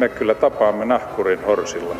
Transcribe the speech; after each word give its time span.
me 0.00 0.08
kyllä 0.08 0.34
tapaamme 0.34 0.84
nahkurin 0.84 1.44
horsilla. 1.44 1.96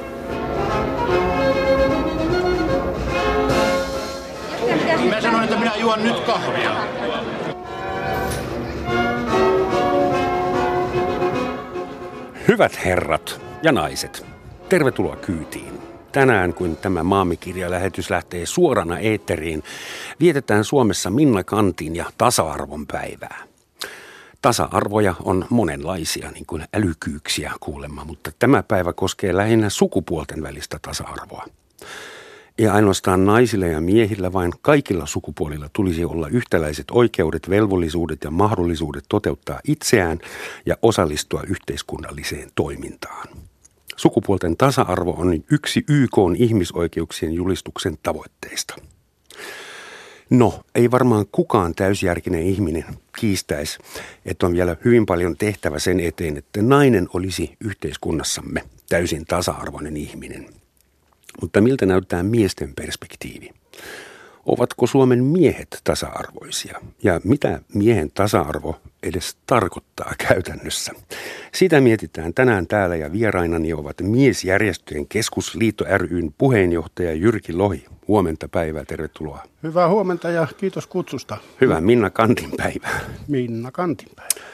Mä 5.10 5.20
sanoin, 5.20 5.44
että 5.44 5.58
minä 5.58 5.76
juon 5.76 6.02
nyt 6.02 6.20
kahvia. 6.20 6.70
Hyvät 12.48 12.84
herrat 12.84 13.40
ja 13.62 13.72
naiset, 13.72 14.26
tervetuloa 14.68 15.16
kyytiin. 15.16 15.80
Tänään, 16.12 16.54
kun 16.54 16.76
tämä 16.76 17.02
maamikirjalähetys 17.02 18.10
lähtee 18.10 18.46
suorana 18.46 18.98
eetteriin, 18.98 19.62
vietetään 20.20 20.64
Suomessa 20.64 21.10
Minna 21.10 21.44
Kantin 21.44 21.96
ja 21.96 22.04
tasa-arvon 22.18 22.86
päivää. 22.86 23.49
Tasa-arvoja 24.42 25.14
on 25.24 25.46
monenlaisia, 25.50 26.30
niin 26.30 26.46
kuin 26.46 26.64
älykyyksiä 26.74 27.52
kuulemma, 27.60 28.04
mutta 28.04 28.30
tämä 28.38 28.62
päivä 28.62 28.92
koskee 28.92 29.36
lähinnä 29.36 29.70
sukupuolten 29.70 30.42
välistä 30.42 30.78
tasa-arvoa. 30.82 31.46
Ja 32.58 32.72
ainoastaan 32.72 33.26
naisilla 33.26 33.66
ja 33.66 33.80
miehillä, 33.80 34.32
vain 34.32 34.52
kaikilla 34.62 35.06
sukupuolilla 35.06 35.70
tulisi 35.72 36.04
olla 36.04 36.28
yhtäläiset 36.28 36.84
oikeudet, 36.90 37.50
velvollisuudet 37.50 38.24
ja 38.24 38.30
mahdollisuudet 38.30 39.04
toteuttaa 39.08 39.60
itseään 39.64 40.18
ja 40.66 40.76
osallistua 40.82 41.42
yhteiskunnalliseen 41.46 42.50
toimintaan. 42.54 43.28
Sukupuolten 43.96 44.56
tasa-arvo 44.56 45.14
on 45.18 45.44
yksi 45.50 45.84
YK 45.88 46.16
ihmisoikeuksien 46.36 47.32
julistuksen 47.32 47.98
tavoitteista. 48.02 48.74
No, 50.30 50.60
ei 50.74 50.90
varmaan 50.90 51.26
kukaan 51.32 51.74
täysjärkinen 51.74 52.42
ihminen 52.42 52.84
kiistäisi, 53.20 53.78
että 54.24 54.46
on 54.46 54.52
vielä 54.52 54.76
hyvin 54.84 55.06
paljon 55.06 55.36
tehtävä 55.36 55.78
sen 55.78 56.00
eteen, 56.00 56.36
että 56.36 56.62
nainen 56.62 57.08
olisi 57.14 57.56
yhteiskunnassamme 57.60 58.62
täysin 58.88 59.26
tasa-arvoinen 59.26 59.96
ihminen. 59.96 60.46
Mutta 61.40 61.60
miltä 61.60 61.86
näyttää 61.86 62.22
miesten 62.22 62.74
perspektiivi? 62.74 63.50
Ovatko 64.50 64.86
Suomen 64.86 65.24
miehet 65.24 65.80
tasa-arvoisia? 65.84 66.80
Ja 67.02 67.20
mitä 67.24 67.60
miehen 67.74 68.10
tasa-arvo 68.10 68.76
edes 69.02 69.36
tarkoittaa 69.46 70.12
käytännössä? 70.28 70.92
Sitä 71.54 71.80
mietitään 71.80 72.34
tänään 72.34 72.66
täällä 72.66 72.96
ja 72.96 73.12
vierainani 73.12 73.72
ovat 73.72 73.96
miesjärjestöjen 74.02 75.06
keskusliitto 75.06 75.84
ryn 75.96 76.34
puheenjohtaja 76.38 77.12
Jyrki 77.12 77.52
Lohi. 77.52 77.84
Huomenta 78.08 78.48
päivää, 78.48 78.84
tervetuloa. 78.84 79.42
Hyvää 79.62 79.88
huomenta 79.88 80.30
ja 80.30 80.46
kiitos 80.56 80.86
kutsusta. 80.86 81.36
Hyvää 81.60 81.80
Minna 81.80 82.10
Kantin 82.10 82.50
päivää. 82.56 83.00
Minna 83.28 83.70
Kantin 83.70 84.08
päivää. 84.16 84.46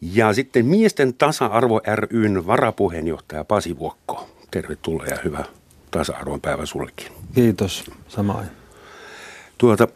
Ja 0.00 0.32
sitten 0.32 0.66
Miesten 0.66 1.14
tasa-arvo 1.14 1.80
ryn 1.94 2.46
varapuheenjohtaja 2.46 3.44
Pasi 3.44 3.78
Vuokko. 3.78 4.28
Tervetuloa 4.50 5.06
ja 5.06 5.18
hyvä 5.24 5.44
tasa-arvon 5.90 6.40
päivä 6.40 6.66
sullekin. 6.66 7.06
Kiitos, 7.34 7.90
samoin. 8.08 8.61
Tuota, 9.62 9.88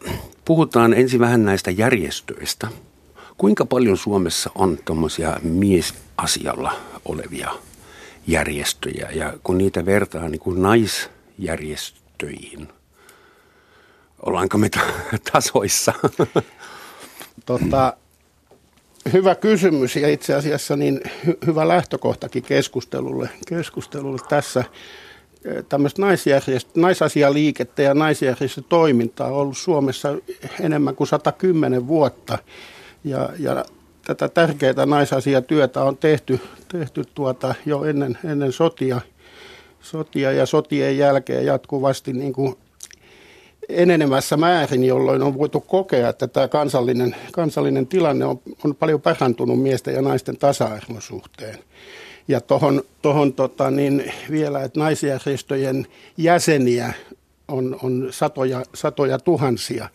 puhutaan 0.45 0.93
ensin 0.93 1.19
vähän 1.19 1.45
näistä 1.45 1.71
järjestöistä. 1.71 2.67
Kuinka 3.37 3.65
paljon 3.65 3.97
Suomessa 3.97 4.49
on 4.55 4.79
tuommoisia 4.85 5.39
miesasialla 5.43 6.73
olevia 7.05 7.51
järjestöjä 8.27 9.09
ja 9.11 9.33
kun 9.43 9.57
niitä 9.57 9.85
vertaa 9.85 10.29
niin 10.29 10.39
kuin 10.39 10.61
naisjärjestöihin, 10.61 12.67
ollaanko 14.25 14.57
me 14.57 14.69
tasoissa? 15.33 15.93
Tota, 17.45 17.93
hyvä 19.13 19.35
kysymys 19.35 19.95
ja 19.95 20.09
itse 20.09 20.33
asiassa 20.33 20.75
niin 20.75 21.01
hy- 21.25 21.37
hyvä 21.47 21.67
lähtökohtakin 21.67 22.43
keskustelulle, 22.43 23.29
keskustelulle 23.47 24.19
tässä 24.29 24.63
tämmöistä 25.69 26.01
naisjärjestö, 26.01 26.71
naisasialiikettä 26.75 27.81
ja 27.81 27.93
naisjärjestötoimintaa 27.93 29.27
on 29.27 29.33
ollut 29.33 29.57
Suomessa 29.57 30.15
enemmän 30.61 30.95
kuin 30.95 31.07
110 31.07 31.87
vuotta. 31.87 32.37
Ja, 33.03 33.29
ja 33.39 33.65
tätä 34.05 34.29
tärkeää 34.29 34.85
naisasiatyötä 34.85 35.83
on 35.83 35.97
tehty, 35.97 36.39
tehty 36.71 37.03
tuota 37.15 37.55
jo 37.65 37.83
ennen, 37.83 38.17
ennen 38.23 38.51
sotia, 38.51 39.01
sotia 39.79 40.31
ja 40.31 40.45
sotien 40.45 40.97
jälkeen 40.97 41.45
jatkuvasti 41.45 42.13
niin 42.13 42.33
kuin 42.33 42.55
enenemässä 43.69 44.37
määrin, 44.37 44.83
jolloin 44.83 45.23
on 45.23 45.37
voitu 45.37 45.59
kokea, 45.59 46.09
että 46.09 46.27
tämä 46.27 46.47
kansallinen, 46.47 47.15
kansallinen 47.31 47.87
tilanne 47.87 48.25
on, 48.25 48.39
on 48.65 48.75
paljon 48.75 49.01
parantunut 49.01 49.61
miesten 49.61 49.93
ja 49.93 50.01
naisten 50.01 50.37
tasa-arvon 50.37 51.01
suhteen. 51.01 51.57
Ja 52.27 52.41
tuohon 52.41 52.83
tohon, 53.01 53.33
tota, 53.33 53.71
niin 53.71 54.13
vielä, 54.31 54.63
että 54.63 54.79
naisjärjestöjen 54.79 55.87
jäseniä 56.17 56.93
on, 57.47 57.79
on 57.83 58.07
satoja, 58.11 58.63
satoja 58.73 59.19
tuhansia. 59.19 59.89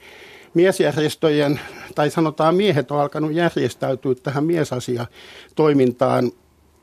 Miesjärjestöjen, 0.54 1.60
tai 1.94 2.10
sanotaan 2.10 2.54
miehet 2.54 2.90
on 2.90 3.00
alkanut 3.00 3.32
järjestäytyä 3.32 4.14
tähän 4.14 4.44
miesasia-toimintaan 4.44 6.32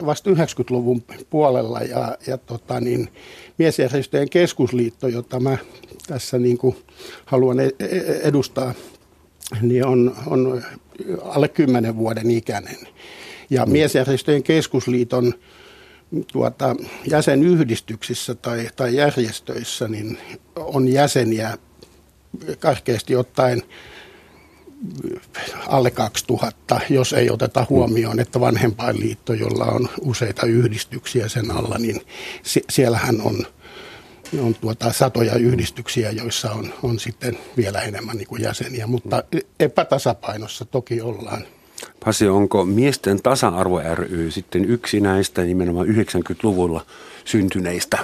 vasta 0.05 0.29
90-luvun 0.29 1.03
puolella 1.29 1.79
ja, 1.79 2.17
ja 2.27 2.37
tota, 2.37 2.79
niin, 2.79 3.09
miesjärjestöjen 3.57 4.29
keskusliitto, 4.29 5.07
jota 5.07 5.39
mä 5.39 5.57
tässä 6.07 6.37
niin 6.37 6.57
kuin 6.57 6.75
haluan 7.25 7.59
e-, 7.59 7.71
e-, 7.79 8.19
edustaa, 8.23 8.73
niin 9.61 9.85
on, 9.85 10.15
on 10.27 10.63
alle 11.23 11.47
10 11.47 11.97
vuoden 11.97 12.31
ikäinen. 12.31 12.77
Ja 13.49 13.65
mm. 13.65 13.71
miesjärjestöjen 13.71 14.43
keskusliiton 14.43 15.33
tuota, 16.31 16.75
jäsenyhdistyksissä 17.07 18.35
tai, 18.35 18.69
tai 18.75 18.95
järjestöissä 18.95 19.87
niin 19.87 20.17
on 20.55 20.87
jäseniä 20.87 21.57
karkeasti 22.59 23.15
ottaen 23.15 23.63
alle 25.67 25.91
2000, 25.91 26.79
jos 26.89 27.13
ei 27.13 27.29
oteta 27.29 27.65
huomioon, 27.69 28.19
että 28.19 28.39
vanhempainliitto, 28.39 29.33
jolla 29.33 29.65
on 29.65 29.89
useita 30.01 30.45
yhdistyksiä 30.45 31.27
sen 31.27 31.51
alla, 31.51 31.77
niin 31.77 32.01
siellähän 32.69 33.21
on, 33.21 33.45
on 34.39 34.55
tuota 34.55 34.93
satoja 34.93 35.35
yhdistyksiä, 35.35 36.11
joissa 36.11 36.51
on, 36.51 36.73
on 36.83 36.99
sitten 36.99 37.37
vielä 37.57 37.81
enemmän 37.81 38.17
niin 38.17 38.27
kuin 38.27 38.41
jäseniä, 38.41 38.87
mutta 38.87 39.23
epätasapainossa 39.59 40.65
toki 40.65 41.01
ollaan. 41.01 41.45
Pasi, 42.05 42.27
onko 42.27 42.65
miesten 42.65 43.21
tasa-arvo 43.21 43.81
ry 43.93 44.31
sitten 44.31 44.65
yksi 44.65 44.99
näistä 44.99 45.41
nimenomaan 45.41 45.87
90-luvulla 45.87 46.85
syntyneistä 47.25 47.97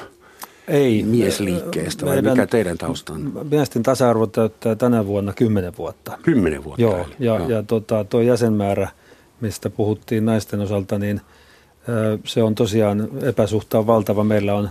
ei, 0.67 1.03
miesliikkeestä 1.03 2.05
vai 2.05 2.21
mikä 2.21 2.47
teidän 2.47 2.77
taustan? 2.77 3.31
Miesten 3.51 3.83
tasa-arvo 3.83 4.27
täyttää 4.27 4.75
tänä 4.75 5.05
vuonna 5.05 5.33
10 5.33 5.77
vuotta. 5.77 6.17
10 6.21 6.63
vuotta? 6.63 6.81
Joo, 6.81 6.97
eli. 6.97 7.15
ja, 7.19 7.25
Joo. 7.25 7.49
ja 7.49 7.63
tota, 7.63 8.03
tuo 8.03 8.21
jäsenmäärä, 8.21 8.89
mistä 9.41 9.69
puhuttiin 9.69 10.25
naisten 10.25 10.59
osalta, 10.59 10.99
niin 10.99 11.21
se 12.25 12.43
on 12.43 12.55
tosiaan 12.55 13.09
epäsuhtaan 13.21 13.87
valtava. 13.87 14.23
Meillä 14.23 14.55
on 14.55 14.69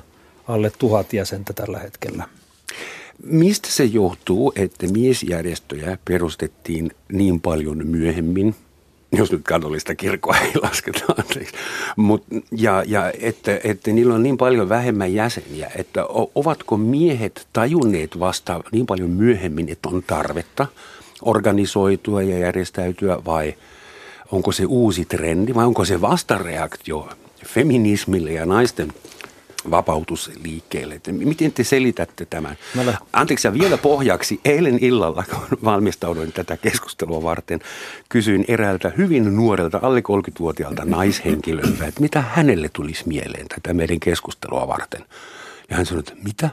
alle 0.49 0.73
tuhat 0.79 1.13
jäsentä 1.13 1.53
tällä 1.53 1.79
hetkellä. 1.79 2.25
Mistä 3.25 3.69
se 3.71 3.85
johtuu, 3.85 4.53
että 4.57 4.87
miesjärjestöjä 4.87 5.99
perustettiin 6.05 6.91
niin 7.13 7.41
paljon 7.41 7.87
myöhemmin 7.87 8.55
jos 9.17 9.33
nyt 9.33 9.43
katolista 9.45 9.95
kirkkoa 9.95 10.37
ei 10.37 10.53
lasketa, 10.63 11.05
anteeksi. 11.19 11.55
Mut, 11.97 12.25
ja, 12.53 12.85
ja 12.87 13.13
että, 13.21 13.61
että 13.65 13.91
niillä 13.91 14.15
on 14.15 14.23
niin 14.23 14.37
paljon 14.37 14.69
vähemmän 14.69 15.15
jäseniä, 15.15 15.71
että 15.77 16.05
ovatko 16.35 16.77
miehet 16.77 17.47
tajunneet 17.53 18.21
vasta 18.21 18.61
niin 18.73 18.87
paljon 18.87 19.11
myöhemmin, 19.11 19.69
että 19.69 19.89
on 19.89 20.03
tarvetta 20.07 20.67
organisoitua 21.23 22.23
ja 22.23 22.39
järjestäytyä 22.39 23.19
vai 23.25 23.55
onko 24.33 24.53
se 24.53 24.65
uusi 24.67 25.05
trendi 25.05 25.55
vai 25.55 25.65
onko 25.65 25.85
se 25.85 26.01
vastareaktio 26.01 27.09
feminismille 27.47 28.33
ja 28.33 28.47
naisten 28.47 28.93
vapautusliikkeelle. 29.71 31.01
Miten 31.13 31.53
te 31.53 31.65
selitätte 31.65 32.27
tämän? 32.27 32.57
Mä 32.75 32.95
Anteeksi, 33.13 33.53
vielä 33.53 33.79
pohjaksi. 33.79 34.41
Eilen 34.45 34.79
illalla, 34.85 35.25
kun 35.31 35.59
valmistauduin 35.65 36.33
tätä 36.33 36.57
keskustelua 36.57 37.23
varten, 37.23 37.61
kysyin 38.09 38.45
eräältä 38.49 38.93
hyvin 38.97 39.37
nuorelta, 39.37 39.81
alle 39.83 40.01
30-vuotiaalta 40.01 40.85
naishenkilöltä, 40.85 41.87
että 41.87 42.01
mitä 42.01 42.21
hänelle 42.21 42.71
tulisi 42.73 43.09
mieleen 43.09 43.49
tätä 43.49 43.75
meidän 43.75 44.01
keskustelua 44.01 44.69
varten. 44.69 45.05
Ja 45.71 45.77
hän 45.77 45.87
sanoi, 45.87 46.01
että 46.01 46.15
mitä? 46.25 46.51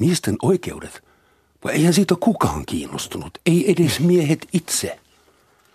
Miesten 0.00 0.36
oikeudet? 0.42 1.04
Vai 1.64 1.72
eihän 1.72 1.92
siitä 1.92 2.14
ole 2.14 2.18
kukaan 2.20 2.66
kiinnostunut. 2.66 3.38
Ei 3.46 3.72
edes 3.72 4.00
miehet 4.00 4.48
itse. 4.52 4.98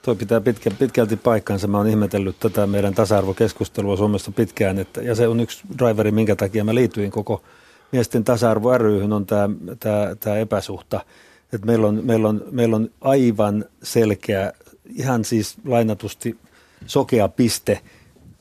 Tuo 0.01 0.15
pitää 0.15 0.41
pitkä, 0.41 0.71
pitkälti 0.71 1.15
paikkansa. 1.15 1.67
Mä 1.67 1.77
oon 1.77 1.87
ihmetellyt 1.87 2.39
tätä 2.39 2.67
meidän 2.67 2.93
tasa-arvokeskustelua 2.93 3.97
Suomessa 3.97 4.31
pitkään, 4.31 4.79
että, 4.79 5.01
ja 5.01 5.15
se 5.15 5.27
on 5.27 5.39
yksi 5.39 5.63
driveri, 5.77 6.11
minkä 6.11 6.35
takia 6.35 6.63
mä 6.63 6.75
liityin 6.75 7.11
koko 7.11 7.43
miesten 7.91 8.23
tasa-arvo 8.23 8.77
ryhyn, 8.77 9.13
on 9.13 9.25
tämä, 9.25 9.49
tämä, 9.79 10.15
tämä 10.19 10.37
epäsuhta. 10.37 11.05
Että 11.53 11.67
meillä, 11.67 11.87
on, 11.87 12.01
meillä, 12.03 12.27
on, 12.29 12.43
meillä 12.51 12.75
on 12.75 12.89
aivan 13.01 13.65
selkeä, 13.83 14.53
ihan 14.95 15.25
siis 15.25 15.57
lainatusti 15.65 16.37
sokea 16.85 17.27
piste 17.27 17.81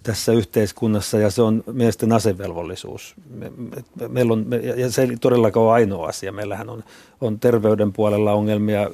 tässä 0.02 0.32
yhteiskunnassa 0.32 1.18
ja 1.18 1.30
se 1.30 1.42
on 1.42 1.64
miesten 1.72 2.12
asevelvollisuus. 2.12 3.14
Me, 3.30 3.52
me, 3.56 4.08
meillä 4.08 4.32
on, 4.32 4.44
me, 4.46 4.56
ja 4.56 4.90
se 4.90 5.02
ei 5.02 5.16
todellakaan 5.16 5.66
ole 5.66 5.72
ainoa 5.72 6.08
asia. 6.08 6.32
Meillähän 6.32 6.70
on, 6.70 6.84
on 7.20 7.40
terveyden 7.40 7.92
puolella 7.92 8.32
ongelmia, 8.32 8.90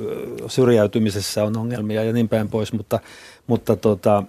syrjäytymisessä 0.46 1.44
on 1.44 1.56
ongelmia 1.56 2.04
ja 2.04 2.12
niin 2.12 2.28
päin 2.28 2.48
pois, 2.48 2.72
mutta, 2.72 3.00
mutta 3.46 3.76
tota, 3.76 4.22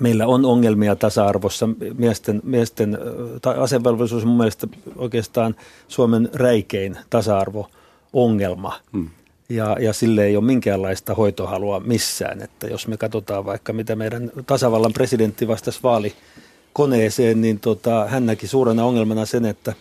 meillä 0.00 0.26
on 0.26 0.44
ongelmia 0.44 0.96
tasa-arvossa. 0.96 1.68
Miesten, 1.98 2.40
miesten 2.44 2.98
tai 3.42 3.58
asevelvollisuus 3.58 4.22
on 4.22 4.28
mun 4.28 4.38
mielestä 4.38 4.66
oikeastaan 4.96 5.54
Suomen 5.88 6.28
räikein 6.32 6.96
tasa-arvo-ongelma. 7.10 8.80
Hmm. 8.92 9.10
Ja, 9.48 9.76
ja 9.80 9.92
sille 9.92 10.24
ei 10.24 10.36
ole 10.36 10.44
minkäänlaista 10.44 11.14
hoitohalua 11.14 11.80
missään. 11.80 12.42
Että 12.42 12.66
jos 12.66 12.88
me 12.88 12.96
katsotaan 12.96 13.44
vaikka 13.44 13.72
mitä 13.72 13.96
meidän 13.96 14.32
tasavallan 14.46 14.92
presidentti 14.92 15.48
vastasi 15.48 15.80
vaalikoneeseen, 15.82 17.40
niin 17.40 17.60
tota, 17.60 18.06
hän 18.08 18.26
näki 18.26 18.46
suurena 18.46 18.84
ongelmana 18.84 19.26
sen, 19.26 19.44
että 19.44 19.72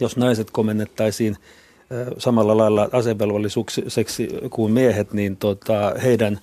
jos 0.00 0.16
naiset 0.16 0.50
komennettaisiin 0.50 1.36
samalla 2.18 2.56
lailla 2.56 2.88
asevelvollisuuseksi 2.92 4.28
kuin 4.50 4.72
miehet, 4.72 5.12
niin 5.12 5.36
tota, 5.36 5.94
heidän 6.02 6.40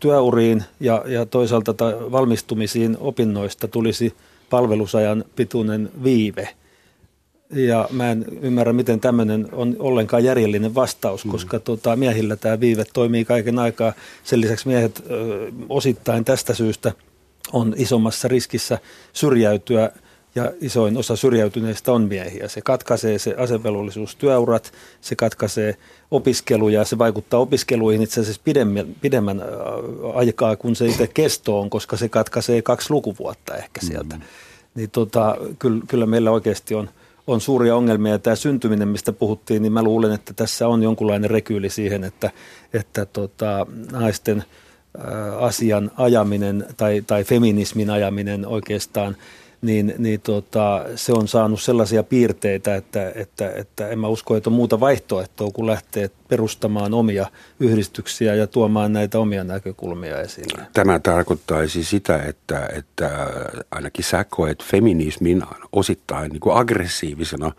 työuriin 0.00 0.64
ja, 0.80 1.04
ja 1.06 1.26
toisaalta 1.26 1.74
valmistumisiin 2.12 2.96
opinnoista 3.00 3.68
tulisi 3.68 4.14
palvelusajan 4.50 5.24
pituinen 5.36 5.90
viive. 6.04 6.48
Ja 7.52 7.88
mä 7.90 8.10
en 8.10 8.24
ymmärrä, 8.42 8.72
miten 8.72 9.00
tämmöinen 9.00 9.48
on 9.52 9.76
ollenkaan 9.78 10.24
järjellinen 10.24 10.74
vastaus, 10.74 11.24
mm. 11.24 11.30
koska 11.30 11.60
tota, 11.60 11.96
miehillä 11.96 12.36
tämä 12.36 12.60
viive 12.60 12.84
toimii 12.92 13.24
kaiken 13.24 13.58
aikaa. 13.58 13.92
Sen 14.24 14.40
lisäksi 14.40 14.68
miehet 14.68 15.02
ö, 15.10 15.52
osittain 15.68 16.24
tästä 16.24 16.54
syystä 16.54 16.92
on 17.52 17.74
isommassa 17.76 18.28
riskissä 18.28 18.78
syrjäytyä 19.12 19.90
ja 20.34 20.52
isoin 20.60 20.96
osa 20.96 21.16
syrjäytyneistä 21.16 21.92
on 21.92 22.02
miehiä. 22.02 22.48
Se 22.48 22.60
katkaisee 22.60 23.18
se 23.18 23.34
asevelvollisuus 23.38 24.16
työurat, 24.16 24.72
se 25.00 25.16
katkaisee 25.16 25.76
opiskeluja, 26.10 26.84
se 26.84 26.98
vaikuttaa 26.98 27.40
opiskeluihin 27.40 28.02
itse 28.02 28.20
asiassa 28.20 28.42
pidemmän, 28.44 28.86
pidemmän 29.00 29.42
aikaa 30.14 30.56
kuin 30.56 30.76
se 30.76 30.86
itse 30.86 31.06
kesto 31.06 31.60
on, 31.60 31.70
koska 31.70 31.96
se 31.96 32.08
katkaisee 32.08 32.62
kaksi 32.62 32.90
lukuvuotta 32.90 33.56
ehkä 33.56 33.80
sieltä. 33.86 34.16
Mm. 34.16 34.22
Niin 34.74 34.90
tota, 34.90 35.36
kyllä, 35.58 35.82
kyllä 35.88 36.06
meillä 36.06 36.30
oikeasti 36.30 36.74
on, 36.74 36.90
on 37.32 37.40
suuria 37.40 37.76
ongelmia. 37.76 38.18
Tämä 38.18 38.36
syntyminen, 38.36 38.88
mistä 38.88 39.12
puhuttiin, 39.12 39.62
niin 39.62 39.72
mä 39.72 39.82
luulen, 39.82 40.12
että 40.12 40.32
tässä 40.34 40.68
on 40.68 40.82
jonkunlainen 40.82 41.30
rekyyli 41.30 41.70
siihen, 41.70 42.04
että, 42.04 42.30
että 42.72 43.06
tota, 43.06 43.66
naisten 43.92 44.44
asian 45.38 45.90
ajaminen 45.96 46.66
tai, 46.76 47.02
tai 47.06 47.24
feminismin 47.24 47.90
ajaminen 47.90 48.46
oikeastaan– 48.46 49.16
niin, 49.62 49.94
niin 49.98 50.20
tota, 50.20 50.84
se 50.96 51.12
on 51.12 51.28
saanut 51.28 51.62
sellaisia 51.62 52.02
piirteitä, 52.02 52.74
että, 52.74 53.12
että, 53.14 53.50
että 53.50 53.88
en 53.88 53.98
mä 53.98 54.08
usko, 54.08 54.36
että 54.36 54.50
on 54.50 54.54
muuta 54.54 54.80
vaihtoehtoa 54.80 55.50
kuin 55.50 55.66
lähteä 55.66 56.08
perustamaan 56.28 56.94
omia 56.94 57.26
yhdistyksiä 57.60 58.34
ja 58.34 58.46
tuomaan 58.46 58.92
näitä 58.92 59.18
omia 59.18 59.44
näkökulmia 59.44 60.20
esille. 60.20 60.66
Tämä 60.72 60.98
tarkoittaisi 60.98 61.84
sitä, 61.84 62.22
että, 62.22 62.68
että 62.72 63.26
ainakin 63.70 64.04
sä 64.04 64.24
koet 64.24 64.64
feminismin 64.64 65.42
osittain 65.72 66.30
niin 66.30 66.40
kuin 66.40 66.56
aggressiivisena 66.56 67.52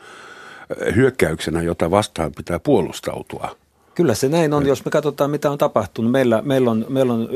hyökkäyksenä, 0.95 1.62
jota 1.62 1.92
vastaan 1.92 2.31
pitää 2.38 2.59
puolustautua. 2.59 3.56
Kyllä 3.95 4.13
se 4.13 4.29
näin 4.29 4.53
on, 4.53 4.65
jos 4.65 4.85
me 4.85 4.91
katsotaan 4.91 5.31
mitä 5.31 5.51
on 5.51 5.57
tapahtunut. 5.57 6.11
Meillä, 6.11 6.41
meillä, 6.41 6.71
on, 6.71 6.85
meillä 6.89 7.13
on 7.13 7.29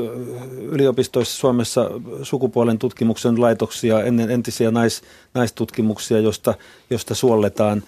yliopistoissa 0.61 1.37
Suomessa 1.37 1.91
sukupuolen 2.23 2.79
tutkimuksen 2.79 3.41
laitoksia, 3.41 4.03
ennen 4.03 4.31
entisiä 4.31 4.71
nais, 4.71 5.01
naistutkimuksia, 5.33 6.19
josta, 6.19 6.53
josta 6.89 7.15
suolletaan 7.15 7.83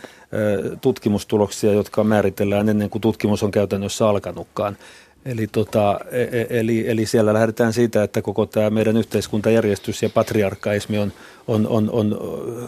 tutkimustuloksia, 0.82 1.74
jotka 1.74 2.04
määritellään 2.04 2.70
ennen 2.70 2.90
kuin 2.90 3.02
tutkimus 3.02 3.44
on 3.44 3.52
käytännössä 3.52 4.10
alkanutkaan. 4.10 4.78
Eli, 5.28 5.48
tota, 5.48 6.00
e, 6.12 6.22
e, 6.22 6.48
eli, 6.50 6.90
eli 6.90 7.06
siellä 7.06 7.34
lähdetään 7.34 7.74
siitä, 7.74 8.04
että 8.04 8.22
koko 8.22 8.46
tämä 8.46 8.70
meidän 8.70 8.98
yhteiskuntajärjestys 8.98 10.04
ja 10.04 10.10
patriarkaismi 10.10 10.98
on, 10.98 11.14
on, 11.48 11.68
on, 11.68 11.90
on 11.92 12.18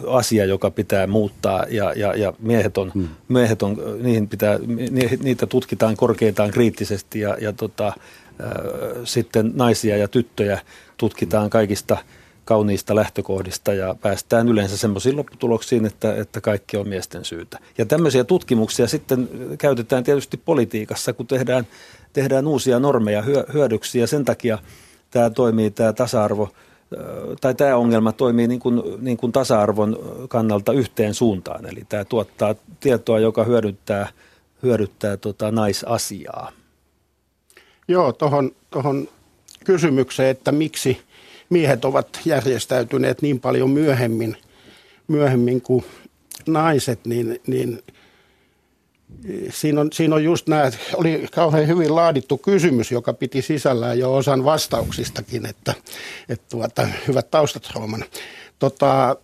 asia, 0.06 0.44
joka 0.44 0.70
pitää 0.70 1.06
muuttaa 1.06 1.64
ja, 1.68 1.92
ja, 1.96 2.14
ja 2.14 2.32
miehet 2.38 2.78
on, 2.78 2.90
hmm. 2.94 3.08
miehet 3.28 3.62
on 3.62 3.76
niihin 4.02 4.28
pitää, 4.28 4.58
niitä 5.22 5.46
tutkitaan 5.46 5.96
korkeintaan 5.96 6.50
kriittisesti 6.50 7.20
ja, 7.20 7.36
ja 7.40 7.52
tota, 7.52 7.86
äh, 7.86 7.94
sitten 9.04 9.52
naisia 9.54 9.96
ja 9.96 10.08
tyttöjä 10.08 10.60
tutkitaan 10.96 11.50
kaikista 11.50 11.96
kauniista 12.44 12.94
lähtökohdista 12.94 13.72
ja 13.72 13.94
päästään 14.00 14.48
yleensä 14.48 14.76
semmoisiin 14.76 15.16
lopputuloksiin, 15.16 15.86
että, 15.86 16.14
että 16.14 16.40
kaikki 16.40 16.76
on 16.76 16.88
miesten 16.88 17.24
syytä. 17.24 17.58
Ja 17.78 17.86
tämmöisiä 17.86 18.24
tutkimuksia 18.24 18.86
sitten 18.86 19.28
käytetään 19.58 20.04
tietysti 20.04 20.36
politiikassa, 20.36 21.12
kun 21.12 21.26
tehdään 21.26 21.66
tehdään 22.12 22.46
uusia 22.46 22.78
normeja, 22.80 23.22
hyödyksiä. 23.52 24.06
Sen 24.06 24.24
takia 24.24 24.58
tämä 25.10 25.30
toimii, 25.30 25.70
tämä 25.70 25.92
tasa-arvo, 25.92 26.48
tai 27.40 27.54
tämä 27.54 27.76
ongelma 27.76 28.12
toimii 28.12 28.48
niin 28.48 28.60
kuin, 28.60 28.82
niin 28.98 29.16
kuin 29.16 29.32
tasa-arvon 29.32 29.98
kannalta 30.28 30.72
yhteen 30.72 31.14
suuntaan. 31.14 31.66
Eli 31.66 31.82
tämä 31.88 32.04
tuottaa 32.04 32.54
tietoa, 32.80 33.18
joka 33.18 33.44
hyödyttää, 33.44 34.08
hyödyttää 34.62 35.16
tota 35.16 35.50
naisasiaa. 35.50 36.52
Joo, 37.88 38.12
tuohon 38.12 38.50
tohon 38.70 39.08
kysymykseen, 39.64 40.30
että 40.30 40.52
miksi 40.52 41.00
miehet 41.50 41.84
ovat 41.84 42.20
järjestäytyneet 42.24 43.22
niin 43.22 43.40
paljon 43.40 43.70
myöhemmin, 43.70 44.36
myöhemmin 45.08 45.60
kuin 45.60 45.84
naiset, 46.46 47.06
niin, 47.06 47.40
niin– 47.46 47.82
siinä 49.50 49.80
on, 49.80 49.88
siinä 49.92 50.14
on 50.14 50.24
just 50.24 50.46
nämä, 50.46 50.70
oli 50.94 51.26
kauhean 51.32 51.66
hyvin 51.66 51.94
laadittu 51.94 52.38
kysymys, 52.38 52.92
joka 52.92 53.12
piti 53.12 53.42
sisällään 53.42 53.98
jo 53.98 54.14
osan 54.14 54.44
vastauksistakin, 54.44 55.46
että, 55.46 55.74
että 56.28 56.46
tuota, 56.50 56.88
hyvät 57.08 57.30
taustat 57.30 57.70
Roman. 57.74 58.04
Tota, 58.58 59.16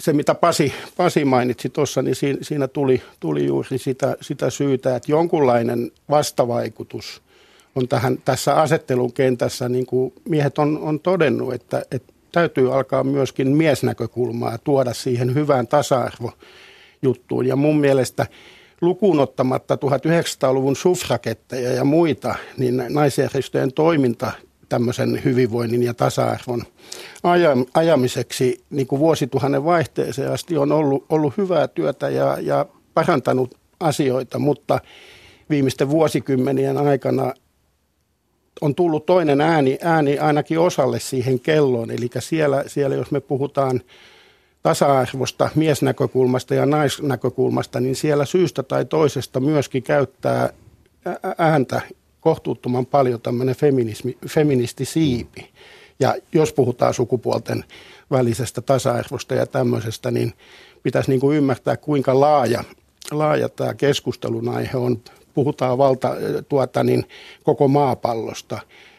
se, 0.00 0.12
mitä 0.12 0.34
Pasi, 0.34 0.72
Pasi 0.96 1.24
mainitsi 1.24 1.68
tuossa, 1.68 2.02
niin 2.02 2.14
siinä, 2.14 2.38
siinä 2.42 2.68
tuli, 2.68 3.02
tuli 3.20 3.46
juuri 3.46 3.78
sitä, 3.78 4.16
sitä 4.20 4.50
syytä, 4.50 4.96
että 4.96 5.12
jonkunlainen 5.12 5.90
vastavaikutus 6.10 7.22
on 7.74 7.88
tähän, 7.88 8.18
tässä 8.24 8.54
asettelun 8.54 9.12
kentässä, 9.12 9.68
niin 9.68 9.86
kuin 9.86 10.12
miehet 10.28 10.58
on, 10.58 10.78
on 10.82 11.00
todennut, 11.00 11.54
että, 11.54 11.82
että 11.90 12.12
täytyy 12.32 12.74
alkaa 12.74 13.04
myöskin 13.04 13.48
miesnäkökulmaa 13.48 14.58
tuoda 14.58 14.94
siihen 14.94 15.34
hyvään 15.34 15.66
tasa-arvo 15.66 16.32
juttuun. 17.02 17.46
Ja 17.46 17.56
mun 17.56 17.80
mielestä 17.80 18.26
lukuun 18.80 19.20
ottamatta 19.20 19.74
1900-luvun 19.74 20.76
suffraketteja 20.76 21.72
ja 21.72 21.84
muita, 21.84 22.34
niin 22.58 22.84
naisjärjestöjen 22.88 23.72
toiminta 23.72 24.32
tämmöisen 24.68 25.20
hyvinvoinnin 25.24 25.82
ja 25.82 25.94
tasa-arvon 25.94 26.62
ajamiseksi 27.74 28.64
niin 28.70 28.86
kuin 28.86 29.00
vuosituhannen 29.00 29.64
vaihteeseen 29.64 30.32
asti 30.32 30.56
on 30.56 30.72
ollut, 30.72 31.04
ollut 31.08 31.36
hyvää 31.36 31.68
työtä 31.68 32.08
ja, 32.08 32.38
ja 32.40 32.66
parantanut 32.94 33.54
asioita, 33.80 34.38
mutta 34.38 34.80
viimeisten 35.50 35.90
vuosikymmenien 35.90 36.78
aikana 36.78 37.34
on 38.60 38.74
tullut 38.74 39.06
toinen 39.06 39.40
ääni, 39.40 39.78
ääni 39.82 40.18
ainakin 40.18 40.58
osalle 40.58 41.00
siihen 41.00 41.40
kelloon. 41.40 41.90
Eli 41.90 42.10
siellä, 42.18 42.64
siellä 42.66 42.96
jos 42.96 43.10
me 43.10 43.20
puhutaan 43.20 43.80
tasa-arvosta 44.64 45.50
miesnäkökulmasta 45.54 46.54
ja 46.54 46.66
naisnäkökulmasta, 46.66 47.80
niin 47.80 47.96
siellä 47.96 48.24
syystä 48.24 48.62
tai 48.62 48.84
toisesta 48.84 49.40
myöskin 49.40 49.82
käyttää 49.82 50.52
ääntä 51.38 51.80
kohtuuttoman 52.20 52.86
paljon 52.86 53.20
tämmöinen 53.20 53.56
feminismi, 53.56 54.18
feministisiipi. 54.28 55.50
Ja 56.00 56.14
jos 56.32 56.52
puhutaan 56.52 56.94
sukupuolten 56.94 57.64
välisestä 58.10 58.60
tasa-arvosta 58.60 59.34
ja 59.34 59.46
tämmöisestä, 59.46 60.10
niin 60.10 60.32
pitäisi 60.82 61.10
niin 61.10 61.20
kuin 61.20 61.36
ymmärtää, 61.36 61.76
kuinka 61.76 62.20
laaja, 62.20 62.64
laaja 63.10 63.48
tämä 63.48 63.74
keskustelun 63.74 64.48
aihe 64.48 64.76
on. 64.76 65.00
Puhutaan 65.34 65.78
valta, 65.78 66.16
tuota, 66.48 66.84
niin 66.84 67.04
koko 67.42 67.68
maapallosta. 67.68 68.58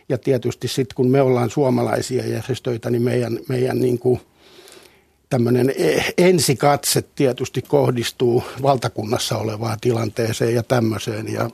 Ja 0.10 0.18
tietysti 0.18 0.68
sitten 0.68 0.96
kun 0.96 1.12
me 1.12 1.22
ollaan 1.22 1.50
suomalaisia 1.50 2.28
järjestöitä, 2.28 2.90
niin 2.90 3.02
meidän, 3.02 3.40
meidän 3.50 3.80
niin 3.80 4.00
kuin– 4.00 4.22
tämmöinen 5.30 5.70
e, 5.70 6.14
ensikatse 6.18 7.02
tietysti 7.02 7.62
kohdistuu 7.62 8.44
valtakunnassa 8.62 9.38
olevaan 9.38 9.78
tilanteeseen 9.82 10.56
ja 10.56 10.64
tämmöiseen. 10.64 11.34
Ja 11.34 11.50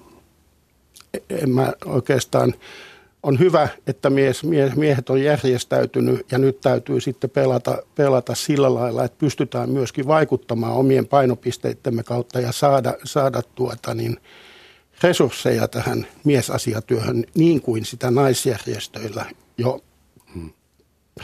en 1.30 1.50
mä 1.50 1.74
oikeastaan, 1.86 2.54
on 3.24 3.40
hyvä, 3.40 3.68
että 3.88 4.10
mies, 4.10 4.44
miehet 4.76 5.10
on 5.10 5.24
järjestäytynyt 5.24 6.32
ja 6.32 6.38
nyt 6.38 6.62
täytyy 6.62 7.02
sitten 7.02 7.30
pelata, 7.30 7.78
pelata 7.96 8.36
sillä 8.36 8.74
lailla, 8.74 9.04
että 9.04 9.18
pystytään 9.18 9.70
myöskin 9.70 10.08
vaikuttamaan 10.08 10.74
omien 10.74 11.08
painopisteittemme 11.08 12.04
kautta 12.04 12.40
ja 12.40 12.52
saada, 12.52 12.94
saada 13.04 13.42
tuota 13.56 13.94
niin, 13.94 14.18
resursseja 15.04 15.68
tähän 15.68 16.08
miesasiatyöhön 16.24 17.26
niin 17.36 17.62
kuin 17.62 17.86
sitä 17.86 18.12
naisjärjestöillä 18.12 19.26
jo 19.58 19.84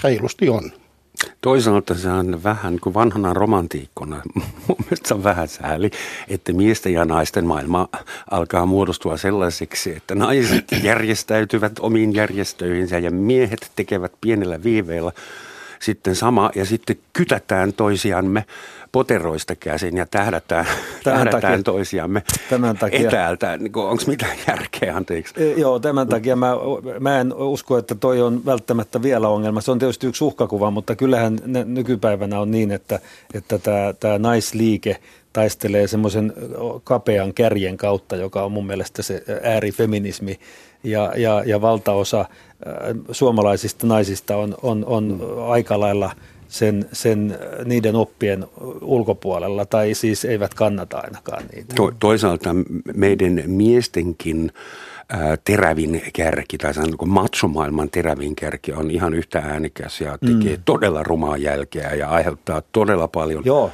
reilusti 0.04 0.50
on. 0.50 0.72
Toisaalta 1.42 1.96
se 1.96 2.10
on 2.10 2.44
vähän 2.44 2.80
kuin 2.80 2.94
vanhana 2.94 3.34
romantiikkona. 3.34 4.22
Mun 4.68 4.78
mielestä 4.80 5.16
on 5.16 5.24
vähän 5.24 5.48
sääli, 5.48 5.92
että 6.28 6.54
miesten 6.54 6.94
ja 6.94 7.06
naisten 7.06 7.46
maailma 7.46 7.88
alkaa 8.32 8.66
muodostua 8.66 9.18
sellaiseksi, 9.18 9.96
että 9.96 10.16
naiset 10.16 10.66
järjestäytyvät 10.84 11.80
omiin 11.80 12.16
järjestöihinsä 12.16 13.00
ja 13.00 13.12
miehet 13.12 13.72
tekevät 13.76 14.12
pienellä 14.22 14.64
viiveellä 14.64 15.12
sitten 15.80 16.16
sama 16.16 16.52
ja 16.56 16.66
sitten 16.66 16.98
kytätään 17.14 17.74
toisiamme 17.74 18.46
poteroista 18.92 19.56
käsin 19.56 19.98
ja 19.98 20.06
tähdätään, 20.06 20.66
tähdätään 21.04 21.42
takia, 21.42 21.64
toisiamme 21.64 22.24
tämän 22.50 22.78
takia, 22.78 23.08
etäältä. 23.10 23.58
Niin 23.58 23.72
Onko 23.76 24.04
mitään 24.08 24.38
järkeä, 24.48 24.96
anteeksi? 24.96 25.34
E, 25.38 25.52
joo, 25.52 25.80
tämän 25.80 26.08
takia 26.08 26.36
mä, 26.36 26.54
mä 27.00 27.20
en 27.20 27.34
usko, 27.34 27.78
että 27.78 27.96
toi 27.96 28.22
on 28.22 28.46
välttämättä 28.46 29.02
vielä 29.02 29.28
ongelma. 29.28 29.62
Se 29.62 29.72
on 29.72 29.80
tietysti 29.80 30.08
yksi 30.08 30.24
uhkakuva, 30.24 30.72
mutta 30.72 30.96
kyllähän 30.96 31.40
nykypäivänä 31.66 32.40
on 32.40 32.52
niin, 32.52 32.72
että, 32.72 33.00
että 33.34 33.60
tämä, 33.60 33.94
tämä 34.00 34.18
naisliike 34.18 34.98
taistelee 35.34 35.88
semmoisen 35.88 36.34
kapean 36.84 37.34
kärjen 37.34 37.78
kautta, 37.78 38.16
joka 38.16 38.44
on 38.44 38.52
mun 38.52 38.68
mielestä 38.68 39.02
se 39.04 39.24
äärifeminismi 39.44 40.40
ja, 40.92 41.14
ja, 41.16 41.44
ja 41.46 41.62
valtaosa 41.62 42.20
äh, 42.20 42.28
suomalaisista 43.12 43.88
naisista 43.88 44.38
on, 44.38 44.56
on, 44.62 44.86
on 44.86 45.22
aika 45.48 45.80
lailla 45.80 46.12
sen, 46.48 46.90
sen, 46.94 47.40
niiden 47.66 47.96
oppien 47.96 48.46
ulkopuolella, 48.82 49.66
tai 49.66 49.94
siis 49.94 50.26
eivät 50.26 50.54
kannata 50.54 50.98
ainakaan 50.98 51.44
niitä. 51.54 51.76
To, 51.76 51.92
toisaalta 52.00 52.50
meidän 52.94 53.44
miestenkin 53.46 54.52
äh, 55.14 55.20
terävin 55.44 56.02
kärki, 56.14 56.58
tai 56.58 56.74
sanonko 56.74 57.06
matsomaailman 57.06 57.90
terävin 57.90 58.36
kärki 58.36 58.74
on 58.74 58.92
ihan 58.92 59.14
yhtä 59.14 59.40
äänikäs 59.40 60.02
ja 60.02 60.18
tekee 60.18 60.56
mm. 60.56 60.64
todella 60.66 61.04
rumaa 61.04 61.38
jälkeä 61.38 61.94
ja 61.94 62.10
aiheuttaa 62.10 62.62
todella 62.72 63.08
paljon 63.08 63.46
Joo 63.46 63.72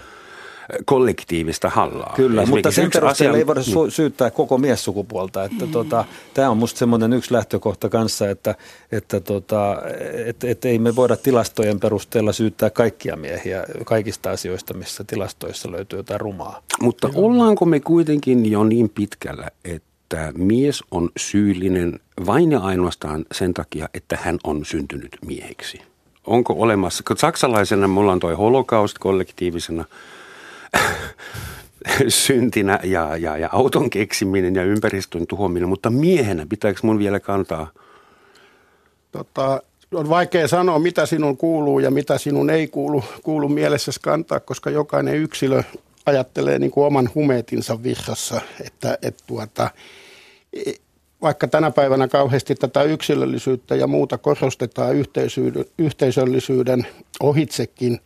kollektiivista 0.86 1.70
hallaa. 1.70 2.14
Kyllä, 2.16 2.46
mutta 2.46 2.72
sen 2.72 2.90
perusteella 2.94 3.32
asia... 3.32 3.40
ei 3.40 3.48
voida 3.48 3.62
su- 3.62 3.92
syyttää 3.92 4.32
koko 4.32 4.58
miessukupuolta. 4.58 5.44
Että 5.44 5.68
tota, 5.68 6.06
tämä 6.34 6.50
on 6.50 6.58
minusta 6.58 6.78
semmoinen 6.78 7.14
yksi 7.14 7.34
lähtökohta 7.34 7.90
kanssa, 7.90 8.30
että, 8.30 8.56
että 8.92 9.20
tota, 9.20 9.78
et, 10.26 10.44
et 10.44 10.66
ei 10.66 10.80
me 10.80 10.96
voida 10.96 11.16
tilastojen 11.16 11.80
perusteella 11.80 12.34
syyttää 12.34 12.70
kaikkia 12.70 13.16
miehiä 13.16 13.64
kaikista 13.86 14.32
asioista, 14.32 14.74
missä 14.74 15.04
tilastoissa 15.04 15.72
löytyy 15.72 16.00
jotain 16.00 16.22
rumaa. 16.22 16.62
Mutta 16.82 17.10
Joo. 17.14 17.26
ollaanko 17.26 17.66
me 17.66 17.80
kuitenkin 17.80 18.52
jo 18.52 18.64
niin 18.64 18.90
pitkällä, 18.90 19.48
että 19.66 20.34
mies 20.36 20.84
on 20.92 21.10
syyllinen 21.18 22.00
vain 22.26 22.52
ja 22.52 22.60
ainoastaan 22.60 23.26
sen 23.32 23.54
takia, 23.54 23.90
että 23.94 24.18
hän 24.22 24.38
on 24.44 24.66
syntynyt 24.66 25.18
mieheksi? 25.26 25.82
Onko 26.28 26.56
olemassa, 26.58 27.04
kun 27.08 27.18
saksalaisena 27.18 27.88
mulla 27.88 28.12
on 28.12 28.20
toi 28.20 28.34
holokaust 28.34 28.98
kollektiivisena– 29.00 29.86
syntinä 32.08 32.80
ja, 32.84 33.18
ja, 33.18 33.38
ja 33.38 33.50
auton 33.52 33.90
keksiminen 33.90 34.56
ja 34.56 34.64
ympäristön 34.64 35.28
tuhoaminen, 35.28 35.70
mutta 35.70 35.90
miehenä 35.90 36.46
pitääkö 36.50 36.80
mun 36.84 37.00
vielä 37.00 37.20
kantaa? 37.20 37.72
Tota, 39.12 39.62
on 39.94 40.10
vaikea 40.10 40.48
sanoa, 40.48 40.80
mitä 40.80 41.06
sinun 41.06 41.38
kuuluu 41.38 41.80
ja 41.80 41.92
mitä 41.92 42.18
sinun 42.18 42.50
ei 42.50 42.68
kuulu, 42.68 43.04
kuulu 43.24 43.50
mielessäsi 43.50 44.00
kantaa, 44.02 44.40
koska 44.40 44.70
jokainen 44.70 45.16
yksilö 45.16 45.64
ajattelee 46.06 46.60
niin 46.60 46.72
kuin 46.72 46.86
oman 46.86 47.10
humeetinsa 47.16 47.84
vihassa, 47.84 48.42
että, 48.66 48.98
että 49.02 49.24
tuota, 49.28 49.70
vaikka 51.22 51.48
tänä 51.48 51.72
päivänä 51.72 52.08
kauheasti 52.08 52.56
tätä 52.56 52.84
yksilöllisyyttä 52.84 53.76
ja 53.76 53.88
muuta 53.88 54.18
korostetaan 54.18 54.96
yhteisöllisyyden 55.78 56.88
ohitsekin, 57.20 58.00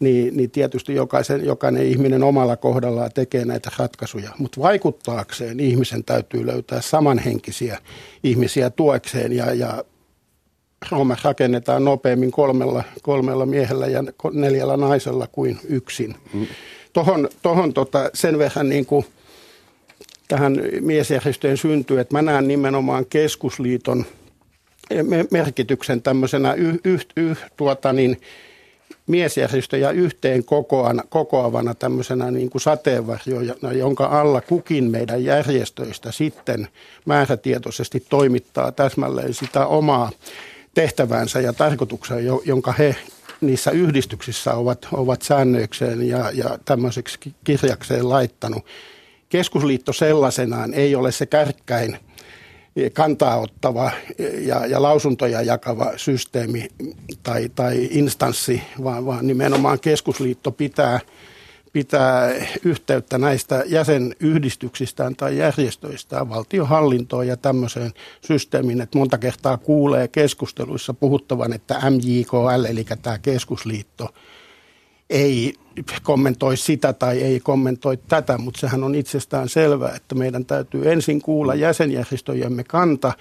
niin, 0.00 0.36
niin 0.36 0.50
tietysti 0.50 0.94
jokaisen, 0.94 1.44
jokainen 1.44 1.86
ihminen 1.86 2.22
omalla 2.22 2.56
kohdallaan 2.56 3.10
tekee 3.14 3.44
näitä 3.44 3.70
ratkaisuja. 3.78 4.30
Mutta 4.38 4.60
vaikuttaakseen 4.60 5.60
ihmisen 5.60 6.04
täytyy 6.04 6.46
löytää 6.46 6.80
samanhenkisiä 6.80 7.78
ihmisiä 8.22 8.70
tuekseen 8.70 9.32
ja, 9.32 9.54
ja 9.54 9.84
Rooma 10.90 11.16
rakennetaan 11.24 11.84
nopeammin 11.84 12.30
kolmella, 12.30 12.84
kolmella 13.02 13.46
miehellä 13.46 13.86
ja 13.86 14.04
neljällä 14.32 14.76
naisella 14.76 15.26
kuin 15.26 15.58
yksin. 15.68 16.14
Mm. 16.32 16.46
Tohon, 16.92 17.28
tohon 17.42 17.74
tota, 17.74 18.10
sen 18.14 18.38
verran 18.38 18.68
niin 18.68 18.86
kuin 18.86 19.04
tähän 20.28 20.60
miesjärjestöjen 20.80 21.56
syntyy, 21.56 22.00
että 22.00 22.14
mä 22.14 22.22
näen 22.22 22.48
nimenomaan 22.48 23.06
keskusliiton 23.06 24.04
merkityksen 25.30 26.02
tämmöisenä 26.02 26.52
yh, 26.52 26.80
yh, 26.84 27.06
yh, 27.16 27.38
tuota 27.56 27.92
niin, 27.92 28.20
miesjärjestöjä 29.08 29.90
yhteen 29.90 30.44
kokoavana, 30.44 31.02
kokoavana 31.08 31.74
tämmöisenä 31.74 32.30
niin 32.30 32.50
kuin 32.50 32.62
sateenvarjona, 32.62 33.72
jonka 33.72 34.04
alla 34.06 34.40
kukin 34.40 34.90
meidän 34.90 35.24
järjestöistä 35.24 36.12
sitten 36.12 36.68
määrätietoisesti 37.04 38.04
toimittaa 38.08 38.72
täsmälleen 38.72 39.34
sitä 39.34 39.66
omaa 39.66 40.10
tehtävänsä 40.74 41.40
ja 41.40 41.52
tarkoituksen, 41.52 42.26
jonka 42.44 42.72
he 42.72 42.96
niissä 43.40 43.70
yhdistyksissä 43.70 44.54
ovat, 44.54 44.88
ovat 44.92 45.22
säännöikseen 45.22 46.08
ja, 46.08 46.30
ja 46.34 46.58
tämmöiseksi 46.64 47.18
kirjakseen 47.44 48.08
laittanut. 48.08 48.64
Keskusliitto 49.28 49.92
sellaisenaan 49.92 50.74
ei 50.74 50.94
ole 50.94 51.12
se 51.12 51.26
kärkkäin– 51.26 51.98
kantaa 52.92 53.36
ottava 53.36 53.90
ja, 54.38 54.66
ja 54.66 54.82
lausuntoja 54.82 55.42
jakava 55.42 55.92
systeemi 55.96 56.68
tai, 57.22 57.50
tai 57.54 57.88
instanssi, 57.90 58.62
vaan, 58.84 59.06
vaan 59.06 59.26
nimenomaan 59.26 59.80
keskusliitto 59.80 60.52
pitää, 60.52 61.00
pitää 61.72 62.30
yhteyttä 62.64 63.18
näistä 63.18 63.64
jäsenyhdistyksistään 63.66 65.16
tai 65.16 65.38
järjestöistään 65.38 66.28
valtiohallintoon 66.28 67.26
ja 67.26 67.36
tämmöiseen 67.36 67.92
systeemiin, 68.26 68.80
että 68.80 68.98
monta 68.98 69.18
kertaa 69.18 69.56
kuulee 69.56 70.08
keskusteluissa 70.08 70.94
puhuttavan, 70.94 71.52
että 71.52 71.80
MJKL, 71.90 72.64
eli 72.68 72.86
tämä 73.02 73.18
keskusliitto, 73.18 74.08
ei 75.10 75.54
kommentoi 76.02 76.56
sitä 76.56 76.92
tai 76.92 77.22
ei 77.22 77.40
kommentoi 77.40 77.96
tätä, 77.96 78.38
mutta 78.38 78.60
sehän 78.60 78.84
on 78.84 78.94
itsestään 78.94 79.48
selvää, 79.48 79.94
että 79.96 80.14
meidän 80.14 80.44
täytyy 80.44 80.92
ensin 80.92 81.22
kuulla 81.22 81.54
jäsenjärjestöjemme 81.54 82.64
kanta. 82.64 83.12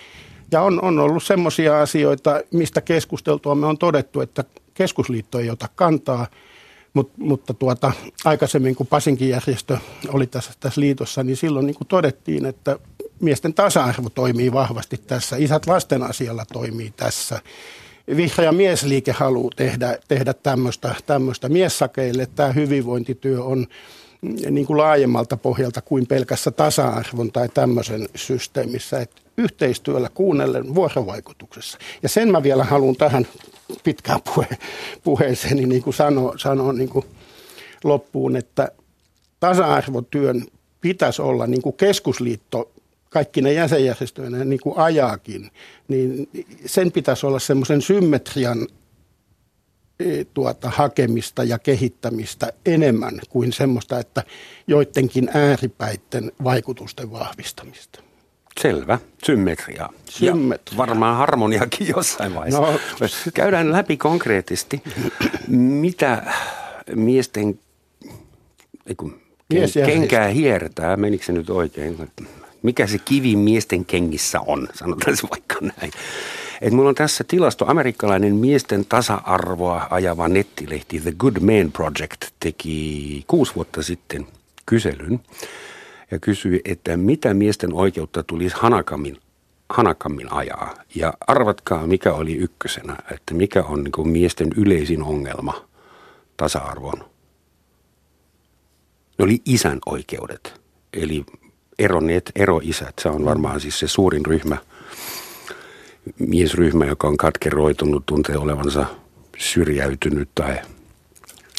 Ja 0.51 0.61
on, 0.61 0.81
on 0.81 0.99
ollut 0.99 1.23
semmoisia 1.23 1.81
asioita, 1.81 2.41
mistä 2.51 2.81
keskusteltua 2.81 3.55
me 3.55 3.65
on 3.65 3.77
todettu, 3.77 4.21
että 4.21 4.43
keskusliitto 4.73 5.39
ei 5.39 5.49
ota 5.49 5.69
kantaa, 5.75 6.27
Mut, 6.93 7.17
mutta 7.17 7.53
tuota, 7.53 7.91
aikaisemmin 8.25 8.75
kun 8.75 8.87
Pasinkin 8.87 9.29
järjestö 9.29 9.77
oli 10.07 10.27
tässä, 10.27 10.51
tässä 10.59 10.81
liitossa, 10.81 11.23
niin 11.23 11.37
silloin 11.37 11.65
niin 11.65 11.75
kuin 11.75 11.87
todettiin, 11.87 12.45
että 12.45 12.79
miesten 13.19 13.53
tasa-arvo 13.53 14.09
toimii 14.09 14.53
vahvasti 14.53 14.97
tässä, 14.97 15.35
isät 15.35 15.67
lasten 15.67 16.03
asialla 16.03 16.45
toimii 16.53 16.93
tässä 16.97 17.41
vihreä 18.15 18.51
miesliike 18.51 19.11
haluaa 19.11 19.51
tehdä, 19.55 19.97
tehdä 20.07 20.33
tämmöistä, 20.33 20.95
tämmöistä 21.05 21.49
miessakeille. 21.49 22.27
Tämä 22.35 22.51
hyvinvointityö 22.51 23.43
on 23.43 23.67
niin 24.49 24.67
kuin 24.67 24.77
laajemmalta 24.77 25.37
pohjalta 25.37 25.81
kuin 25.81 26.07
pelkässä 26.07 26.51
tasa-arvon 26.51 27.31
tai 27.31 27.49
tämmöisen 27.49 28.09
systeemissä. 28.15 28.99
Että 28.99 29.21
yhteistyöllä 29.37 30.09
kuunnellen 30.13 30.75
vuorovaikutuksessa. 30.75 31.77
Ja 32.03 32.09
sen 32.09 32.31
mä 32.31 32.43
vielä 32.43 32.63
haluan 32.63 32.95
tähän 32.95 33.27
pitkään 33.83 34.19
puhe, 34.21 34.47
puheeseeni 35.03 35.65
niin 35.65 35.83
kuin 35.83 35.93
sanoa, 35.93 36.33
sanoa 36.37 36.73
niin 36.73 36.89
kuin 36.89 37.05
loppuun, 37.83 38.35
että 38.35 38.71
tasa-arvotyön 39.39 40.45
pitäisi 40.81 41.21
olla 41.21 41.47
niin 41.47 41.61
kuin 41.61 41.77
keskusliitto 41.77 42.71
kaikki 43.17 43.41
ne 43.41 43.53
jäsenjärjestöjä 43.53 44.29
niin 44.29 44.59
kuin 44.63 44.77
ajaakin, 44.77 45.51
niin 45.87 46.29
sen 46.65 46.91
pitäisi 46.91 47.25
olla 47.25 47.39
semmoisen 47.39 47.81
symmetrian 47.81 48.67
e, 49.99 50.23
tuota, 50.33 50.69
hakemista 50.69 51.43
ja 51.43 51.59
kehittämistä 51.59 52.53
enemmän 52.65 53.19
kuin 53.29 53.53
semmoista, 53.53 53.99
että 53.99 54.23
joidenkin 54.67 55.29
ääripäitten 55.33 56.31
vaikutusten 56.43 57.11
vahvistamista. 57.11 58.01
Selvä, 58.61 58.99
symmetria. 59.23 59.89
Symmetria. 60.09 60.73
Ja 60.73 60.77
varmaan 60.77 61.17
harmoniakin 61.17 61.87
jossain 61.95 62.35
vaiheessa. 62.35 62.61
No. 62.61 62.79
Käydään 63.33 63.71
läpi 63.71 63.97
konkreettisesti, 63.97 64.83
mitä 65.47 66.33
miesten, 66.95 67.59
kun, 68.97 69.21
kenkää 69.85 70.27
hiertää, 70.27 70.97
menikö 70.97 71.25
se 71.25 71.31
nyt 71.31 71.49
oikein? 71.49 72.09
Mikä 72.63 72.87
se 72.87 72.97
kivi 72.97 73.35
miesten 73.35 73.85
kengissä 73.85 74.39
on, 74.39 74.67
sanotaan 74.73 75.17
se 75.17 75.27
vaikka 75.31 75.55
näin. 75.61 75.91
Et 76.61 76.73
mulla 76.73 76.89
on 76.89 76.95
tässä 76.95 77.23
tilasto, 77.23 77.65
amerikkalainen 77.67 78.35
miesten 78.35 78.85
tasa-arvoa 78.85 79.87
ajava 79.89 80.27
nettilehti 80.27 80.99
The 80.99 81.11
Good 81.11 81.39
Man 81.39 81.71
Project 81.71 82.25
teki 82.39 83.23
kuusi 83.27 83.55
vuotta 83.55 83.83
sitten 83.83 84.27
kyselyn 84.65 85.19
ja 86.11 86.19
kysyi, 86.19 86.61
että 86.65 86.97
mitä 86.97 87.33
miesten 87.33 87.73
oikeutta 87.73 88.23
tulisi 88.23 88.55
Hanakamin 88.59 89.17
hanakammin 89.69 90.33
ajaa. 90.33 90.73
Ja 90.95 91.13
arvatkaa, 91.27 91.87
mikä 91.87 92.13
oli 92.13 92.35
ykkösenä, 92.35 92.97
että 93.11 93.33
mikä 93.33 93.63
on 93.63 93.83
niin 93.83 93.91
kuin 93.91 94.07
miesten 94.07 94.47
yleisin 94.55 95.03
ongelma 95.03 95.65
tasa-arvon. 96.37 96.99
Ne 99.17 99.25
oli 99.25 99.41
isän 99.45 99.79
oikeudet, 99.85 100.61
eli 100.93 101.25
eronneet 101.79 102.31
eroisät. 102.35 102.93
Se 102.99 103.09
on 103.09 103.25
varmaan 103.25 103.61
siis 103.61 103.79
se 103.79 103.87
suurin 103.87 104.25
ryhmä, 104.25 104.57
miesryhmä, 106.19 106.85
joka 106.85 107.07
on 107.07 107.17
katkeroitunut, 107.17 108.05
tuntee 108.05 108.37
olevansa 108.37 108.85
syrjäytynyt 109.37 110.29
tai 110.35 110.57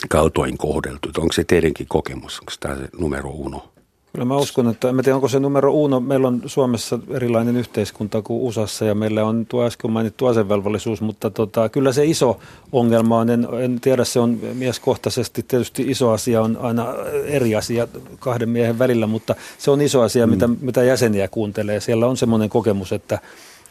kaltoin 0.09 0.59
kohdeltu. 0.59 1.09
Onko 1.19 1.33
se 1.33 1.45
teidänkin 1.45 1.87
kokemus? 1.89 2.41
Onko 2.41 2.53
tämä 2.61 2.77
se 2.77 2.89
numero 2.99 3.31
uno? 3.31 3.73
Kyllä 4.13 4.25
mä 4.25 4.37
uskon, 4.37 4.69
että 4.69 4.89
en 4.89 4.97
tiedä 4.97 5.15
onko 5.15 5.29
se 5.29 5.41
numero 5.41 5.73
uno. 5.73 6.01
Meillä 6.01 6.29
on 6.29 6.43
Suomessa 6.47 6.99
erilainen 7.11 7.57
yhteiskunta 7.57 8.23
kuin 8.23 8.41
USAssa 8.41 8.85
ja 8.85 8.95
meillä 8.95 9.25
on 9.25 9.47
tuo 9.47 9.65
äsken 9.65 9.91
mainittu 9.91 10.27
asevelvollisuus, 10.27 11.01
mutta 11.01 11.31
tota, 11.31 11.69
kyllä 11.69 11.93
se 11.93 12.05
iso 12.05 12.41
ongelma 12.73 13.19
on, 13.19 13.31
en, 13.31 13.49
en 13.61 13.81
tiedä 13.81 14.05
se 14.05 14.21
on 14.21 14.39
mieskohtaisesti, 14.55 15.45
tietysti 15.49 15.91
iso 15.91 16.11
asia 16.11 16.43
on 16.43 16.57
aina 16.57 16.87
eri 17.25 17.55
asia 17.55 17.89
kahden 18.19 18.49
miehen 18.49 18.79
välillä, 18.79 19.07
mutta 19.07 19.35
se 19.59 19.71
on 19.71 19.81
iso 19.81 20.03
asia, 20.03 20.27
mm. 20.27 20.31
mitä, 20.31 20.49
mitä 20.61 20.83
jäseniä 20.83 21.29
kuuntelee. 21.29 21.81
Siellä 21.81 22.07
on 22.07 22.17
semmoinen 22.17 22.49
kokemus, 22.49 22.93
että, 22.93 23.19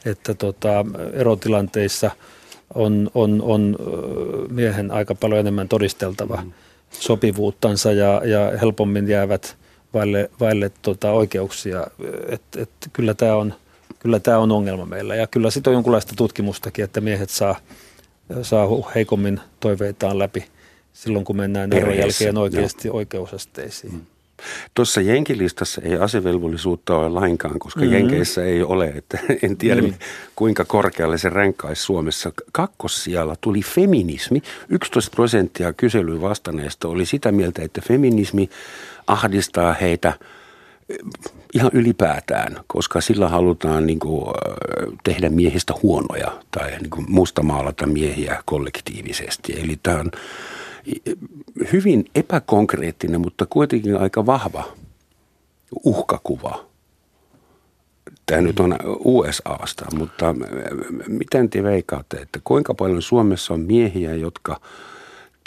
että 0.06 0.34
tota, 0.34 0.86
erotilanteissa 1.14 2.12
on, 2.76 3.12
on, 3.14 3.42
on 3.42 3.78
miehen 4.50 4.92
aika 4.92 5.16
paljon 5.16 5.40
enemmän 5.40 5.68
todisteltava 5.68 6.42
mm. 6.44 6.52
sopivuuttansa 6.92 7.92
ja, 7.92 8.22
ja 8.26 8.58
helpommin 8.58 9.08
jäävät– 9.08 9.56
vaille, 9.94 10.30
vaille 10.40 10.72
tota 10.82 11.12
oikeuksia. 11.12 11.88
Et, 12.28 12.42
et, 12.58 12.70
kyllä 12.94 13.14
tämä 13.14 13.36
on, 13.36 13.54
kyllä 14.00 14.20
tämä 14.20 14.38
on 14.38 14.52
ongelma 14.52 14.86
meillä 14.86 15.16
ja 15.16 15.28
kyllä 15.28 15.52
sitten 15.52 15.72
on 15.72 15.76
jonkunlaista 15.76 16.14
tutkimustakin, 16.18 16.86
että 16.86 17.02
miehet 17.02 17.30
saa, 17.30 17.56
saa 18.42 18.68
heikommin 18.96 19.40
toiveitaan 19.60 20.20
läpi 20.20 20.46
silloin, 20.94 21.26
kun 21.26 21.38
mennään 21.38 21.74
eron 21.74 21.98
jälkeen 21.98 22.38
oikeasti 22.38 22.90
oikeusasteisiin. 22.90 23.94
Mm. 23.94 24.06
Tuossa 24.74 25.02
Jenkilistassa 25.02 25.82
ei 25.82 25.98
asevelvollisuutta 25.98 26.98
ole 26.98 27.10
lainkaan, 27.10 27.60
koska 27.60 27.80
mm-hmm. 27.80 27.94
Jenkeissä 27.94 28.44
ei 28.44 28.64
ole. 28.64 28.88
Että 28.88 29.20
en 29.44 29.58
tiedä, 29.58 29.82
mm. 29.82 29.94
kuinka 30.36 30.66
korkealle 30.66 31.18
se 31.18 31.30
ränkkaisi 31.30 31.82
Suomessa. 31.82 32.32
Kakkossijalla 32.52 33.36
tuli 33.42 33.62
feminismi. 33.62 34.42
11 34.70 35.12
prosenttia 35.16 35.74
kyselyyn 35.74 36.22
vastanneista 36.22 36.88
oli 36.88 37.06
sitä 37.06 37.32
mieltä, 37.32 37.62
että 37.62 37.82
feminismi 37.88 38.50
ahdistaa 39.08 39.74
heitä 39.74 40.14
eh, 40.90 40.98
ihan 41.54 41.72
ylipäätään, 41.74 42.58
koska 42.68 43.02
sillä 43.02 43.28
halutaan 43.28 43.88
niin 43.88 44.00
kuin, 44.00 44.28
eh, 44.28 44.94
tehdä 45.04 45.30
miehistä 45.30 45.74
huonoja 45.84 46.32
tai 46.52 46.72
niin 46.72 46.90
kuin 46.90 47.06
mustamaalata 47.10 47.86
miehiä 47.86 48.44
kollektiivisesti. 48.46 49.54
Eli 49.64 49.80
tämä 49.84 50.00
on 50.00 50.12
hyvin 51.74 52.06
epäkonkreettinen, 52.16 53.22
mutta 53.22 53.46
kuitenkin 53.50 53.98
aika 53.98 54.26
vahva 54.26 54.64
uhkakuva. 55.84 56.66
Tämä 58.26 58.42
nyt 58.42 58.60
on 58.60 58.76
USAsta, 59.06 59.86
mutta 59.98 60.36
miten 61.08 61.50
te 61.50 61.64
veikaatte, 61.64 62.18
että 62.18 62.40
kuinka 62.44 62.74
paljon 62.74 63.02
Suomessa 63.02 63.54
on 63.54 63.60
miehiä, 63.60 64.14
jotka– 64.14 64.60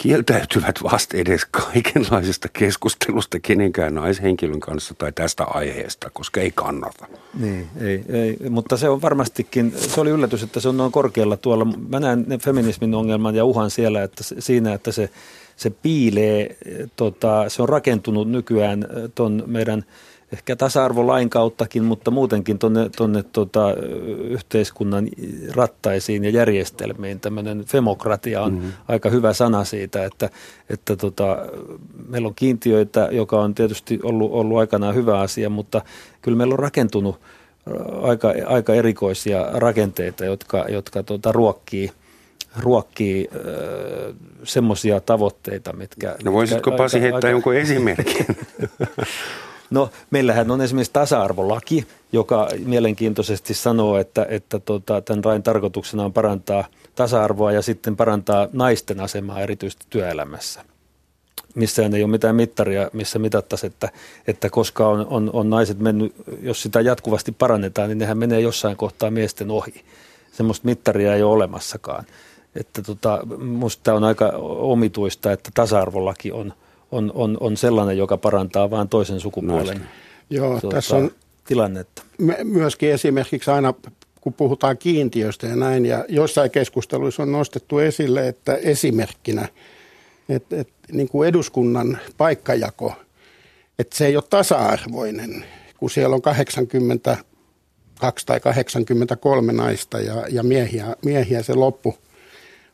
kieltäytyvät 0.03 0.83
vasta 0.83 1.17
edes 1.17 1.47
kaikenlaisesta 1.51 2.49
keskustelusta 2.53 3.41
kenenkään 3.41 3.95
naishenkilön 3.95 4.61
kanssa 4.61 4.95
tai 4.95 5.13
tästä 5.13 5.45
aiheesta, 5.45 6.11
koska 6.13 6.41
ei 6.41 6.53
kannata. 6.55 7.07
Niin, 7.41 7.67
ei, 7.81 8.05
ei, 8.09 8.51
mutta 8.51 8.77
se 8.77 8.89
on 8.89 9.03
varmastikin, 9.03 9.75
se 9.77 10.01
oli 10.01 10.11
yllätys, 10.11 10.43
että 10.43 10.61
se 10.61 10.69
on 10.69 10.77
noin 10.77 10.93
korkealla 10.93 11.37
tuolla. 11.37 11.65
Mä 11.65 12.01
näen 12.01 12.27
feminismin 12.43 12.95
ongelman 12.95 13.35
ja 13.35 13.45
uhan 13.45 13.71
siellä, 13.71 14.03
että 14.03 14.25
siinä, 14.39 14.75
että 14.75 14.93
se, 14.93 15.11
se 15.57 15.71
piilee, 15.71 16.57
tota, 16.97 17.49
se 17.49 17.63
on 17.63 17.69
rakentunut 17.69 18.31
nykyään 18.31 18.87
ton 19.15 19.43
meidän– 19.47 19.85
ehkä 20.33 20.57
tasa-arvolain 20.57 21.31
kauttakin, 21.31 21.85
mutta 21.85 22.11
muutenkin 22.11 22.59
tuonne 22.59 22.91
tonne, 22.97 23.25
tota, 23.33 23.75
yhteiskunnan 24.25 25.09
rattaisiin 25.55 26.25
ja 26.25 26.31
järjestelmiin. 26.31 27.21
Tämmöinen 27.21 27.65
femokratia 27.65 28.43
on 28.43 28.53
mm-hmm. 28.53 28.73
aika 28.89 29.11
hyvä 29.11 29.33
sana 29.33 29.65
siitä, 29.65 30.05
että, 30.05 30.31
että 30.71 30.97
tota, 30.97 31.37
meillä 32.09 32.29
on 32.29 32.35
kiintiöitä, 32.35 33.09
joka 33.13 33.41
on 33.41 33.55
tietysti 33.55 34.01
ollut, 34.03 34.33
ollut 34.33 34.59
aikanaan 34.59 34.95
hyvä 34.95 35.21
asia, 35.21 35.51
mutta 35.51 35.83
kyllä 36.23 36.37
meillä 36.37 36.53
on 36.53 36.59
rakentunut 36.59 37.21
aika, 38.03 38.35
aika 38.47 38.75
erikoisia 38.75 39.47
rakenteita, 39.53 40.25
jotka, 40.25 40.65
jotka 40.69 41.03
tota, 41.03 41.33
ruokkii 41.33 41.91
ruokkii 42.59 43.29
äh, 43.35 44.15
semmoisia 44.45 45.01
tavoitteita, 45.01 45.73
mitkä... 45.73 46.17
No 46.25 46.33
voisitko 46.33 46.71
Pasi 46.71 47.01
heittää 47.01 47.17
aika, 47.17 47.29
jonkun 47.29 47.57
esimerkin? 47.57 48.27
No 49.71 49.91
meillähän 50.11 50.51
on 50.51 50.61
esimerkiksi 50.61 50.93
tasa-arvolaki, 50.93 51.87
joka 52.13 52.49
mielenkiintoisesti 52.65 53.55
sanoo, 53.55 53.97
että, 53.97 54.27
että 54.29 54.59
tota, 54.59 55.01
tämän 55.01 55.23
lain 55.25 55.43
tarkoituksena 55.43 56.05
on 56.05 56.13
parantaa 56.13 56.65
tasa-arvoa 56.95 57.53
ja 57.53 57.63
sitten 57.63 57.97
parantaa 57.97 58.49
naisten 58.53 59.01
asemaa 59.01 59.41
erityisesti 59.41 59.87
työelämässä. 59.91 60.65
Missään 61.55 61.95
ei 61.95 62.03
ole 62.03 62.11
mitään 62.11 62.37
mittaria, 62.37 62.91
missä 62.93 63.19
mitattaisiin, 63.19 63.73
että, 63.73 63.89
että 64.27 64.51
koska 64.51 64.89
on, 64.89 65.07
on, 65.11 65.31
on 65.33 65.51
naiset 65.51 65.79
mennyt, 65.79 66.15
jos 66.43 66.63
sitä 66.63 66.81
jatkuvasti 66.81 67.33
parannetaan, 67.33 67.89
niin 67.89 67.99
nehän 67.99 68.19
menee 68.19 68.41
jossain 68.41 68.77
kohtaa 68.77 69.11
miesten 69.11 69.51
ohi. 69.51 69.85
Semmoista 70.33 70.67
mittaria 70.67 71.15
ei 71.15 71.23
ole 71.23 71.33
olemassakaan. 71.33 72.05
Että 72.55 72.83
tota, 72.83 73.19
musta 73.39 73.95
on 73.95 74.05
aika 74.05 74.27
omituista, 74.59 75.33
että 75.33 75.51
tasa-arvolaki 75.55 76.33
on– 76.33 76.53
on, 76.93 77.13
on, 77.15 77.37
on 77.41 77.57
sellainen, 77.57 77.99
joka 77.99 78.17
parantaa 78.17 78.71
vain 78.71 78.89
toisen 78.89 79.21
sukupuolen 79.21 79.89
Joo, 80.31 80.61
tuota, 80.61 80.77
tässä 80.77 80.97
on 80.97 81.11
tilannetta. 81.47 82.03
Myöskin 82.45 82.91
esimerkiksi 82.91 83.51
aina 83.51 83.75
kun 84.21 84.33
puhutaan 84.33 84.79
kiintiöistä 84.79 85.47
ja 85.47 85.57
näin, 85.57 85.87
ja 85.87 86.05
joissain 86.09 86.51
keskusteluissa 86.51 87.23
on 87.23 87.33
nostettu 87.33 87.79
esille, 87.79 88.29
että 88.29 88.55
esimerkkinä, 88.55 89.49
että, 90.29 90.61
että 90.61 90.73
niin 90.93 91.09
kuin 91.09 91.29
eduskunnan 91.29 91.99
paikkajako, 92.17 92.95
että 93.79 93.97
se 93.97 94.07
ei 94.07 94.17
ole 94.17 94.25
tasa-arvoinen, 94.31 95.45
kun 95.79 95.91
siellä 95.91 96.15
on 96.15 96.23
82 96.23 98.27
tai 98.27 98.41
83 98.41 99.53
naista 99.53 100.01
ja, 100.01 100.25
ja 100.29 100.43
miehiä, 100.43 100.97
miehiä 101.05 101.43
se 101.43 101.55
loppu, 101.55 101.99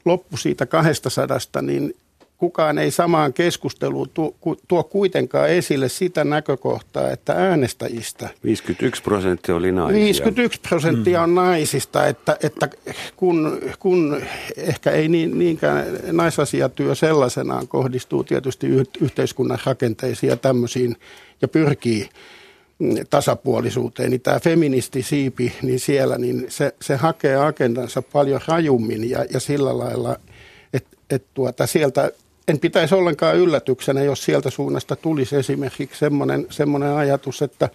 loppu 0.04 0.36
siitä 0.36 0.66
200, 0.66 1.62
niin 1.62 1.96
kukaan 2.38 2.78
ei 2.78 2.90
samaan 2.90 3.32
keskusteluun 3.32 4.08
tuo, 4.14 4.34
tuo 4.68 4.84
kuitenkaan 4.84 5.48
esille 5.48 5.88
sitä 5.88 6.24
näkökohtaa, 6.24 7.10
että 7.10 7.32
äänestäjistä... 7.32 8.28
51 8.44 9.02
prosenttia 9.02 9.56
oli 9.56 9.72
naisia. 9.72 10.00
51 10.00 10.60
prosenttia 10.68 11.22
on 11.22 11.34
naisista, 11.34 12.06
että, 12.06 12.36
että 12.42 12.68
kun, 13.16 13.60
kun 13.78 14.22
ehkä 14.56 14.90
ei 14.90 15.08
niin, 15.08 15.38
niinkään 15.38 15.86
naisasiatyö 16.12 16.94
sellaisenaan 16.94 17.68
kohdistuu 17.68 18.24
tietysti 18.24 18.66
yhteiskunnan 19.00 19.58
rakenteisiin 19.66 20.30
ja 20.30 20.36
tämmöisiin 20.36 20.96
ja 21.42 21.48
pyrkii 21.48 22.08
tasapuolisuuteen, 23.10 24.10
niin 24.10 24.20
tämä 24.20 24.40
feministisiipi, 24.40 25.52
niin 25.62 25.80
siellä 25.80 26.18
niin 26.18 26.46
se, 26.48 26.74
se 26.82 26.96
hakee 26.96 27.36
agendansa 27.36 28.02
paljon 28.02 28.40
rajummin 28.48 29.10
ja, 29.10 29.24
ja 29.32 29.40
sillä 29.40 29.78
lailla, 29.78 30.16
että 30.72 30.96
et 31.10 31.24
tuota, 31.34 31.66
sieltä 31.66 32.10
en 32.48 32.60
pitäisi 32.60 32.94
ollenkaan 32.94 33.36
yllätyksenä, 33.36 34.02
jos 34.02 34.24
sieltä 34.24 34.50
suunnasta 34.50 34.96
tulisi 34.96 35.36
esimerkiksi 35.36 35.98
semmoinen, 35.98 36.46
semmoinen 36.50 36.92
ajatus, 36.92 37.42
että 37.42 37.68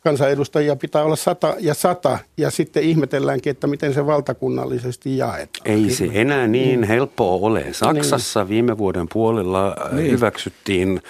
kansanedustajia 0.00 0.76
pitää 0.76 1.02
olla 1.02 1.16
sata 1.16 1.54
ja 1.60 1.74
sata, 1.74 2.18
ja 2.36 2.50
sitten 2.50 2.82
ihmetelläänkin, 2.82 3.50
että 3.50 3.66
miten 3.66 3.94
se 3.94 4.06
valtakunnallisesti 4.06 5.16
jaetaan. 5.16 5.64
Ei 5.64 5.90
se 5.90 6.08
enää 6.12 6.46
niin 6.46 6.80
mm. 6.80 6.86
helppoa 6.86 7.46
ole. 7.46 7.66
Saksassa 7.72 8.40
niin. 8.40 8.48
viime 8.48 8.78
vuoden 8.78 9.06
puolella 9.12 9.68
äh, 9.68 9.92
niin. 9.92 10.10
hyväksyttiin 10.10 11.02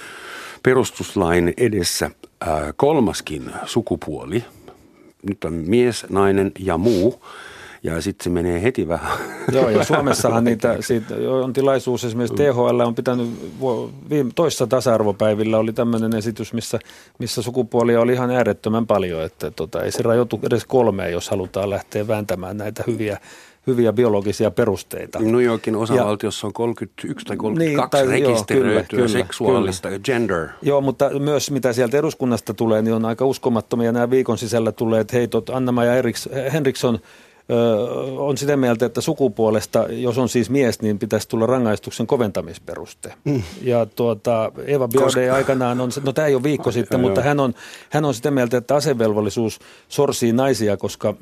perustuslain 0.62 1.55
edessä 1.57 2.11
äh, 2.46 2.51
kolmaskin 2.77 3.51
sukupuoli. 3.64 4.44
Nyt 5.22 5.44
on 5.44 5.53
mies, 5.53 6.07
nainen 6.11 6.53
ja 6.59 6.79
muu 6.79 7.22
ja 7.87 8.01
sitten 8.01 8.25
se 8.25 8.31
menee 8.31 8.62
heti 8.62 8.88
vähän. 8.88 9.18
Joo, 9.53 9.68
ja 9.68 9.85
Suomessahan 9.94 10.44
niitä, 10.44 10.77
siitä 10.81 11.14
on 11.42 11.53
tilaisuus, 11.53 12.05
esimerkiksi 12.05 12.37
THL 12.37 12.81
on 12.81 12.94
pitänyt, 12.94 13.29
viime, 14.11 14.31
toissa 14.35 14.66
tasa-arvopäivillä 14.66 15.59
oli 15.59 15.72
tämmöinen 15.72 16.16
esitys, 16.16 16.53
missä, 16.53 16.79
missä 17.18 17.42
sukupuolia 17.42 18.01
oli 18.01 18.12
ihan 18.12 18.31
äärettömän 18.31 18.87
paljon, 18.87 19.22
että 19.22 19.51
tota, 19.51 19.83
ei 19.83 19.92
se 19.92 20.03
rajoitu 20.03 20.40
edes 20.42 20.64
kolmeen, 20.64 21.12
jos 21.12 21.31
halutaan 21.31 21.70
lähteä 21.70 22.07
vääntämään 22.07 22.57
näitä 22.57 22.85
hyviä 22.87 23.18
hyviä 23.66 23.92
biologisia 23.92 24.51
perusteita. 24.51 25.18
New 25.18 25.42
Yorkin 25.42 25.77
osavaltiossa 25.77 26.46
on 26.46 26.53
31 26.53 27.27
tai 27.27 27.37
32 27.37 27.77
niin, 27.77 27.90
tai, 27.90 28.07
rekisteröityä 28.07 28.99
joo, 28.99 29.07
kyllä, 29.07 29.09
seksuaalista 29.09 29.88
kyllä. 29.88 30.01
gender. 30.05 30.49
Joo, 30.62 30.81
mutta 30.81 31.11
myös 31.18 31.51
mitä 31.51 31.72
sieltä 31.72 31.99
eduskunnasta 31.99 32.55
tulee, 32.55 32.83
niin 32.83 32.94
on 32.94 33.05
aika 33.05 33.25
uskomattomia 33.25 33.92
nämä 33.92 34.11
viikon 34.11 34.38
sisällä 34.38 34.72
tulleet 34.72 35.12
heitot. 35.12 35.51
Anna-Maja 35.51 35.92
Henriksson 36.53 36.99
on 38.19 38.39
sitä 38.39 38.57
mieltä, 38.57 38.87
että 38.87 39.01
sukupuolesta, 39.01 39.87
jos 39.89 40.19
on 40.19 40.29
siis 40.29 40.51
mies, 40.51 40.83
niin 40.83 40.99
pitäisi 40.99 41.29
tulla 41.29 41.47
rangaistuksen 41.47 42.07
koventamisperuste. 42.07 43.15
Mm. 43.25 43.43
Ja 43.63 43.87
tuota, 43.87 44.53
Eva 44.67 44.89
Biode 44.89 45.05
Koska... 45.05 45.35
aikanaan 45.35 45.81
on, 45.81 45.91
no 46.05 46.13
tämä 46.13 46.29
ei 46.29 46.35
ole 46.35 46.43
viikko 46.43 46.71
sitten, 46.71 47.01
mutta 47.01 47.23
hän 47.23 47.41
on, 47.41 47.55
hän 47.91 48.05
on 48.05 48.15
sitä 48.15 48.31
mieltä, 48.31 48.57
että 48.57 48.75
asevelvollisuus 48.75 49.59
sorsii 49.89 50.33
naisia, 50.33 50.77
koska 50.77 51.15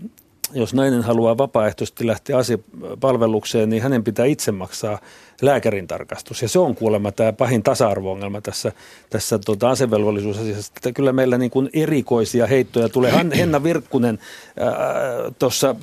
jos 0.52 0.74
nainen 0.74 1.02
haluaa 1.02 1.38
vapaaehtoisesti 1.38 2.06
lähteä 2.06 2.38
asepalvelukseen, 2.38 3.70
niin 3.70 3.82
hänen 3.82 4.04
pitää 4.04 4.26
itse 4.26 4.52
maksaa 4.52 4.98
lääkärin 5.42 5.86
tarkastus. 5.86 6.42
Ja 6.42 6.48
se 6.48 6.58
on 6.58 6.74
kuulemma 6.74 7.12
tämä 7.12 7.32
pahin 7.32 7.62
tasa-arvo-ongelma 7.62 8.40
tässä, 8.40 8.72
tässä 9.10 9.38
tuota 9.38 9.70
asevelvollisuusasiassa. 9.70 10.72
Että 10.76 10.92
kyllä 10.92 11.12
meillä 11.12 11.38
niin 11.38 11.50
kuin 11.50 11.70
erikoisia 11.72 12.46
heittoja 12.46 12.88
tulee. 12.88 13.12
Henna 13.38 13.62
Virkkunen 13.62 14.18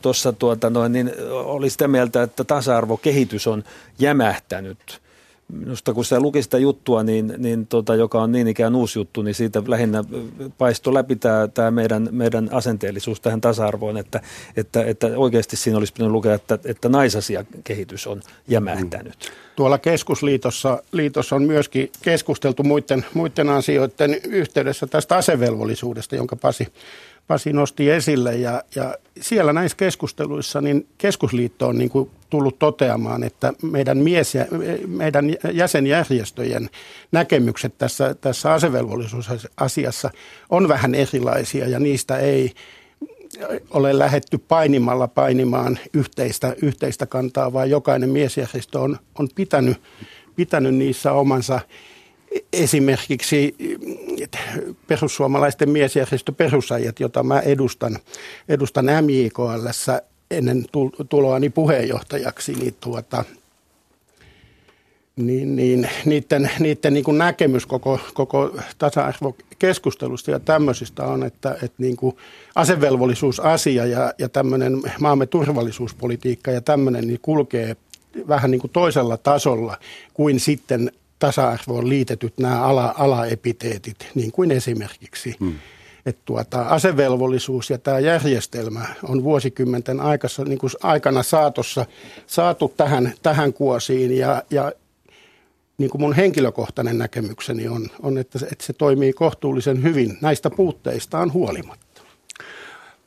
tuossa 0.01 0.33
tuota 0.33 0.69
noin, 0.69 0.93
niin 0.93 1.11
oli 1.31 1.69
sitä 1.69 1.87
mieltä, 1.87 2.23
että 2.23 2.43
tasa-arvokehitys 2.43 3.47
on 3.47 3.63
jämähtänyt– 3.99 4.77
minusta 5.51 5.93
kun 5.93 6.05
sä 6.05 6.19
luki 6.19 6.43
sitä 6.43 6.57
juttua, 6.57 7.03
niin, 7.03 7.33
niin 7.37 7.67
tota, 7.67 7.95
joka 7.95 8.21
on 8.21 8.31
niin 8.31 8.47
ikään 8.47 8.75
uusi 8.75 8.99
juttu, 8.99 9.21
niin 9.21 9.35
siitä 9.35 9.63
lähinnä 9.67 10.03
paistoi 10.57 10.93
läpi 10.93 11.15
tämä, 11.15 11.47
tämä 11.47 11.71
meidän, 11.71 12.09
meidän 12.11 12.49
asenteellisuus 12.51 13.21
tähän 13.21 13.41
tasa-arvoon, 13.41 13.97
että, 13.97 14.21
että, 14.57 14.83
että 14.83 15.07
oikeasti 15.15 15.55
siinä 15.55 15.77
olisi 15.77 15.93
pitänyt 15.93 16.11
lukea, 16.11 16.33
että, 16.33 16.59
että 16.65 16.89
naisasiakehitys 16.89 18.07
on 18.07 18.21
jämähtänyt. 18.47 19.15
Mm. 19.29 19.51
Tuolla 19.55 19.77
keskusliitossa 19.77 20.83
liitossa 20.91 21.35
on 21.35 21.43
myöskin 21.43 21.91
keskusteltu 22.01 22.63
muiden, 22.63 23.05
muiden 23.13 23.49
asioiden 23.49 24.17
yhteydessä 24.23 24.87
tästä 24.87 25.15
asevelvollisuudesta, 25.15 26.15
jonka 26.15 26.35
Pasi 26.35 26.67
Pasi 27.27 27.53
nosti 27.53 27.89
esille 27.89 28.35
ja, 28.35 28.63
ja 28.75 28.95
siellä 29.21 29.53
näissä 29.53 29.77
keskusteluissa 29.77 30.61
niin 30.61 30.87
keskusliitto 30.97 31.67
on 31.67 31.77
niin 31.77 31.89
kuin 31.89 32.09
tullut 32.29 32.59
toteamaan, 32.59 33.23
että 33.23 33.53
meidän, 33.61 33.97
mies 33.97 34.35
ja, 34.35 34.45
meidän 34.87 35.35
jäsenjärjestöjen 35.53 36.69
näkemykset 37.11 37.77
tässä, 37.77 38.15
tässä 38.21 38.53
asevelvollisuusasiassa 38.53 40.09
on 40.49 40.67
vähän 40.67 40.95
erilaisia 40.95 41.67
ja 41.67 41.79
niistä 41.79 42.17
ei 42.17 42.51
ole 43.69 43.99
lähetty 43.99 44.37
painimalla 44.37 45.07
painimaan 45.07 45.79
yhteistä, 45.93 46.55
yhteistä 46.61 47.05
kantaa, 47.05 47.53
vaan 47.53 47.69
jokainen 47.69 48.09
miesjärjestö 48.09 48.79
on, 48.79 48.97
on 49.19 49.29
pitänyt, 49.35 49.77
pitänyt 50.35 50.75
niissä 50.75 51.11
omansa 51.11 51.59
esimerkiksi 52.53 53.55
perussuomalaisten 54.87 55.69
miesjärjestö 55.69 56.31
Perusajat, 56.31 56.99
jota 56.99 57.23
mä 57.23 57.39
edustan, 57.39 57.97
edustan 58.49 58.85
MJKL 58.85 59.67
ennen 60.31 60.65
tuloani 61.09 61.49
puheenjohtajaksi, 61.49 62.53
niin, 62.53 62.75
tuota, 62.79 63.23
niin, 65.15 65.55
niin 65.55 65.89
niiden, 66.05 66.51
niiden 66.59 66.93
niin 66.93 67.03
kuin 67.03 67.17
näkemys 67.17 67.65
koko, 67.65 67.99
koko 68.13 68.55
tasa-arvokeskustelusta 68.77 70.31
ja 70.31 70.39
tämmöisistä 70.39 71.03
on, 71.03 71.23
että, 71.23 71.51
että 71.51 71.75
niin 71.77 71.97
kuin 71.97 72.17
asevelvollisuusasia 72.55 73.85
ja, 73.85 74.13
ja 74.17 74.29
tämmöinen 74.29 74.81
maamme 74.99 75.25
turvallisuuspolitiikka 75.25 76.51
ja 76.51 76.61
tämmöinen 76.61 77.07
niin 77.07 77.19
kulkee 77.21 77.75
vähän 78.27 78.51
niin 78.51 78.61
kuin 78.61 78.71
toisella 78.71 79.17
tasolla 79.17 79.77
kuin 80.13 80.39
sitten 80.39 80.91
tasa-arvoon 81.21 81.89
liitetyt 81.89 82.37
nämä 82.39 82.61
ala, 82.61 82.95
alaepiteetit, 82.97 84.07
niin 84.15 84.31
kuin 84.31 84.51
esimerkiksi 84.51 85.35
hmm. 85.39 85.55
että 86.05 86.21
tuota, 86.25 86.61
asevelvollisuus 86.61 87.69
ja 87.69 87.77
tämä 87.77 87.99
järjestelmä 87.99 88.85
on 89.03 89.23
vuosikymmenten 89.23 89.99
aikassa, 89.99 90.43
niin 90.43 90.57
kuin 90.57 90.71
aikana 90.83 91.23
saatossa 91.23 91.85
saatu 92.27 92.73
tähän, 92.77 93.13
tähän 93.21 93.53
kuosiin 93.53 94.17
ja, 94.17 94.43
ja 94.49 94.71
niin 95.77 95.89
kuin 95.89 96.01
mun 96.01 96.13
henkilökohtainen 96.13 96.97
näkemykseni 96.97 97.67
on, 97.67 97.87
on 98.01 98.17
että, 98.17 98.39
että 98.51 98.65
se 98.65 98.73
toimii 98.73 99.13
kohtuullisen 99.13 99.83
hyvin 99.83 100.17
näistä 100.21 100.49
puutteistaan 100.49 101.33
huolimatta. 101.33 101.90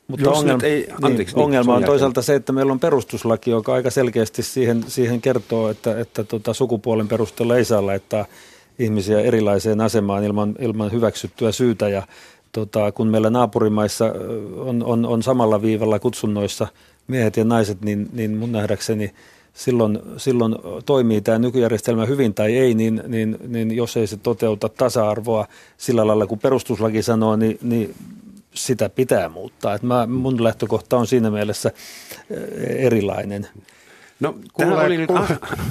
Mutta 0.07 0.31
ongelma, 0.31 0.63
ei, 0.63 0.85
niin, 0.87 1.05
anteeksi, 1.05 1.35
niin, 1.35 1.43
ongelma 1.43 1.75
on 1.75 1.83
toisaalta 1.83 2.21
se, 2.21 2.35
että 2.35 2.53
meillä 2.53 2.71
on 2.71 2.79
perustuslaki, 2.79 3.51
joka 3.51 3.73
aika 3.73 3.89
selkeästi 3.89 4.43
siihen, 4.43 4.83
siihen 4.87 5.21
kertoo, 5.21 5.69
että, 5.69 5.99
että 5.99 6.23
tota, 6.23 6.53
sukupuolen 6.53 7.07
perusteella 7.07 7.57
ei 7.57 7.65
saa 7.65 7.85
laittaa 7.85 8.25
ihmisiä 8.79 9.21
erilaiseen 9.21 9.81
asemaan 9.81 10.23
ilman, 10.23 10.55
ilman 10.59 10.91
hyväksyttyä 10.91 11.51
syytä. 11.51 11.89
Ja 11.89 12.07
tota, 12.51 12.91
kun 12.91 13.07
meillä 13.07 13.29
naapurimaissa 13.29 14.05
on, 14.57 14.83
on, 14.83 15.05
on 15.05 15.23
samalla 15.23 15.61
viivalla 15.61 15.99
kutsunnoissa 15.99 16.67
miehet 17.07 17.37
ja 17.37 17.45
naiset, 17.45 17.81
niin, 17.81 18.09
niin 18.13 18.37
mun 18.37 18.51
nähdäkseni 18.51 19.11
silloin, 19.53 19.99
silloin 20.17 20.55
toimii 20.85 21.21
tämä 21.21 21.39
nykyjärjestelmä 21.39 22.05
hyvin 22.05 22.33
tai 22.33 22.57
ei, 22.57 22.73
niin, 22.73 23.03
niin, 23.07 23.37
niin 23.47 23.71
jos 23.71 23.97
ei 23.97 24.07
se 24.07 24.17
toteuta 24.17 24.69
tasa-arvoa 24.69 25.47
sillä 25.77 26.07
lailla, 26.07 26.27
kuin 26.27 26.39
perustuslaki 26.39 27.01
sanoo, 27.01 27.35
niin, 27.35 27.57
niin 27.61 27.95
sitä 28.55 28.89
pitää 28.89 29.29
muuttaa. 29.29 29.75
Et 29.75 29.83
mä, 29.83 30.07
mun 30.07 30.43
lähtökohta 30.43 30.97
on 30.97 31.07
siinä 31.07 31.31
mielessä 31.31 31.71
eh, 32.29 32.85
erilainen. 32.85 33.47
No, 34.19 34.35
Kuule, 34.53 34.83
oli 34.85 34.97
nyt... 34.97 35.07
kuule, 35.07 35.27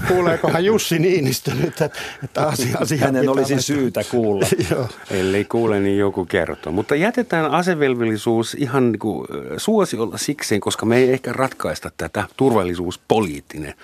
kuuleekohan 0.09 0.65
Jussi 0.65 0.99
Niinistö 0.99 1.55
nyt, 1.55 1.81
että, 1.81 1.91
että 2.25 2.47
asia, 2.47 2.79
asia 2.81 2.99
Hänen 2.99 3.29
olisi 3.29 3.63
syytä 3.63 4.01
kuulla. 4.11 4.47
Ellei 5.11 5.45
kuule, 5.45 5.81
niin 5.81 5.99
joku 5.99 6.25
kertoo. 6.25 6.73
Mutta 6.73 6.95
jätetään 6.95 7.51
asevelvollisuus 7.51 8.55
ihan 8.55 8.93
niin 8.93 9.01
kuin 9.01 9.29
suosiolla 9.57 10.19
sikseen, 10.19 10.61
koska 10.61 10.87
me 10.87 10.97
ei 10.97 11.13
ehkä 11.13 11.33
ratkaista 11.33 11.91
tätä 11.97 12.25
turvallisuuspoliittinen 12.37 13.75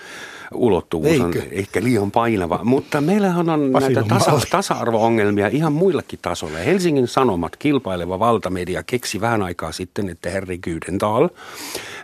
ulottuvuus 0.53 1.11
Eikö? 1.11 1.25
on 1.25 1.47
ehkä 1.51 1.83
liian 1.83 2.11
painava. 2.11 2.59
Mutta 2.63 3.01
meillähän 3.01 3.49
on 3.49 3.69
Pasi 3.73 3.85
näitä 3.85 4.09
tasa, 4.09 4.47
tasa-arvo-ongelmia 4.49 5.47
ihan 5.47 5.73
muillakin 5.73 6.19
tasoilla. 6.21 6.57
Helsingin 6.57 7.07
Sanomat, 7.07 7.55
kilpaileva 7.55 8.19
valtamedia, 8.19 8.83
keksi 8.83 9.21
vähän 9.21 9.41
aikaa 9.41 9.71
sitten, 9.71 10.09
että 10.09 10.29
Herri 10.29 10.57
Kyydental, 10.57 11.29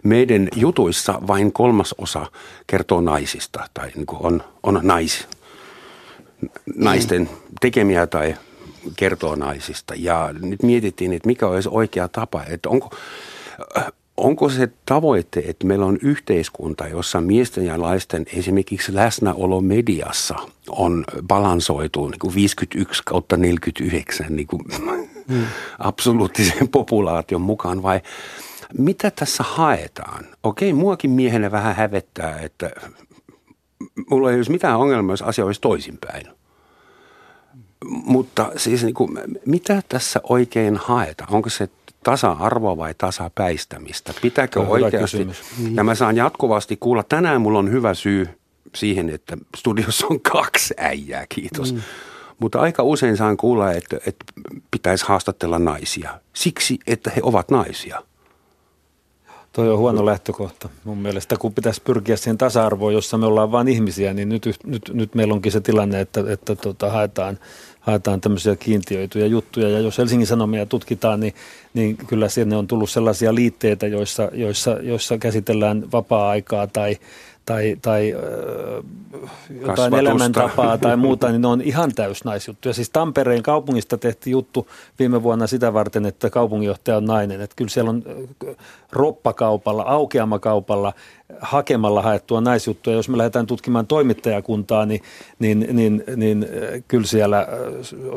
meidän 0.04 0.48
jutuissa 0.56 1.20
vain 1.28 1.54
kolmas 1.54 1.96
osa 1.98 2.26
kertoo 2.68 3.02
naisista 3.02 3.70
tai 3.74 3.92
niin 3.96 4.06
kuin 4.06 4.20
on, 4.26 4.44
on 4.64 4.80
nais, 4.84 5.28
naisten 6.76 7.30
tekemiä 7.62 8.08
tai 8.08 8.36
kertoo 8.96 9.36
naisista. 9.36 9.94
Ja 9.98 10.30
nyt 10.42 10.64
mietittiin, 10.64 11.14
että 11.14 11.28
mikä 11.28 11.48
olisi 11.48 11.70
oikea 11.72 12.08
tapa, 12.08 12.44
että 12.44 12.70
onko 12.70 12.96
Onko 14.18 14.50
se 14.50 14.70
tavoite, 14.86 15.44
että 15.48 15.68
meillä 15.68 15.86
on 15.86 15.98
yhteiskunta, 16.02 16.88
jossa 16.88 17.22
miesten 17.22 17.66
ja 17.66 17.78
naisten 17.78 18.26
esimerkiksi 18.34 18.96
läsnäolo 18.96 19.62
mediassa 19.62 20.36
on 20.70 21.04
balansoitu 21.28 22.08
niin 22.08 22.20
kuin 22.20 22.36
51 22.36 23.04
kautta 23.06 23.38
49 23.38 24.36
niin 24.36 24.48
kuin 24.48 24.62
mm. 25.28 25.46
absoluuttisen 25.80 26.68
populaation 26.68 27.42
mukaan 27.42 27.84
vai 27.84 28.02
mitä 28.77 29.12
tässä 29.12 29.43
haetaan? 29.43 30.25
Okei, 30.43 30.73
muakin 30.73 31.12
miehenä 31.12 31.51
vähän 31.51 31.75
hävettää, 31.75 32.39
että 32.39 32.71
mulla 34.10 34.32
ei 34.32 34.38
olisi 34.38 34.51
mitään 34.51 34.77
ongelmaa, 34.77 35.13
jos 35.13 35.21
asia 35.21 35.45
olisi 35.45 35.62
toisinpäin. 35.62 36.27
Mutta 37.86 38.51
siis 38.58 38.84
niin 38.84 38.93
kuin, 38.93 39.19
mitä 39.45 39.84
tässä 39.89 40.19
oikein 40.23 40.77
haetaan? 40.77 41.34
Onko 41.34 41.49
se 41.49 41.69
tasa-arvoa 42.03 42.77
vai 42.77 42.93
tasapäistämistä? 42.97 44.13
Pitääkö 44.21 44.60
oikeasti? 44.60 45.17
Kysymys. 45.17 45.41
Ja 45.73 45.84
mä 45.84 45.95
saan 45.95 46.17
jatkuvasti 46.17 46.77
kuulla, 46.77 47.03
tänään 47.03 47.41
mulla 47.41 47.60
on 47.60 47.71
hyvä 47.71 47.93
syy 47.93 48.27
siihen, 48.75 49.10
että 49.10 49.38
studiossa 49.58 50.08
on 50.10 50.21
kaksi 50.21 50.73
äijää, 50.77 51.25
kiitos. 51.30 51.73
Mm. 51.73 51.82
Mutta 52.39 52.60
aika 52.60 52.84
usein 52.84 53.17
saan 53.17 53.38
kuulla, 53.38 53.71
että, 53.71 53.97
että 54.06 54.25
pitäisi 54.71 55.06
haastatella 55.06 55.60
naisia 55.60 56.19
siksi, 56.34 56.80
että 56.88 57.12
he 57.15 57.21
ovat 57.23 57.51
naisia. 57.51 58.01
Toi 59.58 59.70
on 59.70 59.78
huono 59.78 60.06
lähtökohta 60.06 60.70
mun 60.84 60.98
mielestä, 60.98 61.36
kun 61.38 61.54
pitäisi 61.54 61.82
pyrkiä 61.82 62.15
siihen 62.15 62.38
tasa-arvoon, 62.38 62.93
jossa 62.93 63.17
me 63.17 63.26
ollaan 63.26 63.52
vain 63.52 63.67
ihmisiä, 63.67 64.13
niin 64.13 64.30
nyt, 64.30 64.46
nyt, 64.65 64.82
nyt 64.93 65.15
meillä 65.15 65.34
onkin 65.34 65.52
se 65.52 65.62
tilanne, 65.62 66.02
että, 66.02 66.24
että 66.28 66.56
tota, 66.56 66.89
haetaan, 66.89 67.39
haetaan 67.80 68.22
tämmöisiä 68.22 68.56
kiintiöityjä 68.56 69.26
juttuja. 69.26 69.70
Ja 69.70 69.80
jos 69.80 69.98
Helsingin 69.98 70.28
Sanomia 70.28 70.65
tutkitaan, 70.65 71.20
niin, 71.20 71.34
niin 71.74 71.98
kyllä 71.98 72.30
sinne 72.30 72.56
on 72.56 72.67
tullut 72.67 72.89
sellaisia 72.89 73.36
liitteitä, 73.36 73.88
joissa, 73.88 74.30
joissa, 74.34 74.72
joissa 74.72 75.17
käsitellään 75.17 75.91
vapaa-aikaa 75.91 76.67
tai, 76.67 76.98
tai, 77.48 77.78
tai 77.82 78.14
äh, 78.14 78.84
jotain 79.62 79.94
elämäntapaa 79.94 80.78
tai 80.78 80.98
muuta, 80.98 81.30
niin 81.30 81.42
ne 81.42 81.48
on 81.48 81.62
ihan 81.62 81.96
täysnaisjuttuja. 81.96 82.74
Siis 82.74 82.90
Tampereen 82.90 83.44
kaupungista 83.44 83.98
tehtiin 83.98 84.32
juttu 84.32 84.68
viime 85.00 85.24
vuonna 85.24 85.48
sitä 85.48 85.74
varten, 85.74 86.06
että 86.06 86.30
kaupunginjohtaja 86.30 86.98
on 86.98 87.06
nainen. 87.06 87.42
Että 87.42 87.56
kyllä 87.56 87.70
siellä 87.70 87.90
on 87.90 88.04
roppakaupalla, 88.92 89.84
aukeamakaupalla 89.84 90.94
hakemalla 91.42 92.02
haettua 92.02 92.42
naisjuttuja. 92.42 92.96
Jos 92.96 93.10
me 93.10 93.18
lähdetään 93.18 93.48
tutkimaan 93.48 93.88
toimittajakuntaa, 93.88 94.86
niin, 94.86 95.02
niin, 95.40 95.68
niin, 95.72 96.04
niin 96.16 96.46
kyllä 96.88 97.08
siellä 97.08 97.48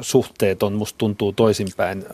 suhteet 0.01 0.63
on, 0.63 0.73
musta 0.73 0.99
tuntuu 0.99 1.33
toisinpäin. 1.33 2.05